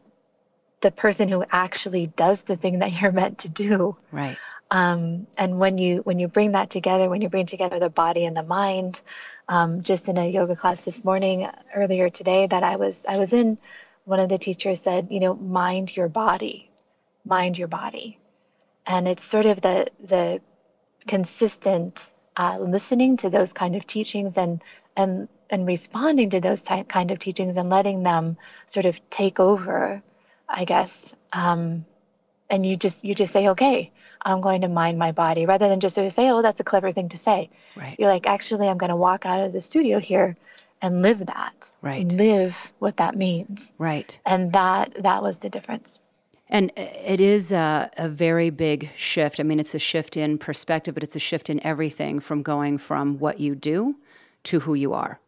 the 0.81 0.91
person 0.91 1.27
who 1.27 1.43
actually 1.51 2.07
does 2.07 2.43
the 2.43 2.55
thing 2.55 2.79
that 2.79 2.91
you're 3.01 3.11
meant 3.11 3.39
to 3.39 3.49
do. 3.49 3.97
Right. 4.11 4.37
Um, 4.71 5.25
and 5.37 5.57
when 5.57 5.79
you 5.79 5.97
when 6.03 6.19
you 6.19 6.27
bring 6.27 6.51
that 6.51 6.69
together, 6.69 7.09
when 7.09 7.21
you 7.21 7.29
bring 7.29 7.47
together 7.47 7.79
the 7.79 7.89
body 7.89 8.25
and 8.25 8.37
the 8.37 8.43
mind, 8.43 9.01
um, 9.47 9.81
just 9.81 10.09
in 10.09 10.17
a 10.17 10.29
yoga 10.29 10.55
class 10.55 10.81
this 10.81 11.03
morning 11.03 11.49
earlier 11.75 12.09
today 12.09 12.45
that 12.45 12.61
I 12.61 12.75
was 12.75 13.05
I 13.07 13.17
was 13.17 13.33
in, 13.33 13.57
one 14.05 14.19
of 14.19 14.29
the 14.29 14.37
teachers 14.37 14.79
said, 14.79 15.07
you 15.09 15.19
know, 15.19 15.33
mind 15.33 15.95
your 15.97 16.07
body, 16.07 16.69
mind 17.25 17.57
your 17.57 17.67
body, 17.67 18.19
and 18.85 19.07
it's 19.07 19.23
sort 19.23 19.47
of 19.47 19.59
the 19.59 19.87
the 20.03 20.39
consistent 21.07 22.11
uh, 22.39 22.57
listening 22.57 23.17
to 23.17 23.29
those 23.29 23.51
kind 23.51 23.75
of 23.75 23.85
teachings 23.85 24.37
and 24.37 24.63
and 24.95 25.27
and 25.49 25.67
responding 25.67 26.29
to 26.29 26.39
those 26.39 26.63
ty- 26.63 26.83
kind 26.83 27.11
of 27.11 27.19
teachings 27.19 27.57
and 27.57 27.69
letting 27.69 28.01
them 28.01 28.37
sort 28.65 28.85
of 28.85 28.97
take 29.09 29.41
over, 29.41 30.01
I 30.47 30.63
guess. 30.63 31.15
Um, 31.33 31.85
and 32.49 32.65
you 32.65 32.77
just 32.77 33.03
you 33.03 33.13
just 33.13 33.33
say, 33.33 33.49
okay, 33.49 33.91
I'm 34.21 34.39
going 34.39 34.61
to 34.61 34.69
mind 34.69 34.97
my 34.97 35.11
body 35.11 35.45
rather 35.45 35.67
than 35.67 35.81
just 35.81 35.95
sort 35.95 36.07
of 36.07 36.13
say, 36.13 36.29
oh, 36.29 36.41
that's 36.41 36.61
a 36.61 36.63
clever 36.63 36.91
thing 36.91 37.09
to 37.09 37.17
say. 37.17 37.49
Right. 37.75 37.97
You're 37.99 38.09
like, 38.09 38.25
actually, 38.25 38.69
I'm 38.69 38.77
going 38.77 38.89
to 38.89 38.95
walk 38.95 39.25
out 39.25 39.41
of 39.41 39.51
the 39.51 39.59
studio 39.59 39.99
here 39.99 40.37
and 40.81 41.01
live 41.01 41.25
that. 41.25 41.73
Right. 41.81 42.09
Live 42.09 42.71
what 42.79 42.97
that 42.97 43.17
means. 43.17 43.73
Right. 43.77 44.17
And 44.25 44.53
that 44.53 44.95
that 45.03 45.21
was 45.21 45.39
the 45.39 45.49
difference. 45.49 45.99
And 46.49 46.71
it 46.75 47.21
is 47.21 47.51
a, 47.51 47.91
a, 47.97 48.09
very 48.09 48.49
big 48.49 48.89
shift. 48.95 49.39
I 49.39 49.43
mean, 49.43 49.59
it's 49.59 49.75
a 49.75 49.79
shift 49.79 50.17
in 50.17 50.39
perspective, 50.39 50.95
but 50.95 51.03
it's 51.03 51.15
a 51.15 51.19
shift 51.19 51.49
in 51.49 51.63
everything 51.63 52.19
from 52.19 52.41
going 52.41 52.79
from 52.79 53.19
what 53.19 53.39
you 53.39 53.53
do 53.53 53.95
to 54.45 54.59
who 54.61 54.73
you 54.73 54.93
are. 54.93 55.19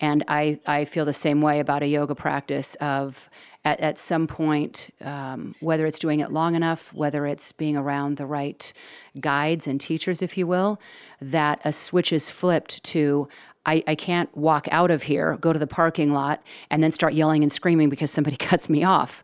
And 0.00 0.24
I, 0.26 0.58
I 0.66 0.84
feel 0.84 1.04
the 1.04 1.12
same 1.12 1.42
way 1.42 1.60
about 1.60 1.82
a 1.82 1.86
yoga 1.86 2.14
practice 2.14 2.74
of 2.76 3.30
at, 3.64 3.80
at 3.80 3.98
some 3.98 4.26
point, 4.26 4.90
um, 5.00 5.54
whether 5.60 5.86
it's 5.86 5.98
doing 5.98 6.20
it 6.20 6.32
long 6.32 6.54
enough, 6.54 6.92
whether 6.92 7.26
it's 7.26 7.52
being 7.52 7.76
around 7.76 8.16
the 8.16 8.26
right 8.26 8.72
guides 9.20 9.66
and 9.66 9.80
teachers, 9.80 10.22
if 10.22 10.38
you 10.38 10.46
will, 10.46 10.80
that 11.20 11.60
a 11.64 11.72
switch 11.72 12.12
is 12.12 12.30
flipped 12.30 12.82
to 12.84 13.28
I, 13.66 13.82
I, 13.86 13.96
can't 13.96 14.34
walk 14.34 14.66
out 14.70 14.90
of 14.90 15.02
here, 15.02 15.36
go 15.42 15.52
to 15.52 15.58
the 15.58 15.66
parking 15.66 16.10
lot, 16.10 16.42
and 16.70 16.82
then 16.82 16.90
start 16.90 17.12
yelling 17.12 17.42
and 17.42 17.52
screaming 17.52 17.90
because 17.90 18.10
somebody 18.10 18.36
cuts 18.38 18.70
me 18.70 18.82
off. 18.82 19.22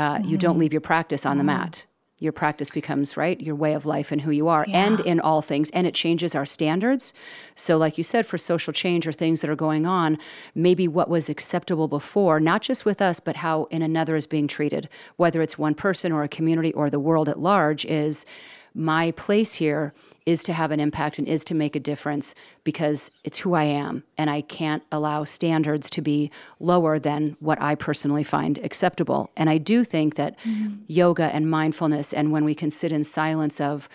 Uh, 0.00 0.16
mm-hmm. 0.16 0.30
You 0.30 0.38
don't 0.38 0.52
mm-hmm. 0.52 0.60
leave 0.60 0.72
your 0.72 0.80
practice 0.80 1.26
on 1.26 1.32
mm-hmm. 1.32 1.38
the 1.38 1.44
mat 1.44 1.86
your 2.20 2.32
practice 2.32 2.70
becomes 2.70 3.16
right 3.16 3.40
your 3.40 3.54
way 3.54 3.72
of 3.72 3.86
life 3.86 4.12
and 4.12 4.20
who 4.20 4.30
you 4.30 4.46
are 4.46 4.64
yeah. 4.68 4.86
and 4.86 5.00
in 5.00 5.18
all 5.20 5.42
things 5.42 5.70
and 5.70 5.86
it 5.86 5.94
changes 5.94 6.34
our 6.34 6.46
standards 6.46 7.12
so 7.54 7.76
like 7.76 7.98
you 7.98 8.04
said 8.04 8.24
for 8.26 8.38
social 8.38 8.72
change 8.72 9.06
or 9.06 9.12
things 9.12 9.40
that 9.40 9.50
are 9.50 9.56
going 9.56 9.86
on 9.86 10.18
maybe 10.54 10.86
what 10.86 11.08
was 11.08 11.28
acceptable 11.28 11.88
before 11.88 12.38
not 12.38 12.62
just 12.62 12.84
with 12.84 13.00
us 13.02 13.18
but 13.18 13.36
how 13.36 13.64
in 13.70 13.82
another 13.82 14.14
is 14.16 14.26
being 14.26 14.46
treated 14.46 14.88
whether 15.16 15.42
it's 15.42 15.58
one 15.58 15.74
person 15.74 16.12
or 16.12 16.22
a 16.22 16.28
community 16.28 16.72
or 16.74 16.90
the 16.90 17.00
world 17.00 17.28
at 17.28 17.40
large 17.40 17.84
is 17.86 18.26
my 18.74 19.10
place 19.12 19.54
here 19.54 19.92
is 20.26 20.42
to 20.44 20.52
have 20.52 20.70
an 20.70 20.80
impact 20.80 21.18
and 21.18 21.26
is 21.26 21.44
to 21.46 21.54
make 21.54 21.74
a 21.74 21.80
difference 21.80 22.34
because 22.64 23.10
it's 23.24 23.38
who 23.38 23.54
I 23.54 23.64
am. 23.64 24.04
And 24.18 24.30
I 24.30 24.42
can't 24.42 24.82
allow 24.92 25.24
standards 25.24 25.90
to 25.90 26.02
be 26.02 26.30
lower 26.58 26.98
than 26.98 27.36
what 27.40 27.60
I 27.60 27.74
personally 27.74 28.24
find 28.24 28.58
acceptable. 28.58 29.30
And 29.36 29.50
I 29.50 29.58
do 29.58 29.84
think 29.84 30.16
that 30.16 30.38
mm-hmm. 30.40 30.76
yoga 30.86 31.24
and 31.24 31.50
mindfulness, 31.50 32.12
and 32.12 32.32
when 32.32 32.44
we 32.44 32.54
can 32.54 32.70
sit 32.70 32.92
in 32.92 33.04
silence 33.04 33.60
of 33.60 33.88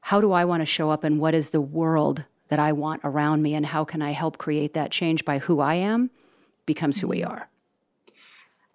how 0.00 0.20
do 0.20 0.32
I 0.32 0.44
want 0.44 0.60
to 0.60 0.66
show 0.66 0.90
up 0.90 1.04
and 1.04 1.20
what 1.20 1.34
is 1.34 1.50
the 1.50 1.60
world 1.60 2.24
that 2.48 2.58
I 2.58 2.72
want 2.72 3.02
around 3.04 3.42
me 3.42 3.54
and 3.54 3.66
how 3.66 3.84
can 3.84 4.02
I 4.02 4.12
help 4.12 4.38
create 4.38 4.74
that 4.74 4.90
change 4.90 5.24
by 5.24 5.38
who 5.38 5.60
I 5.60 5.74
am, 5.74 6.10
becomes 6.66 7.00
who 7.00 7.08
we 7.08 7.20
mm-hmm. 7.20 7.32
are. 7.32 7.47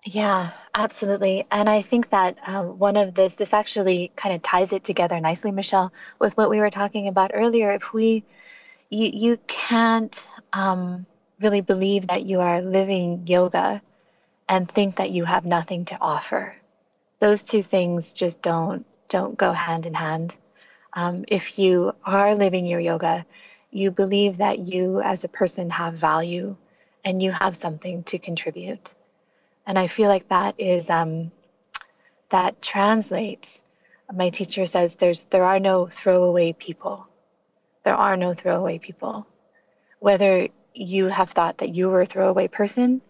Yeah, 0.05 0.51
absolutely. 0.73 1.45
And 1.49 1.69
I 1.69 1.81
think 1.81 2.09
that 2.09 2.37
um, 2.47 2.77
one 2.77 2.97
of 2.97 3.13
this, 3.13 3.35
this 3.35 3.53
actually 3.53 4.11
kind 4.15 4.35
of 4.35 4.41
ties 4.41 4.73
it 4.73 4.83
together 4.83 5.19
nicely, 5.19 5.51
Michelle, 5.51 5.93
with 6.19 6.35
what 6.37 6.49
we 6.49 6.59
were 6.59 6.69
talking 6.69 7.07
about 7.07 7.31
earlier. 7.33 7.71
If 7.71 7.93
we, 7.93 8.25
you, 8.89 9.09
you 9.13 9.37
can't 9.47 10.29
um, 10.53 11.07
really 11.41 11.61
believe 11.61 12.07
that 12.07 12.23
you 12.25 12.41
are 12.41 12.61
living 12.61 13.27
yoga 13.27 13.81
and 14.49 14.69
think 14.71 14.97
that 14.97 15.11
you 15.11 15.25
have 15.25 15.45
nothing 15.45 15.85
to 15.85 15.97
offer. 16.01 16.55
Those 17.19 17.43
two 17.43 17.63
things 17.63 18.13
just 18.13 18.41
don't 18.41 18.85
don't 19.09 19.37
go 19.37 19.51
hand 19.53 19.85
in 19.87 19.93
hand. 19.95 20.35
Um, 20.93 21.25
if 21.27 21.59
you 21.59 21.93
are 22.05 22.35
living 22.35 22.65
your 22.67 22.79
yoga, 22.79 23.25
you 23.71 23.91
believe 23.91 24.37
that 24.37 24.59
you 24.59 25.01
as 25.01 25.23
a 25.23 25.29
person 25.29 25.69
have 25.71 25.95
value 25.95 26.57
and 27.05 27.21
you 27.21 27.31
have 27.31 27.57
something 27.57 28.03
to 28.05 28.19
contribute 28.19 28.93
and 29.65 29.77
I 29.79 29.87
feel 29.87 30.09
like 30.09 30.27
that 30.29 30.55
is 30.57 30.89
um, 30.89 31.31
that 32.29 32.61
translates. 32.61 33.63
My 34.13 34.29
teacher 34.29 34.65
says 34.65 34.95
there's 34.95 35.25
there 35.25 35.45
are 35.45 35.59
no 35.59 35.87
throwaway 35.87 36.53
people. 36.53 37.07
There 37.83 37.95
are 37.95 38.17
no 38.17 38.33
throwaway 38.33 38.77
people. 38.79 39.27
Whether 39.99 40.49
you 40.73 41.05
have 41.07 41.31
thought 41.31 41.59
that 41.59 41.75
you 41.75 41.89
were 41.89 42.01
a 42.01 42.05
throwaway 42.05 42.47
person 42.47 43.01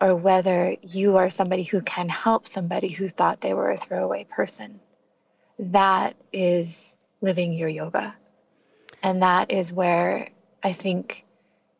or 0.00 0.14
whether 0.14 0.76
you 0.82 1.16
are 1.16 1.30
somebody 1.30 1.62
who 1.62 1.80
can 1.80 2.08
help 2.08 2.46
somebody 2.46 2.88
who 2.88 3.08
thought 3.08 3.40
they 3.40 3.54
were 3.54 3.70
a 3.70 3.76
throwaway 3.76 4.24
person. 4.24 4.80
That 5.58 6.16
is 6.32 6.96
living 7.20 7.54
your 7.54 7.68
yoga. 7.68 8.14
And 9.02 9.22
that 9.22 9.50
is 9.50 9.72
where 9.72 10.28
I 10.62 10.72
think 10.72 11.24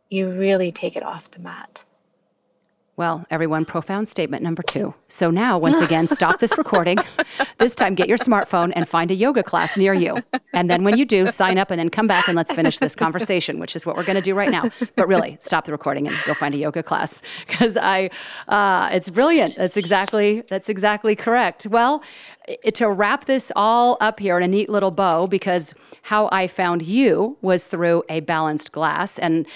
you 0.09 0.31
really 0.31 0.72
take 0.72 0.96
it 0.96 1.02
off 1.02 1.31
the 1.31 1.40
mat. 1.40 1.85
Well, 2.96 3.26
everyone, 3.28 3.66
profound 3.66 4.09
statement 4.09 4.42
number 4.42 4.62
two. 4.62 4.94
So 5.09 5.30
now, 5.30 5.59
once 5.59 5.85
again, 5.85 6.06
stop 6.06 6.40
this 6.40 6.56
recording. 6.59 6.96
this 7.59 7.76
time, 7.76 7.94
get 7.94 8.09
your 8.09 8.16
smartphone 8.16 8.72
and 8.74 8.88
find 8.88 9.11
a 9.11 9.14
yoga 9.14 9.42
class 9.42 9.76
near 9.76 9.92
you. 9.92 10.22
And 10.54 10.70
then 10.70 10.82
when 10.82 10.96
you 10.96 11.04
do, 11.04 11.28
sign 11.28 11.59
up 11.59 11.70
and 11.70 11.78
then 11.78 11.90
come 11.90 12.06
back 12.06 12.26
and 12.26 12.35
let's 12.35 12.52
finish 12.52 12.78
this 12.78 12.96
conversation, 12.96 13.59
which 13.59 13.76
is 13.76 13.85
what 13.85 13.96
we're 13.96 14.04
going 14.04 14.16
to 14.16 14.22
do 14.22 14.35
right 14.35 14.50
now. 14.50 14.70
But 14.96 15.09
really, 15.09 15.37
stop 15.40 15.66
the 15.66 15.72
recording 15.72 16.09
and 16.09 16.16
go 16.24 16.32
find 16.32 16.54
a 16.54 16.56
yoga 16.56 16.82
class 16.82 17.20
because 17.46 17.76
I, 17.76 18.09
uh, 18.48 18.88
it's 18.90 19.11
brilliant. 19.11 19.56
That's 19.56 19.76
exactly, 19.76 20.40
that's 20.48 20.70
exactly 20.70 21.14
correct. 21.14 21.66
Well, 21.66 22.02
to 22.74 22.90
wrap 22.90 23.26
this 23.26 23.52
all 23.56 23.98
up 24.00 24.20
here 24.20 24.38
in 24.38 24.42
a 24.42 24.48
neat 24.48 24.70
little 24.70 24.90
bow, 24.90 25.26
because 25.26 25.74
how 26.02 26.28
I 26.32 26.46
found 26.46 26.82
you 26.82 27.37
was 27.42 27.66
through 27.66 28.04
a 28.09 28.20
balanced 28.20 28.72
glass. 28.72 29.18
And 29.18 29.46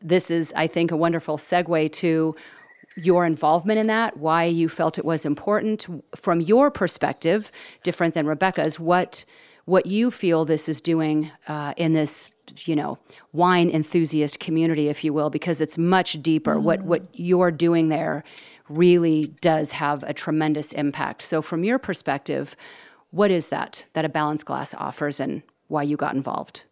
this 0.00 0.30
is, 0.30 0.52
I 0.56 0.66
think, 0.66 0.90
a 0.90 0.96
wonderful 0.96 1.36
segue 1.36 1.92
to 1.92 2.34
your 2.98 3.24
involvement 3.24 3.78
in 3.78 3.86
that, 3.86 4.16
why 4.16 4.44
you 4.44 4.68
felt 4.68 4.98
it 4.98 5.04
was 5.04 5.24
important 5.24 5.86
from 6.16 6.40
your 6.40 6.70
perspective, 6.70 7.50
different 7.82 8.14
than 8.14 8.26
Rebecca's. 8.26 8.78
What 8.78 9.24
what 9.64 9.84
you 9.84 10.10
feel 10.10 10.46
this 10.46 10.66
is 10.66 10.80
doing 10.80 11.30
uh, 11.46 11.74
in 11.76 11.92
this, 11.92 12.30
you 12.64 12.74
know, 12.74 12.98
wine 13.34 13.68
enthusiast 13.68 14.40
community, 14.40 14.88
if 14.88 15.04
you 15.04 15.12
will, 15.12 15.28
because 15.28 15.60
it's 15.60 15.76
much 15.76 16.22
deeper. 16.22 16.56
Mm. 16.56 16.62
What 16.62 16.82
what 16.82 17.06
you're 17.12 17.50
doing 17.50 17.88
there 17.88 18.24
really 18.68 19.26
does 19.40 19.72
have 19.72 20.02
a 20.02 20.14
tremendous 20.14 20.72
impact. 20.72 21.22
So, 21.22 21.42
from 21.42 21.64
your 21.64 21.78
perspective, 21.78 22.56
what 23.10 23.30
is 23.30 23.50
that 23.50 23.86
that 23.92 24.04
a 24.04 24.08
balanced 24.08 24.46
glass 24.46 24.74
offers, 24.74 25.20
and 25.20 25.42
why 25.68 25.82
you 25.82 25.96
got 25.96 26.14
involved? 26.14 26.64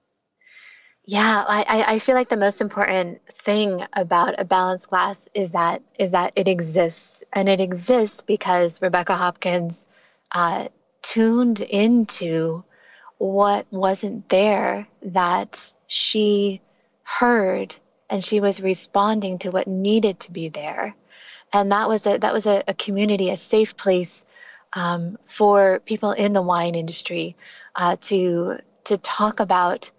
Yeah, 1.09 1.45
I, 1.47 1.85
I 1.87 1.99
feel 2.01 2.17
like 2.17 2.29
the 2.29 2.37
most 2.37 2.61
important 2.61 3.25
thing 3.29 3.85
about 3.93 4.35
a 4.41 4.45
balanced 4.45 4.91
glass 4.91 5.29
is 5.35 5.53
that 5.53 5.83
is 5.99 6.11
that 6.11 6.33
it 6.35 6.49
exists, 6.49 7.23
and 7.33 7.49
it 7.49 7.61
exists 7.61 8.23
because 8.23 8.83
Rebecca 8.83 9.15
Hopkins 9.15 9.89
uh, 10.33 10.67
tuned 11.03 11.61
into 11.61 12.65
what 13.19 13.67
wasn't 13.71 14.29
there 14.29 14.89
that 15.03 15.73
she 15.87 16.61
heard, 17.05 17.77
and 18.11 18.25
she 18.25 18.41
was 18.41 18.61
responding 18.61 19.39
to 19.41 19.51
what 19.51 19.69
needed 19.69 20.21
to 20.21 20.33
be 20.33 20.49
there, 20.49 20.97
and 21.53 21.73
that 21.73 21.89
was 21.89 22.07
a 22.07 22.19
that 22.19 22.33
was 22.33 22.47
a, 22.47 22.65
a 22.69 22.75
community, 22.75 23.31
a 23.31 23.37
safe 23.37 23.77
place 23.77 24.25
um, 24.73 25.19
for 25.27 25.81
people 25.81 26.13
in 26.13 26.33
the 26.33 26.43
wine 26.43 26.75
industry 26.75 27.37
uh, 27.77 27.97
to 28.03 28.59
to 28.85 28.97
talk 28.99 29.41
about 29.41 29.91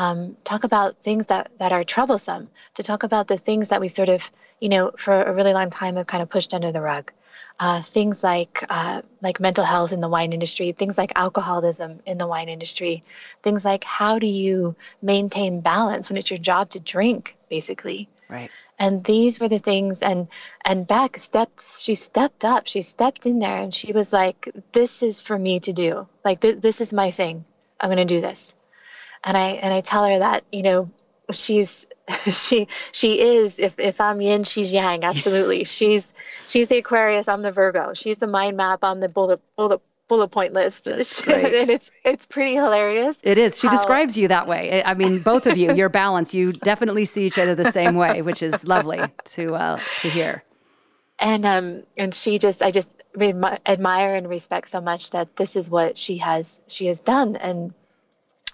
um, 0.00 0.34
talk 0.44 0.64
about 0.64 0.96
things 1.02 1.26
that, 1.26 1.50
that 1.58 1.72
are 1.72 1.84
troublesome, 1.84 2.48
to 2.74 2.82
talk 2.82 3.02
about 3.02 3.26
the 3.28 3.36
things 3.36 3.68
that 3.68 3.82
we 3.82 3.88
sort 3.88 4.08
of, 4.08 4.30
you 4.58 4.70
know, 4.70 4.92
for 4.96 5.22
a 5.22 5.34
really 5.34 5.52
long 5.52 5.68
time 5.68 5.96
have 5.96 6.06
kind 6.06 6.22
of 6.22 6.30
pushed 6.30 6.54
under 6.54 6.72
the 6.72 6.80
rug. 6.80 7.12
Uh, 7.58 7.82
things 7.82 8.24
like 8.24 8.64
uh, 8.70 9.02
like 9.20 9.38
mental 9.40 9.62
health 9.62 9.92
in 9.92 10.00
the 10.00 10.08
wine 10.08 10.32
industry, 10.32 10.72
things 10.72 10.96
like 10.96 11.12
alcoholism 11.16 12.00
in 12.06 12.16
the 12.16 12.26
wine 12.26 12.48
industry, 12.48 13.04
things 13.42 13.62
like 13.62 13.84
how 13.84 14.18
do 14.18 14.26
you 14.26 14.74
maintain 15.02 15.60
balance 15.60 16.08
when 16.08 16.16
it's 16.16 16.30
your 16.30 16.38
job 16.38 16.70
to 16.70 16.80
drink, 16.80 17.36
basically. 17.50 18.08
Right. 18.30 18.50
And 18.78 19.04
these 19.04 19.38
were 19.38 19.48
the 19.48 19.58
things, 19.58 20.00
and 20.00 20.28
and 20.64 20.86
Beck 20.86 21.18
stepped. 21.18 21.62
She 21.62 21.94
stepped 21.94 22.46
up. 22.46 22.66
She 22.66 22.80
stepped 22.80 23.26
in 23.26 23.38
there, 23.38 23.58
and 23.58 23.74
she 23.74 23.92
was 23.92 24.14
like, 24.14 24.48
"This 24.72 25.02
is 25.02 25.20
for 25.20 25.38
me 25.38 25.60
to 25.60 25.74
do. 25.74 26.06
Like 26.24 26.40
th- 26.40 26.62
this 26.62 26.80
is 26.80 26.90
my 26.94 27.10
thing. 27.10 27.44
I'm 27.78 27.90
going 27.90 28.08
to 28.08 28.14
do 28.14 28.22
this." 28.22 28.54
And 29.24 29.36
I 29.36 29.48
and 29.50 29.72
I 29.72 29.80
tell 29.80 30.04
her 30.04 30.18
that 30.20 30.44
you 30.50 30.62
know 30.62 30.90
she's 31.32 31.86
she 32.30 32.68
she 32.92 33.20
is 33.20 33.58
if 33.58 33.78
if 33.78 34.00
I'm 34.00 34.20
yin 34.20 34.44
she's 34.44 34.72
yang 34.72 35.04
absolutely. 35.04 35.64
She's 35.70 36.12
she's 36.46 36.68
the 36.68 36.78
Aquarius 36.78 37.28
I'm 37.28 37.42
the 37.42 37.52
Virgo. 37.52 37.94
She's 37.94 38.18
the 38.18 38.26
mind 38.26 38.56
map 38.56 38.80
I'm 38.82 39.00
the 39.00 39.08
bullet 39.08 39.40
bullet 39.56 39.80
bullet 40.08 40.28
point 40.28 40.52
list. 40.52 40.88
And 40.88 41.00
it's 41.06 41.90
it's 42.04 42.26
pretty 42.26 42.54
hilarious 42.54 43.16
it 43.22 43.38
is. 43.38 43.58
She 43.58 43.68
how, 43.68 43.72
describes 43.72 44.16
you 44.16 44.28
that 44.28 44.48
way. 44.48 44.82
I 44.84 44.94
mean 44.94 45.20
both 45.20 45.46
of 45.46 45.56
you 45.56 45.72
your 45.74 45.88
balance 45.88 46.34
you 46.34 46.52
definitely 46.52 47.04
see 47.04 47.26
each 47.26 47.38
other 47.38 47.54
the 47.54 47.72
same 47.72 47.94
way 47.94 48.22
which 48.22 48.42
is 48.42 48.66
lovely 48.66 49.02
to 49.26 49.54
uh 49.54 49.80
to 50.00 50.10
hear. 50.10 50.42
And 51.18 51.44
um 51.44 51.82
and 51.96 52.14
she 52.14 52.38
just 52.38 52.62
i 52.62 52.70
just 52.70 52.96
admire 53.66 54.14
and 54.14 54.28
respect 54.28 54.68
so 54.68 54.80
much 54.80 55.10
that 55.10 55.36
this 55.36 55.56
is 55.56 55.70
what 55.70 55.96
she 55.96 56.18
has 56.18 56.62
she 56.66 56.86
has 56.86 57.00
done. 57.00 57.36
And 57.36 57.74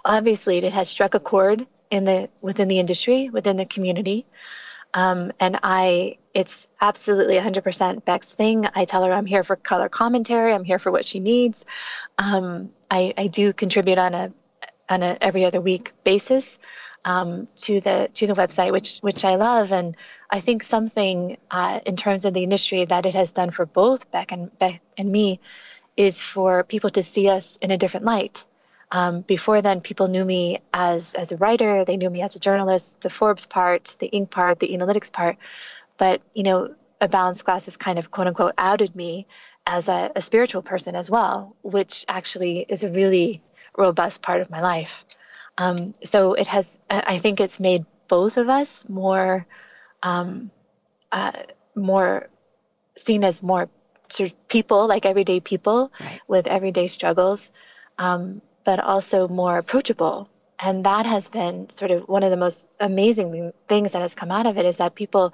obviously 0.07 0.59
it 0.59 0.73
has 0.73 0.89
struck 0.89 1.15
a 1.15 1.21
chord 1.21 1.67
in 1.91 2.05
the 2.05 2.31
within 2.41 2.69
the 2.69 2.79
industry, 2.79 3.29
within 3.29 3.57
the 3.57 3.67
community. 3.67 4.27
Um, 4.95 5.33
and 5.39 5.59
I, 5.63 6.17
it's 6.33 6.69
absolutely 6.81 7.35
100% 7.35 8.05
Beck's 8.05 8.35
thing. 8.35 8.67
I 8.75 8.87
tell 8.87 9.05
her 9.05 9.13
I'm 9.13 9.27
here 9.27 9.45
for 9.45 9.57
color 9.57 9.91
commentary. 9.91 10.55
I'm 10.55 10.65
here 10.65 10.79
for 10.79 10.91
what 10.91 11.05
she 11.05 11.21
needs. 11.21 11.67
Um, 12.17 12.71
I, 12.91 13.13
I 13.19 13.27
do 13.27 13.53
contribute 13.53 13.99
on 13.99 14.15
a 14.15 14.33
on 14.89 15.03
a 15.03 15.19
every 15.21 15.45
other 15.45 15.61
week 15.61 15.93
basis 16.05 16.59
um, 17.05 17.49
to 17.57 17.81
the 17.81 18.11
to 18.15 18.27
the 18.27 18.35
website, 18.35 18.73
which 18.73 18.99
which 18.99 19.25
I 19.25 19.37
love, 19.37 19.73
and 19.73 19.97
I 20.31 20.41
think 20.41 20.63
something 20.63 21.37
uh, 21.51 21.81
in 21.85 21.97
terms 21.97 22.25
of 22.25 22.35
the 22.35 22.43
industry 22.43 22.85
that 22.85 23.07
it 23.07 23.15
has 23.15 23.33
done 23.33 23.51
for 23.51 23.67
both 23.67 24.11
Beck 24.11 24.33
and 24.33 24.57
Beck 24.59 24.81
and 24.97 25.11
me 25.11 25.41
is 25.97 26.21
for 26.21 26.65
people 26.65 26.91
to 26.91 27.03
see 27.03 27.29
us 27.29 27.57
in 27.57 27.71
a 27.71 27.79
different 27.79 28.07
light. 28.07 28.47
Um, 28.91 29.23
before 29.23 29.63
then, 29.63 29.81
people 29.81 30.09
knew 30.09 30.25
me 30.25 30.61
as 30.73 31.15
as 31.15 31.33
a 31.33 31.37
writer. 31.37 31.85
They 31.85 31.97
knew 31.97 32.11
me 32.11 32.23
as 32.23 32.37
a 32.37 32.41
journalist. 32.41 33.01
The 33.01 33.11
Forbes 33.11 33.47
part, 33.47 33.97
the 33.99 34.09
Inc. 34.09 34.31
part, 34.31 34.61
the 34.61 34.69
Enolytics 34.69 35.13
part. 35.13 35.37
But 35.99 36.23
you 36.35 36.45
know, 36.45 36.75
a 37.01 37.09
balanced 37.09 37.45
glass 37.45 37.65
has 37.65 37.77
kind 37.77 37.99
of 37.99 38.11
quote 38.11 38.27
unquote 38.29 38.55
outed 38.57 38.95
me 38.95 39.27
as 39.67 39.89
a, 39.89 40.13
a 40.15 40.23
spiritual 40.23 40.63
person 40.63 40.95
as 40.95 41.11
well, 41.11 41.57
which 41.63 42.05
actually 42.09 42.61
is 42.61 42.85
a 42.85 42.91
really 42.91 43.43
robust 43.77 44.23
part 44.23 44.41
of 44.41 44.51
my 44.51 44.61
life. 44.61 45.05
Um, 45.59 45.95
so 46.05 46.35
it 46.35 46.47
has. 46.47 46.81
I 46.89 47.19
think 47.19 47.41
it's 47.41 47.59
made 47.59 47.87
both 48.09 48.37
of 48.37 48.49
us 48.49 48.89
more, 48.89 49.47
um, 50.03 50.51
uh, 51.11 51.33
more 51.75 52.29
seen 52.97 53.25
as 53.25 53.43
more 53.43 53.69
sort 54.09 54.31
of 54.31 54.49
people, 54.49 54.87
like 54.87 55.07
everyday 55.07 55.41
people 55.41 55.91
right. 55.99 56.21
with 56.29 56.47
everyday 56.47 56.87
struggles. 56.87 57.51
Um, 57.99 58.43
but 58.67 58.81
also 58.81 59.29
more 59.29 59.57
approachable. 59.57 60.29
And 60.59 60.85
that 60.85 61.07
has 61.07 61.29
been 61.29 61.71
sort 61.71 61.91
of 61.91 62.09
one 62.09 62.23
of 62.23 62.31
the 62.31 62.37
most 62.37 62.67
amazing 62.81 63.53
things 63.69 63.93
that 63.93 64.03
has 64.03 64.15
come 64.15 64.31
out 64.31 64.47
of 64.47 64.59
it 64.59 64.67
is 64.67 64.79
that 64.79 64.95
people 64.95 65.33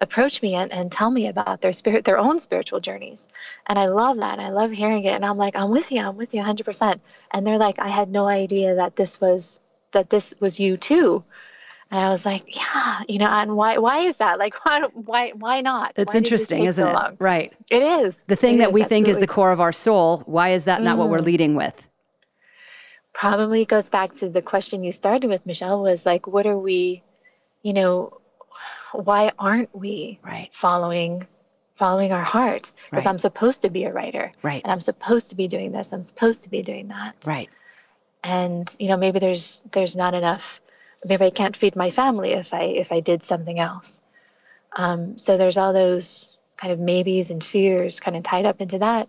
approach 0.00 0.42
me 0.42 0.54
and, 0.54 0.72
and 0.72 0.92
tell 0.92 1.10
me 1.10 1.28
about 1.28 1.60
their 1.60 1.72
spirit, 1.72 2.04
their 2.04 2.18
own 2.18 2.40
spiritual 2.40 2.80
journeys. 2.80 3.26
And 3.66 3.78
I 3.78 3.86
love 3.86 4.18
that. 4.18 4.38
I 4.38 4.50
love 4.50 4.70
hearing 4.70 5.04
it. 5.04 5.14
And 5.14 5.24
I'm 5.24 5.38
like, 5.38 5.56
I'm 5.56 5.70
with 5.70 5.90
you. 5.92 6.00
I'm 6.00 6.16
with 6.16 6.34
you 6.34 6.42
100%. 6.42 7.00
And 7.30 7.46
they're 7.46 7.58
like, 7.58 7.78
I 7.78 7.88
had 7.88 8.10
no 8.10 8.26
idea 8.26 8.74
that 8.74 8.96
this 8.96 9.20
was, 9.20 9.60
that 9.92 10.10
this 10.10 10.34
was 10.40 10.60
you 10.60 10.76
too. 10.76 11.24
And 11.90 12.00
I 12.00 12.10
was 12.10 12.26
like, 12.26 12.56
yeah, 12.56 13.02
you 13.08 13.18
know, 13.18 13.26
and 13.26 13.56
why 13.56 13.78
why 13.78 13.98
is 13.98 14.16
that? 14.16 14.38
Like 14.38 14.54
why 14.64 14.80
why 14.94 15.30
why 15.30 15.60
not? 15.60 15.92
It's 15.96 16.14
why 16.14 16.18
interesting, 16.18 16.64
isn't 16.64 16.84
so 16.84 16.90
it? 16.90 16.94
Long? 16.94 17.16
Right. 17.20 17.52
It 17.70 17.82
is. 17.82 18.24
The 18.24 18.34
thing 18.34 18.56
it 18.56 18.58
that 18.58 18.68
is, 18.70 18.74
we 18.74 18.82
think 18.82 19.06
is 19.06 19.18
the 19.18 19.28
core 19.28 19.52
of 19.52 19.60
our 19.60 19.72
soul, 19.72 20.22
why 20.26 20.50
is 20.50 20.64
that 20.64 20.82
not 20.82 20.96
mm. 20.96 21.00
what 21.00 21.10
we're 21.10 21.18
mm. 21.18 21.26
leading 21.26 21.54
with? 21.54 21.80
Probably 23.14 23.64
goes 23.64 23.88
back 23.88 24.12
to 24.14 24.28
the 24.28 24.42
question 24.42 24.84
you 24.84 24.92
started 24.92 25.28
with, 25.28 25.46
Michelle, 25.46 25.82
was 25.82 26.04
like, 26.04 26.26
what 26.26 26.46
are 26.46 26.58
we, 26.58 27.02
you 27.62 27.72
know, 27.72 28.20
why 28.92 29.32
aren't 29.38 29.74
we 29.74 30.18
right. 30.22 30.52
following 30.52 31.26
following 31.76 32.12
our 32.12 32.22
heart? 32.22 32.70
Because 32.90 33.06
right. 33.06 33.10
I'm 33.10 33.18
supposed 33.18 33.62
to 33.62 33.70
be 33.70 33.84
a 33.84 33.92
writer. 33.92 34.30
Right. 34.42 34.62
And 34.62 34.70
I'm 34.70 34.80
supposed 34.80 35.30
to 35.30 35.36
be 35.36 35.48
doing 35.48 35.72
this. 35.72 35.92
I'm 35.92 36.02
supposed 36.02 36.44
to 36.44 36.50
be 36.50 36.62
doing 36.62 36.88
that. 36.88 37.16
Right. 37.26 37.48
And, 38.22 38.74
you 38.78 38.88
know, 38.88 38.96
maybe 38.96 39.18
there's 39.18 39.64
there's 39.72 39.96
not 39.96 40.14
enough 40.14 40.60
maybe 41.04 41.24
I 41.24 41.30
can't 41.30 41.56
feed 41.56 41.76
my 41.76 41.90
family 41.90 42.32
if 42.32 42.54
I 42.54 42.62
if 42.62 42.92
I 42.92 43.00
did 43.00 43.22
something 43.22 43.58
else. 43.58 44.00
Um, 44.76 45.18
so 45.18 45.36
there's 45.36 45.58
all 45.58 45.72
those 45.72 46.36
kind 46.56 46.72
of 46.72 46.80
maybes 46.80 47.30
and 47.30 47.42
fears 47.42 48.00
kind 48.00 48.16
of 48.16 48.22
tied 48.22 48.46
up 48.46 48.60
into 48.60 48.78
that. 48.78 49.08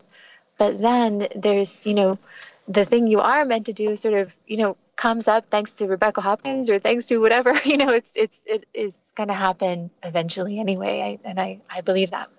But 0.58 0.80
then 0.80 1.28
there's, 1.36 1.80
you 1.84 1.94
know, 1.94 2.20
the 2.68 2.86
thing 2.86 3.08
you 3.08 3.20
are 3.20 3.46
meant 3.46 3.68
to 3.68 3.74
do 3.74 3.96
sort 3.96 4.14
of 4.14 4.36
you 4.48 4.58
know 4.58 4.78
comes 4.96 5.28
up 5.28 5.46
thanks 5.50 5.74
to 5.74 5.88
Rebecca 5.88 6.22
Hopkins 6.22 6.70
or 6.70 6.80
thanks 6.80 7.08
to 7.08 7.18
whatever 7.18 7.54
you 7.66 7.78
know 7.78 7.90
it's 7.90 8.12
it's 8.16 8.42
it 8.46 8.66
is 8.74 9.00
going 9.16 9.30
to 9.30 9.34
happen 9.34 9.90
eventually 10.04 10.60
anyway 10.60 11.20
I, 11.24 11.28
and 11.30 11.40
I 11.40 11.60
I 11.70 11.82
believe 11.82 12.12
that. 12.12 12.30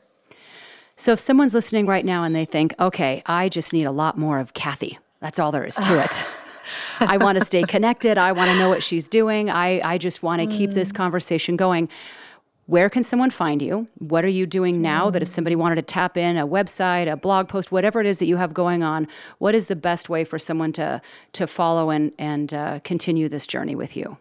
So 0.98 1.12
if 1.12 1.20
someone's 1.20 1.52
listening 1.52 1.86
right 1.86 2.06
now 2.06 2.24
and 2.24 2.34
they 2.34 2.46
think, 2.46 2.74
okay, 2.80 3.22
I 3.26 3.50
just 3.50 3.74
need 3.74 3.84
a 3.84 3.90
lot 3.90 4.16
more 4.16 4.38
of 4.38 4.54
Cathy. 4.54 4.98
That's 5.20 5.38
all 5.38 5.52
there 5.52 5.64
is 5.64 5.74
to 5.74 6.02
it. 6.02 6.24
I 7.00 7.16
want 7.16 7.38
to 7.38 7.44
stay 7.44 7.62
connected. 7.62 8.18
I 8.18 8.32
want 8.32 8.50
to 8.50 8.58
know 8.58 8.68
what 8.68 8.82
she's 8.82 9.08
doing. 9.08 9.50
I, 9.50 9.80
I 9.84 9.98
just 9.98 10.22
want 10.22 10.42
to 10.42 10.48
mm. 10.48 10.50
keep 10.50 10.72
this 10.72 10.92
mm. 10.92 10.96
conversation 10.96 11.56
going 11.56 11.88
where 12.66 12.90
can 12.90 13.05
someone 13.05 13.31
find 13.31 13.62
you? 13.62 13.87
What 13.98 14.24
are 14.24 14.29
you 14.29 14.44
doing 14.44 14.83
now 14.83 15.11
that 15.11 15.22
if 15.22 15.29
somebody 15.29 15.55
wanted 15.55 15.76
to 15.76 15.83
tap 15.83 16.16
in 16.16 16.37
a 16.37 16.46
website, 16.46 17.11
a 17.11 17.16
blog 17.16 17.48
post, 17.48 17.70
whatever 17.70 18.00
it 18.00 18.07
is 18.07 18.18
that 18.18 18.26
you 18.26 18.37
have 18.37 18.52
going 18.52 18.83
on, 18.83 19.07
what 19.38 19.55
is 19.55 19.68
the 19.68 19.76
best 19.76 20.09
way 20.09 20.24
for 20.24 20.38
someone 20.38 20.72
to 20.72 21.00
to 21.35 21.46
follow 21.46 21.90
and 21.90 22.12
and 22.18 22.52
uh, 22.52 22.81
continue 22.81 23.29
this 23.29 23.46
journey 23.46 23.76
with 23.76 23.96
you? 23.96 24.18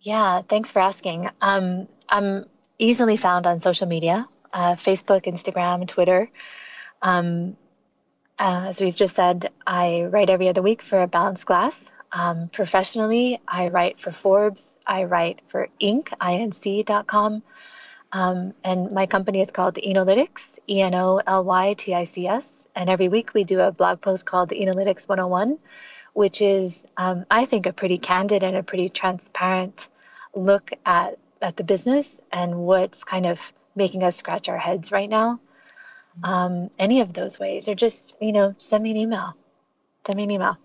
Yeah, 0.00 0.42
thanks 0.42 0.72
for 0.72 0.80
asking. 0.80 1.28
Um, 1.40 1.88
I'm 2.08 2.46
easily 2.78 3.16
found 3.16 3.46
on 3.46 3.58
social 3.58 3.86
media, 3.86 4.26
uh, 4.52 4.74
Facebook, 4.74 5.24
Instagram, 5.24 5.86
Twitter. 5.86 6.30
Um, 7.02 7.56
uh, 8.38 8.66
as 8.68 8.80
we've 8.80 8.96
just 8.96 9.16
said, 9.16 9.50
I 9.66 10.04
write 10.04 10.30
every 10.30 10.48
other 10.48 10.62
week 10.62 10.80
for 10.80 11.02
a 11.02 11.06
balanced 11.06 11.44
glass. 11.44 11.90
Um, 12.12 12.48
professionally, 12.48 13.40
I 13.46 13.68
write 13.68 14.00
for 14.00 14.10
Forbes, 14.10 14.78
I 14.86 15.04
write 15.04 15.40
for 15.48 15.68
Inc., 15.80 16.08
inc.com, 16.08 17.42
um, 18.12 18.54
and 18.64 18.90
my 18.90 19.06
company 19.06 19.40
is 19.40 19.50
called 19.50 19.76
Enolytics, 19.76 20.58
E 20.68 20.80
N 20.80 20.94
O 20.94 21.20
L 21.24 21.44
Y 21.44 21.74
T 21.74 21.94
I 21.94 22.04
C 22.04 22.26
S. 22.26 22.68
And 22.74 22.90
every 22.90 23.08
week 23.08 23.34
we 23.34 23.44
do 23.44 23.60
a 23.60 23.70
blog 23.70 24.00
post 24.00 24.26
called 24.26 24.50
Enolytics 24.50 25.08
101, 25.08 25.58
which 26.12 26.42
is, 26.42 26.86
um, 26.96 27.24
I 27.30 27.44
think, 27.46 27.66
a 27.66 27.72
pretty 27.72 27.98
candid 27.98 28.42
and 28.42 28.56
a 28.56 28.62
pretty 28.62 28.88
transparent 28.88 29.88
look 30.34 30.72
at, 30.84 31.18
at 31.40 31.56
the 31.56 31.64
business 31.64 32.20
and 32.32 32.56
what's 32.56 33.04
kind 33.04 33.26
of 33.26 33.52
making 33.76 34.02
us 34.02 34.16
scratch 34.16 34.48
our 34.48 34.58
heads 34.58 34.90
right 34.90 35.08
now. 35.08 35.40
Um, 36.24 36.70
any 36.78 37.00
of 37.00 37.12
those 37.12 37.38
ways, 37.38 37.68
or 37.68 37.74
just, 37.76 38.16
you 38.20 38.32
know, 38.32 38.54
send 38.58 38.82
me 38.82 38.90
an 38.90 38.96
email. 38.96 39.34
Send 40.04 40.16
me 40.16 40.24
an 40.24 40.30
email. 40.32 40.58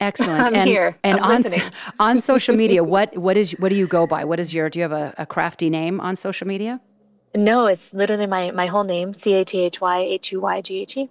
Excellent. 0.00 0.40
I'm 0.40 0.54
and, 0.54 0.68
here. 0.68 0.96
And 1.04 1.20
I'm 1.20 1.44
on 1.44 1.72
on 2.00 2.20
social 2.20 2.56
media, 2.56 2.82
what 2.94 3.16
what 3.16 3.36
is 3.36 3.52
what 3.52 3.68
do 3.68 3.76
you 3.76 3.86
go 3.86 4.06
by? 4.06 4.24
What 4.24 4.40
is 4.40 4.52
your 4.54 4.70
do 4.70 4.78
you 4.78 4.82
have 4.82 4.92
a, 4.92 5.14
a 5.18 5.26
crafty 5.26 5.70
name 5.70 6.00
on 6.00 6.16
social 6.16 6.46
media? 6.46 6.80
No, 7.34 7.66
it's 7.66 7.92
literally 7.92 8.26
my 8.26 8.50
my 8.50 8.66
whole 8.66 8.84
name, 8.84 9.14
C 9.14 9.34
A 9.34 9.44
T 9.44 9.60
H 9.60 9.80
Y 9.80 10.00
H 10.00 10.32
U 10.32 10.40
Y 10.40 10.60
G 10.62 10.82
H 10.82 10.96
E. 10.96 11.10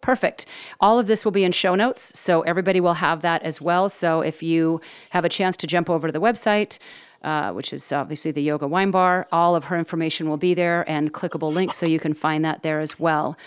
Perfect. 0.00 0.44
All 0.80 0.98
of 0.98 1.06
this 1.06 1.24
will 1.24 1.32
be 1.32 1.44
in 1.44 1.52
show 1.52 1.74
notes, 1.74 2.12
so 2.18 2.42
everybody 2.42 2.78
will 2.78 2.94
have 2.94 3.22
that 3.22 3.42
as 3.42 3.58
well. 3.58 3.88
So 3.88 4.20
if 4.20 4.42
you 4.42 4.82
have 5.10 5.24
a 5.24 5.30
chance 5.30 5.56
to 5.58 5.66
jump 5.66 5.88
over 5.88 6.08
to 6.08 6.12
the 6.12 6.20
website, 6.20 6.78
uh, 7.22 7.52
which 7.52 7.72
is 7.72 7.90
obviously 7.90 8.30
the 8.30 8.42
Yoga 8.42 8.68
Wine 8.68 8.90
Bar, 8.90 9.26
all 9.32 9.56
of 9.56 9.64
her 9.64 9.78
information 9.78 10.28
will 10.28 10.36
be 10.36 10.52
there 10.52 10.84
and 10.90 11.14
clickable 11.14 11.50
links, 11.50 11.78
so 11.78 11.86
you 11.86 11.98
can 11.98 12.12
find 12.12 12.44
that 12.44 12.62
there 12.62 12.80
as 12.80 13.00
well. 13.00 13.38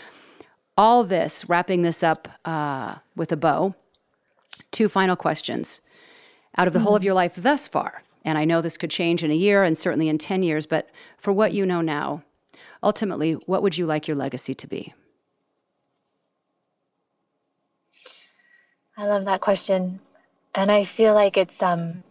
All 0.76 1.04
this, 1.04 1.48
wrapping 1.48 1.84
this 1.84 2.02
up 2.02 2.28
uh, 2.44 2.96
with 3.16 3.32
a 3.32 3.38
bow, 3.38 3.76
Two 4.78 4.90
final 4.90 5.16
questions. 5.16 5.82
Out 6.56 6.68
of 6.68 6.74
the 6.74 6.78
mm-hmm. 6.78 6.86
whole 6.86 6.96
of 6.96 7.04
your 7.04 7.16
life 7.16 7.34
thus 7.36 7.68
far, 7.68 8.04
and 8.24 8.38
I 8.38 8.46
know 8.46 8.62
this 8.62 8.78
could 8.78 8.92
change 8.92 9.24
in 9.24 9.32
a 9.32 9.34
year 9.34 9.64
and 9.64 9.76
certainly 9.76 10.08
in 10.08 10.20
10 10.20 10.44
years, 10.44 10.68
but 10.68 10.88
for 11.18 11.34
what 11.34 11.52
you 11.52 11.66
know 11.66 11.82
now, 11.82 12.22
ultimately, 12.84 13.34
what 13.48 13.64
would 13.64 13.76
you 13.76 13.88
like 13.88 14.08
your 14.08 14.16
legacy 14.16 14.54
to 14.54 14.68
be? 14.68 14.94
I 18.96 19.08
love 19.08 19.26
that 19.26 19.42
question. 19.42 20.00
And 20.54 20.72
I 20.72 20.84
feel 20.84 21.16
like 21.16 21.38
it's 21.38 21.64
um, 21.64 22.04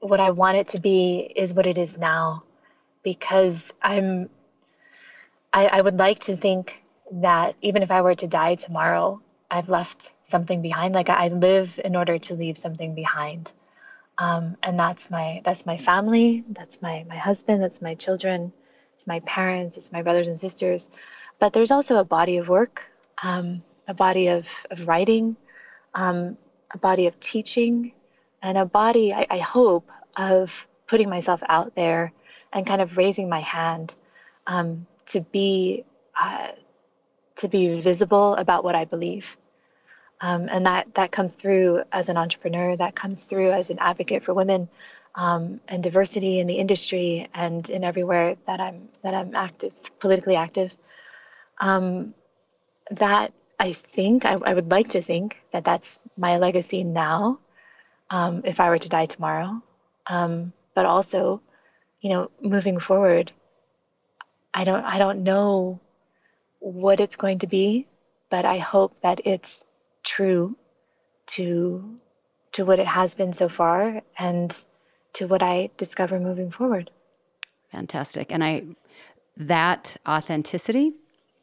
what 0.00 0.18
I 0.18 0.32
want 0.32 0.56
it 0.56 0.66
to 0.70 0.80
be 0.80 1.20
is 1.20 1.54
what 1.54 1.68
it 1.68 1.78
is 1.78 1.96
now 1.96 2.42
because 3.04 3.72
I'm 3.80 4.28
I, 5.52 5.66
I 5.68 5.80
would 5.80 6.00
like 6.00 6.18
to 6.24 6.36
think 6.36 6.82
that 7.12 7.54
even 7.62 7.84
if 7.84 7.92
I 7.92 8.02
were 8.02 8.14
to 8.14 8.26
die 8.26 8.56
tomorrow, 8.56 9.22
I've 9.52 9.68
left 9.68 10.12
something 10.22 10.62
behind. 10.62 10.94
Like 10.94 11.10
I 11.10 11.28
live 11.28 11.78
in 11.84 11.94
order 11.94 12.18
to 12.18 12.34
leave 12.34 12.56
something 12.56 12.94
behind. 12.94 13.52
Um, 14.16 14.56
and 14.62 14.78
that's 14.78 15.10
my 15.10 15.42
that's 15.44 15.66
my 15.66 15.76
family, 15.76 16.44
that's 16.48 16.80
my 16.80 17.04
my 17.08 17.16
husband, 17.16 17.62
that's 17.62 17.82
my 17.82 17.94
children, 17.94 18.52
it's 18.94 19.06
my 19.06 19.20
parents, 19.20 19.76
it's 19.76 19.92
my 19.92 20.02
brothers 20.02 20.28
and 20.28 20.38
sisters. 20.38 20.90
But 21.38 21.52
there's 21.52 21.70
also 21.70 21.96
a 21.98 22.04
body 22.04 22.38
of 22.38 22.48
work, 22.48 22.90
um, 23.22 23.62
a 23.88 23.94
body 23.94 24.28
of, 24.28 24.48
of 24.70 24.86
writing, 24.86 25.36
um, 25.94 26.36
a 26.70 26.78
body 26.78 27.06
of 27.06 27.18
teaching, 27.20 27.92
and 28.42 28.56
a 28.56 28.64
body, 28.64 29.12
I, 29.12 29.26
I 29.28 29.38
hope, 29.38 29.90
of 30.16 30.66
putting 30.86 31.10
myself 31.10 31.42
out 31.48 31.74
there 31.74 32.12
and 32.52 32.66
kind 32.66 32.80
of 32.80 32.96
raising 32.96 33.28
my 33.28 33.40
hand 33.40 33.94
um, 34.46 34.86
to 35.06 35.20
be 35.20 35.84
uh, 36.18 36.52
to 37.36 37.48
be 37.48 37.80
visible 37.80 38.34
about 38.36 38.62
what 38.64 38.74
I 38.74 38.84
believe. 38.84 39.36
Um, 40.22 40.48
and 40.48 40.66
that 40.66 40.94
that 40.94 41.10
comes 41.10 41.34
through 41.34 41.82
as 41.90 42.08
an 42.08 42.16
entrepreneur. 42.16 42.76
That 42.76 42.94
comes 42.94 43.24
through 43.24 43.50
as 43.50 43.70
an 43.70 43.78
advocate 43.80 44.22
for 44.22 44.32
women 44.32 44.68
um, 45.16 45.60
and 45.66 45.82
diversity 45.82 46.38
in 46.38 46.46
the 46.46 46.54
industry 46.54 47.28
and 47.34 47.68
in 47.68 47.82
everywhere 47.82 48.36
that 48.46 48.60
I'm 48.60 48.88
that 49.02 49.14
I'm 49.14 49.34
active, 49.34 49.72
politically 49.98 50.36
active. 50.36 50.76
Um, 51.60 52.14
that 52.92 53.32
I 53.58 53.72
think 53.72 54.24
I, 54.24 54.34
I, 54.34 54.54
would 54.54 54.70
like 54.70 54.90
to 54.90 55.02
think 55.02 55.38
that 55.52 55.64
that's 55.64 55.98
my 56.16 56.38
legacy 56.38 56.82
now. 56.84 57.38
Um, 58.10 58.42
if 58.44 58.60
I 58.60 58.68
were 58.70 58.78
to 58.78 58.88
die 58.88 59.06
tomorrow, 59.06 59.62
um, 60.06 60.52
but 60.74 60.86
also, 60.86 61.40
you 62.00 62.10
know, 62.10 62.30
moving 62.40 62.78
forward, 62.78 63.32
I 64.54 64.64
don't 64.64 64.84
I 64.84 64.98
don't 64.98 65.24
know 65.24 65.80
what 66.60 67.00
it's 67.00 67.16
going 67.16 67.40
to 67.40 67.46
be, 67.48 67.86
but 68.30 68.44
I 68.44 68.58
hope 68.58 69.00
that 69.00 69.22
it's 69.24 69.64
true 70.02 70.56
to 71.26 71.98
to 72.52 72.64
what 72.64 72.78
it 72.78 72.86
has 72.86 73.14
been 73.14 73.32
so 73.32 73.48
far 73.48 74.02
and 74.18 74.64
to 75.14 75.26
what 75.26 75.42
I 75.42 75.70
discover 75.76 76.20
moving 76.20 76.50
forward. 76.50 76.90
Fantastic. 77.70 78.30
And 78.30 78.44
I 78.44 78.64
that 79.36 79.96
authenticity 80.06 80.92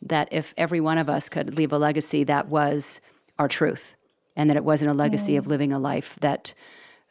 that 0.02 0.30
if 0.32 0.54
every 0.58 0.80
one 0.80 0.98
of 0.98 1.10
us 1.10 1.28
could 1.28 1.58
leave 1.58 1.74
a 1.74 1.78
legacy 1.78 2.24
that 2.26 2.48
was 2.48 3.02
our 3.38 3.48
truth 3.48 3.96
and 4.36 4.50
that 4.50 4.58
it 4.58 4.64
wasn't 4.64 4.92
a 4.92 4.94
legacy 4.94 5.34
mm. 5.34 5.40
of 5.40 5.48
living 5.48 5.74
a 5.74 5.80
life 5.80 6.18
that 6.22 6.54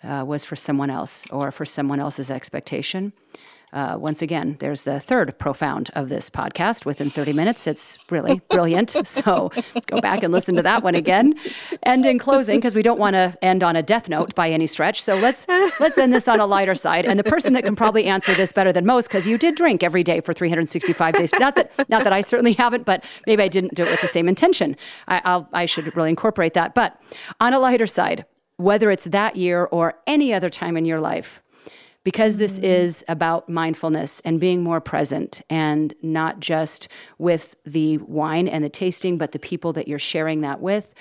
uh, 0.02 0.24
was 0.26 0.44
for 0.44 0.56
someone 0.56 0.90
else 0.90 1.26
or 1.30 1.50
for 1.50 1.64
someone 1.64 2.00
else's 2.00 2.30
expectation 2.30 3.12
uh, 3.72 3.96
once 3.98 4.22
again, 4.22 4.56
there's 4.60 4.84
the 4.84 4.98
third 4.98 5.38
profound 5.38 5.90
of 5.94 6.08
this 6.08 6.30
podcast 6.30 6.86
within 6.86 7.10
30 7.10 7.32
minutes. 7.34 7.66
It's 7.66 7.98
really 8.10 8.40
brilliant. 8.50 8.90
so 9.06 9.50
go 9.86 10.00
back 10.00 10.22
and 10.22 10.32
listen 10.32 10.56
to 10.56 10.62
that 10.62 10.82
one 10.82 10.94
again. 10.94 11.34
And 11.82 12.04
in 12.06 12.18
closing, 12.18 12.58
because 12.58 12.74
we 12.74 12.82
don't 12.82 12.98
want 12.98 13.14
to 13.14 13.36
end 13.42 13.62
on 13.62 13.76
a 13.76 13.82
death 13.82 14.08
note 14.08 14.34
by 14.34 14.50
any 14.50 14.66
stretch, 14.66 15.02
so 15.02 15.16
let's 15.16 15.46
let's 15.80 15.98
end 15.98 16.12
this 16.12 16.28
on 16.28 16.40
a 16.40 16.46
lighter 16.46 16.74
side. 16.74 17.04
And 17.04 17.18
the 17.18 17.24
person 17.24 17.52
that 17.54 17.64
can 17.64 17.76
probably 17.76 18.06
answer 18.06 18.34
this 18.34 18.52
better 18.52 18.72
than 18.72 18.86
most, 18.86 19.08
because 19.08 19.26
you 19.26 19.36
did 19.36 19.54
drink 19.54 19.82
every 19.82 20.02
day 20.02 20.20
for 20.20 20.32
365 20.32 21.14
days. 21.14 21.32
Not 21.38 21.54
that 21.56 21.70
not 21.88 22.04
that 22.04 22.12
I 22.12 22.20
certainly 22.22 22.54
haven't, 22.54 22.86
but 22.86 23.04
maybe 23.26 23.42
I 23.42 23.48
didn't 23.48 23.74
do 23.74 23.82
it 23.82 23.90
with 23.90 24.00
the 24.00 24.08
same 24.08 24.28
intention. 24.28 24.76
I, 25.08 25.20
I'll, 25.24 25.48
I 25.52 25.66
should 25.66 25.94
really 25.96 26.10
incorporate 26.10 26.54
that. 26.54 26.74
But 26.74 27.00
on 27.40 27.52
a 27.52 27.58
lighter 27.58 27.86
side, 27.86 28.24
whether 28.56 28.90
it's 28.90 29.04
that 29.04 29.36
year 29.36 29.64
or 29.66 29.94
any 30.06 30.32
other 30.32 30.50
time 30.50 30.76
in 30.76 30.84
your 30.84 31.00
life 31.00 31.42
because 32.08 32.38
this 32.38 32.54
mm-hmm. 32.54 32.64
is 32.64 33.04
about 33.06 33.50
mindfulness 33.50 34.22
and 34.24 34.40
being 34.40 34.62
more 34.62 34.80
present 34.80 35.42
and 35.50 35.94
not 36.00 36.40
just 36.40 36.88
with 37.18 37.54
the 37.66 37.98
wine 37.98 38.48
and 38.48 38.64
the 38.64 38.70
tasting, 38.70 39.18
but 39.18 39.32
the 39.32 39.38
people 39.38 39.74
that 39.74 39.86
you're 39.86 39.98
sharing 39.98 40.40
that 40.40 40.58
with. 40.62 40.94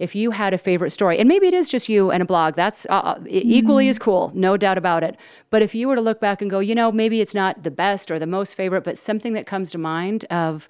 If 0.00 0.16
you 0.16 0.32
had 0.32 0.52
a 0.52 0.58
favorite 0.58 0.90
story, 0.90 1.20
and 1.20 1.28
maybe 1.28 1.46
it 1.46 1.54
is 1.54 1.68
just 1.68 1.88
you 1.88 2.10
and 2.10 2.20
a 2.20 2.26
blog, 2.26 2.56
that's 2.56 2.84
uh, 2.86 2.94
uh 2.94 3.24
equally 3.28 3.84
mm-hmm. 3.84 3.90
as 3.90 4.00
cool, 4.00 4.32
no 4.34 4.56
doubt 4.56 4.76
about 4.76 5.04
it. 5.04 5.16
But 5.50 5.62
if 5.62 5.72
you 5.72 5.86
were 5.86 5.94
to 5.94 6.00
look 6.00 6.20
back 6.20 6.42
and 6.42 6.50
go, 6.50 6.58
you 6.58 6.74
know, 6.74 6.90
maybe 6.90 7.20
it's 7.20 7.32
not 7.32 7.62
the 7.62 7.70
best 7.70 8.10
or 8.10 8.18
the 8.18 8.26
most 8.26 8.56
favorite, 8.56 8.82
but 8.82 8.98
something 8.98 9.34
that 9.34 9.46
comes 9.46 9.70
to 9.70 9.78
mind 9.78 10.24
of, 10.30 10.66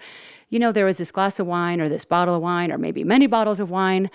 you 0.50 0.58
know, 0.58 0.72
there 0.72 0.84
was 0.84 0.98
this 0.98 1.10
glass 1.10 1.40
of 1.40 1.46
wine 1.46 1.80
or 1.80 1.88
this 1.88 2.04
bottle 2.04 2.34
of 2.34 2.42
wine 2.42 2.70
or 2.70 2.76
maybe 2.76 3.02
many 3.02 3.26
bottles 3.26 3.60
of 3.60 3.70
wine, 3.70 4.10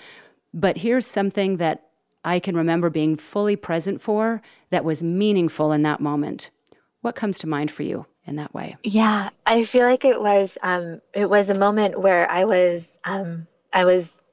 but 0.54 0.76
here's 0.76 1.08
something 1.08 1.56
that 1.56 1.85
I 2.26 2.40
can 2.40 2.56
remember 2.56 2.90
being 2.90 3.16
fully 3.16 3.54
present 3.54 4.02
for 4.02 4.42
that 4.70 4.84
was 4.84 5.00
meaningful 5.00 5.70
in 5.72 5.82
that 5.82 6.00
moment. 6.00 6.50
What 7.00 7.14
comes 7.14 7.38
to 7.38 7.46
mind 7.46 7.70
for 7.70 7.84
you 7.84 8.04
in 8.24 8.34
that 8.36 8.52
way? 8.52 8.76
Yeah, 8.82 9.30
I 9.46 9.62
feel 9.62 9.86
like 9.86 10.04
it 10.04 10.20
was 10.20 10.58
um, 10.60 11.00
it 11.14 11.30
was 11.30 11.50
a 11.50 11.54
moment 11.54 12.00
where 12.00 12.28
I 12.28 12.42
was 12.42 12.98
um, 13.04 13.46
I 13.72 13.84
was 13.84 14.24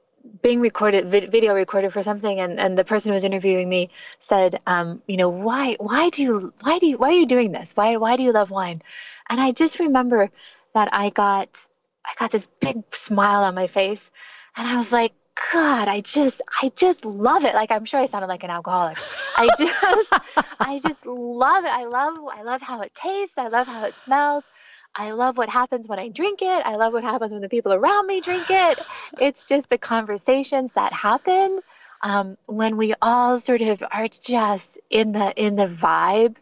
being 0.41 0.59
recorded 0.59 1.07
video 1.07 1.53
recorded 1.53 1.93
for 1.93 2.01
something 2.01 2.39
and, 2.39 2.59
and 2.59 2.77
the 2.77 2.83
person 2.83 3.09
who 3.09 3.13
was 3.13 3.23
interviewing 3.23 3.69
me 3.69 3.91
said 4.17 4.55
um, 4.65 5.01
you 5.05 5.17
know 5.17 5.29
why 5.29 5.75
why 5.79 6.09
do 6.09 6.23
you 6.23 6.53
why 6.61 6.79
do 6.79 6.87
you 6.87 6.97
why 6.97 7.09
are 7.09 7.19
you 7.19 7.25
doing 7.25 7.51
this 7.51 7.73
why 7.73 7.97
why 7.97 8.15
do 8.15 8.23
you 8.23 8.31
love 8.31 8.49
wine 8.49 8.81
and 9.29 9.41
i 9.41 9.51
just 9.51 9.79
remember 9.79 10.31
that 10.73 10.87
i 10.93 11.09
got 11.09 11.67
i 12.05 12.11
got 12.17 12.31
this 12.31 12.47
big 12.61 12.83
smile 12.95 13.43
on 13.43 13.53
my 13.53 13.67
face 13.67 14.11
and 14.55 14.65
i 14.65 14.77
was 14.77 14.93
like 14.93 15.11
God, 15.51 15.87
I 15.87 16.01
just, 16.01 16.41
I 16.61 16.69
just 16.75 17.05
love 17.05 17.43
it. 17.43 17.55
Like 17.55 17.71
I'm 17.71 17.85
sure 17.85 17.99
I 17.99 18.05
sounded 18.05 18.27
like 18.27 18.43
an 18.43 18.49
alcoholic. 18.49 18.97
I 19.37 19.49
just, 19.57 20.09
I 20.59 20.79
just 20.79 21.05
love 21.05 21.65
it. 21.65 21.71
I 21.71 21.85
love, 21.85 22.17
I 22.31 22.43
love 22.43 22.61
how 22.61 22.81
it 22.81 22.93
tastes. 22.93 23.37
I 23.37 23.47
love 23.47 23.67
how 23.67 23.85
it 23.85 23.99
smells. 23.99 24.43
I 24.95 25.11
love 25.11 25.37
what 25.37 25.49
happens 25.49 25.87
when 25.87 25.97
I 25.97 26.09
drink 26.09 26.41
it. 26.41 26.65
I 26.65 26.75
love 26.75 26.93
what 26.93 27.03
happens 27.03 27.33
when 27.33 27.41
the 27.41 27.49
people 27.49 27.73
around 27.73 28.05
me 28.05 28.21
drink 28.21 28.45
it. 28.49 28.79
It's 29.19 29.45
just 29.45 29.69
the 29.69 29.79
conversations 29.79 30.73
that 30.73 30.93
happen 30.93 31.61
um, 32.01 32.37
when 32.45 32.77
we 32.77 32.93
all 33.01 33.39
sort 33.39 33.61
of 33.61 33.83
are 33.91 34.07
just 34.07 34.79
in 34.89 35.13
the 35.13 35.33
in 35.35 35.55
the 35.55 35.67
vibe 35.67 36.35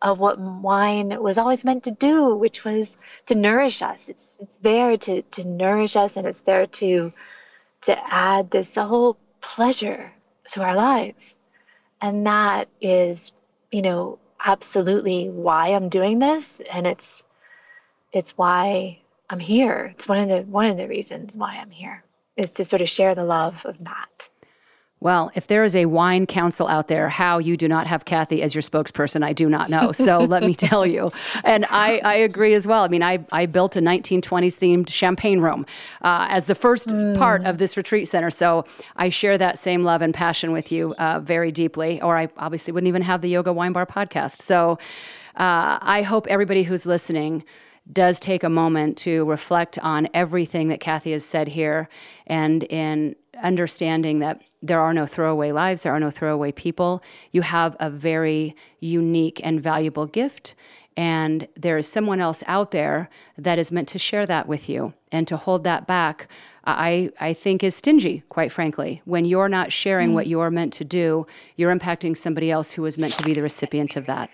of 0.00 0.18
what 0.18 0.38
wine 0.38 1.20
was 1.20 1.38
always 1.38 1.64
meant 1.64 1.84
to 1.84 1.90
do, 1.90 2.36
which 2.36 2.64
was 2.64 2.96
to 3.26 3.34
nourish 3.34 3.82
us. 3.82 4.08
It's 4.08 4.36
it's 4.40 4.56
there 4.56 4.96
to 4.96 5.22
to 5.22 5.46
nourish 5.46 5.96
us, 5.96 6.16
and 6.16 6.26
it's 6.26 6.40
there 6.42 6.66
to 6.66 7.12
to 7.82 8.14
add 8.14 8.50
this 8.50 8.74
whole 8.74 9.16
pleasure 9.40 10.12
to 10.50 10.62
our 10.62 10.74
lives. 10.74 11.38
And 12.00 12.26
that 12.26 12.68
is, 12.80 13.32
you 13.70 13.82
know, 13.82 14.18
absolutely 14.44 15.28
why 15.28 15.68
I'm 15.68 15.88
doing 15.88 16.18
this. 16.18 16.60
And 16.60 16.86
it's 16.86 17.24
it's 18.12 18.36
why 18.36 19.00
I'm 19.28 19.40
here. 19.40 19.92
It's 19.94 20.08
one 20.08 20.18
of 20.18 20.28
the 20.28 20.42
one 20.42 20.66
of 20.66 20.76
the 20.76 20.88
reasons 20.88 21.36
why 21.36 21.58
I'm 21.60 21.70
here 21.70 22.02
is 22.36 22.52
to 22.52 22.64
sort 22.64 22.82
of 22.82 22.88
share 22.88 23.14
the 23.14 23.24
love 23.24 23.66
of 23.66 23.76
that. 23.84 24.28
Well, 25.00 25.30
if 25.36 25.46
there 25.46 25.62
is 25.62 25.76
a 25.76 25.86
wine 25.86 26.26
council 26.26 26.66
out 26.66 26.88
there, 26.88 27.08
how 27.08 27.38
you 27.38 27.56
do 27.56 27.68
not 27.68 27.86
have 27.86 28.04
Cathy 28.04 28.42
as 28.42 28.52
your 28.52 28.62
spokesperson, 28.62 29.22
I 29.22 29.32
do 29.32 29.48
not 29.48 29.70
know. 29.70 29.92
So 30.08 30.20
let 30.20 30.42
me 30.42 30.54
tell 30.54 30.86
you. 30.86 31.10
And 31.44 31.66
I, 31.70 31.98
I 31.98 32.14
agree 32.14 32.54
as 32.54 32.66
well. 32.66 32.82
I 32.84 32.88
mean, 32.88 33.02
I, 33.02 33.18
I 33.30 33.46
built 33.46 33.76
a 33.76 33.80
1920s 33.80 34.56
themed 34.56 34.88
champagne 34.88 35.40
room 35.40 35.66
uh, 36.02 36.28
as 36.30 36.46
the 36.46 36.54
first 36.54 36.88
mm. 36.88 37.18
part 37.18 37.44
of 37.44 37.58
this 37.58 37.76
retreat 37.76 38.08
center. 38.08 38.30
So 38.30 38.64
I 38.96 39.08
share 39.08 39.36
that 39.36 39.58
same 39.58 39.82
love 39.82 40.00
and 40.00 40.14
passion 40.14 40.52
with 40.52 40.72
you 40.72 40.94
uh, 40.94 41.20
very 41.20 41.52
deeply, 41.52 42.00
or 42.00 42.16
I 42.16 42.28
obviously 42.38 42.72
wouldn't 42.72 42.88
even 42.88 43.02
have 43.02 43.20
the 43.20 43.28
Yoga 43.28 43.52
Wine 43.52 43.72
Bar 43.72 43.86
podcast. 43.86 44.36
So 44.36 44.78
uh, 45.36 45.78
I 45.82 46.02
hope 46.02 46.26
everybody 46.28 46.62
who's 46.62 46.86
listening 46.86 47.44
does 47.92 48.20
take 48.20 48.42
a 48.42 48.48
moment 48.48 48.96
to 48.98 49.24
reflect 49.24 49.78
on 49.80 50.08
everything 50.14 50.68
that 50.68 50.80
Cathy 50.80 51.12
has 51.12 51.24
said 51.24 51.48
here 51.48 51.88
and 52.26 52.64
in 52.64 53.16
understanding 53.42 54.18
that 54.20 54.42
there 54.62 54.80
are 54.80 54.92
no 54.92 55.06
throwaway 55.06 55.52
lives, 55.52 55.82
there 55.82 55.92
are 55.92 56.00
no 56.00 56.10
throwaway 56.10 56.52
people. 56.52 57.02
You 57.32 57.42
have 57.42 57.76
a 57.80 57.90
very 57.90 58.56
unique 58.80 59.40
and 59.44 59.60
valuable 59.60 60.06
gift. 60.06 60.54
And 60.96 61.46
there 61.54 61.78
is 61.78 61.86
someone 61.86 62.20
else 62.20 62.42
out 62.48 62.72
there 62.72 63.08
that 63.36 63.58
is 63.58 63.70
meant 63.70 63.86
to 63.88 64.00
share 64.00 64.26
that 64.26 64.48
with 64.48 64.68
you. 64.68 64.94
And 65.12 65.28
to 65.28 65.36
hold 65.36 65.62
that 65.62 65.86
back, 65.86 66.28
I, 66.64 67.10
I 67.20 67.34
think 67.34 67.62
is 67.62 67.76
stingy, 67.76 68.24
quite 68.28 68.50
frankly. 68.50 69.00
When 69.04 69.24
you're 69.24 69.48
not 69.48 69.72
sharing 69.72 70.10
mm. 70.10 70.14
what 70.14 70.26
you're 70.26 70.50
meant 70.50 70.72
to 70.74 70.84
do, 70.84 71.26
you're 71.56 71.74
impacting 71.74 72.16
somebody 72.16 72.50
else 72.50 72.72
who 72.72 72.84
is 72.84 72.98
meant 72.98 73.14
to 73.14 73.22
be 73.22 73.32
the 73.32 73.42
recipient 73.42 73.94
of 73.94 74.06
that. 74.06 74.28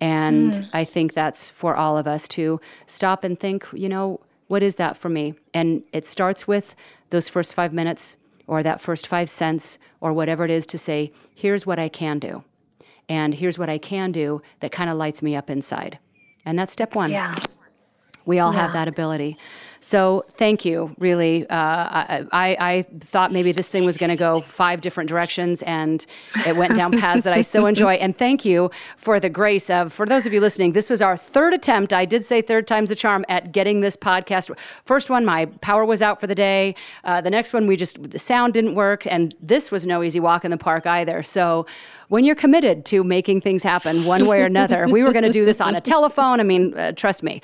And 0.00 0.52
mm. 0.52 0.68
I 0.74 0.84
think 0.84 1.14
that's 1.14 1.48
for 1.48 1.74
all 1.74 1.96
of 1.96 2.06
us 2.06 2.28
to 2.28 2.60
stop 2.86 3.24
and 3.24 3.40
think, 3.40 3.66
you 3.72 3.88
know, 3.88 4.20
what 4.48 4.62
is 4.62 4.76
that 4.76 4.96
for 4.96 5.08
me? 5.08 5.34
And 5.54 5.82
it 5.92 6.06
starts 6.06 6.46
with 6.46 6.76
those 7.10 7.28
first 7.28 7.54
five 7.54 7.72
minutes 7.72 8.16
or 8.46 8.62
that 8.62 8.80
first 8.80 9.06
five 9.06 9.28
cents 9.28 9.78
or 10.00 10.12
whatever 10.12 10.44
it 10.44 10.50
is 10.50 10.66
to 10.68 10.78
say, 10.78 11.12
here's 11.34 11.66
what 11.66 11.78
I 11.78 11.88
can 11.88 12.18
do. 12.18 12.44
And 13.08 13.34
here's 13.34 13.58
what 13.58 13.68
I 13.68 13.78
can 13.78 14.12
do 14.12 14.42
that 14.60 14.72
kind 14.72 14.90
of 14.90 14.96
lights 14.96 15.22
me 15.22 15.36
up 15.36 15.50
inside. 15.50 15.98
And 16.44 16.58
that's 16.58 16.72
step 16.72 16.94
one. 16.94 17.10
Yeah. 17.10 17.38
We 18.24 18.40
all 18.40 18.52
yeah. 18.52 18.60
have 18.60 18.72
that 18.72 18.88
ability. 18.88 19.36
So 19.80 20.24
thank 20.32 20.64
you, 20.64 20.94
really. 20.98 21.48
Uh, 21.48 21.54
I, 21.56 22.26
I, 22.32 22.86
thought 23.00 23.32
maybe 23.32 23.52
this 23.52 23.68
thing 23.68 23.84
was 23.84 23.96
going 23.96 24.10
to 24.10 24.16
go 24.16 24.40
five 24.40 24.80
different 24.80 25.08
directions, 25.08 25.62
and 25.62 26.04
it 26.46 26.56
went 26.56 26.74
down 26.74 26.92
paths 26.98 27.22
that 27.24 27.32
I 27.32 27.40
so 27.42 27.66
enjoy. 27.66 27.94
And 27.94 28.16
thank 28.16 28.44
you 28.44 28.70
for 28.96 29.20
the 29.20 29.28
grace 29.28 29.70
of, 29.70 29.92
for 29.92 30.06
those 30.06 30.26
of 30.26 30.32
you 30.32 30.40
listening, 30.40 30.72
this 30.72 30.90
was 30.90 31.02
our 31.02 31.16
third 31.16 31.54
attempt. 31.54 31.92
I 31.92 32.04
did 32.04 32.24
say 32.24 32.42
third 32.42 32.66
time's 32.66 32.90
a 32.90 32.94
charm 32.94 33.24
at 33.28 33.52
getting 33.52 33.80
this 33.80 33.96
podcast. 33.96 34.50
First 34.84 35.10
one, 35.10 35.24
my 35.24 35.46
power 35.60 35.84
was 35.84 36.02
out 36.02 36.20
for 36.20 36.26
the 36.26 36.34
day. 36.34 36.74
Uh, 37.04 37.20
the 37.20 37.30
next 37.30 37.52
one, 37.52 37.66
we 37.66 37.76
just, 37.76 38.10
the 38.10 38.18
sound 38.18 38.54
didn't 38.54 38.74
work. 38.74 39.06
And 39.06 39.34
this 39.40 39.70
was 39.70 39.86
no 39.86 40.02
easy 40.02 40.20
walk 40.20 40.44
in 40.44 40.50
the 40.50 40.56
park 40.56 40.86
either. 40.86 41.22
So 41.22 41.66
when 42.08 42.24
you're 42.24 42.36
committed 42.36 42.84
to 42.86 43.02
making 43.02 43.40
things 43.40 43.62
happen 43.62 44.04
one 44.04 44.26
way 44.26 44.40
or 44.40 44.44
another, 44.44 44.86
we 44.88 45.02
were 45.02 45.12
going 45.12 45.24
to 45.24 45.30
do 45.30 45.44
this 45.44 45.60
on 45.60 45.74
a 45.74 45.80
telephone. 45.80 46.40
I 46.40 46.44
mean, 46.44 46.76
uh, 46.78 46.92
trust 46.92 47.22
me. 47.22 47.42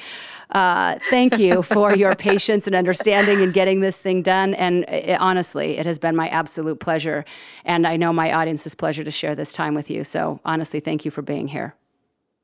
Uh, 0.53 0.99
thank 1.09 1.39
you 1.39 1.62
for 1.62 1.97
your 1.97 2.14
patience 2.23 2.66
and 2.66 2.77
understanding 2.77 3.41
in 3.41 3.51
getting 3.53 3.81
this 3.81 3.99
thing 3.99 4.23
done. 4.23 4.55
And 4.55 4.85
it, 4.85 5.20
honestly, 5.20 5.77
it 5.77 5.85
has 5.87 5.99
been 5.99 6.16
my 6.16 6.29
absolute 6.29 6.81
pleasure. 6.81 7.25
And 7.64 7.87
I 7.87 7.97
know 7.97 8.12
my 8.12 8.33
audience's 8.33 8.75
pleasure 8.75 9.03
to 9.03 9.11
share 9.11 9.35
this 9.35 9.53
time 9.53 9.75
with 9.75 9.91
you. 9.91 10.05
So 10.05 10.41
honestly, 10.45 10.81
thank 10.81 11.05
you 11.05 11.11
for 11.11 11.23
being 11.23 11.49
here. 11.49 11.75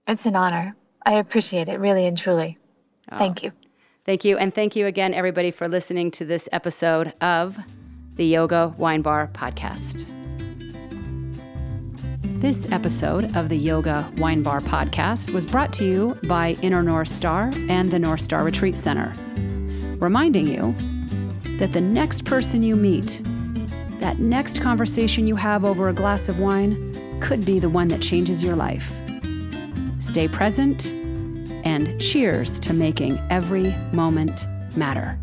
It's 0.09 0.26
an 0.26 0.37
honor. 0.37 0.74
I 1.07 1.14
appreciate 1.14 1.68
it, 1.68 1.79
really 1.79 2.07
and 2.07 2.18
truly. 2.18 2.59
Oh, 3.12 3.18
thank 3.18 3.43
you. 3.43 3.53
Thank 4.05 4.24
you. 4.24 4.37
And 4.37 4.55
thank 4.55 4.74
you 4.74 4.87
again, 4.87 5.14
everybody, 5.14 5.51
for 5.51 5.68
listening 5.68 6.11
to 6.12 6.24
this 6.24 6.49
episode 6.51 7.12
of 7.20 7.57
the 8.16 8.24
Yoga 8.26 8.74
Wine 8.76 9.03
Bar 9.03 9.31
Podcast. 9.33 10.07
This 12.41 12.70
episode 12.70 13.37
of 13.37 13.49
the 13.49 13.57
Yoga 13.57 14.11
Wine 14.18 14.43
Bar 14.43 14.61
podcast 14.61 15.33
was 15.33 15.45
brought 15.45 15.72
to 15.74 15.85
you 15.85 16.16
by 16.29 16.57
Inner 16.62 16.83
North 16.83 17.09
Star 17.09 17.51
and 17.68 17.91
the 17.91 17.99
North 17.99 18.20
Star 18.20 18.45
Retreat 18.45 18.76
Center, 18.76 19.12
reminding 19.99 20.46
you 20.46 20.74
that 21.59 21.72
the 21.72 21.80
next 21.80 22.24
person 22.24 22.62
you 22.62 22.76
meet, 22.76 23.22
that 24.01 24.18
next 24.18 24.61
conversation 24.61 25.26
you 25.26 25.36
have 25.36 25.64
over 25.64 25.88
a 25.88 25.92
glass 25.92 26.28
of 26.28 26.38
wine, 26.38 27.20
could 27.20 27.44
be 27.44 27.59
the 27.59 27.68
one 27.68 27.88
that 27.88 28.01
changes 28.01 28.44
your 28.44 28.55
life. 28.55 28.92
Stay 29.99 30.28
present, 30.28 30.94
And 31.64 32.01
cheers 32.01 32.61
to 32.61 32.72
making 32.72 33.18
every 33.30 33.74
moment 33.92 34.46
matter. 34.76 35.18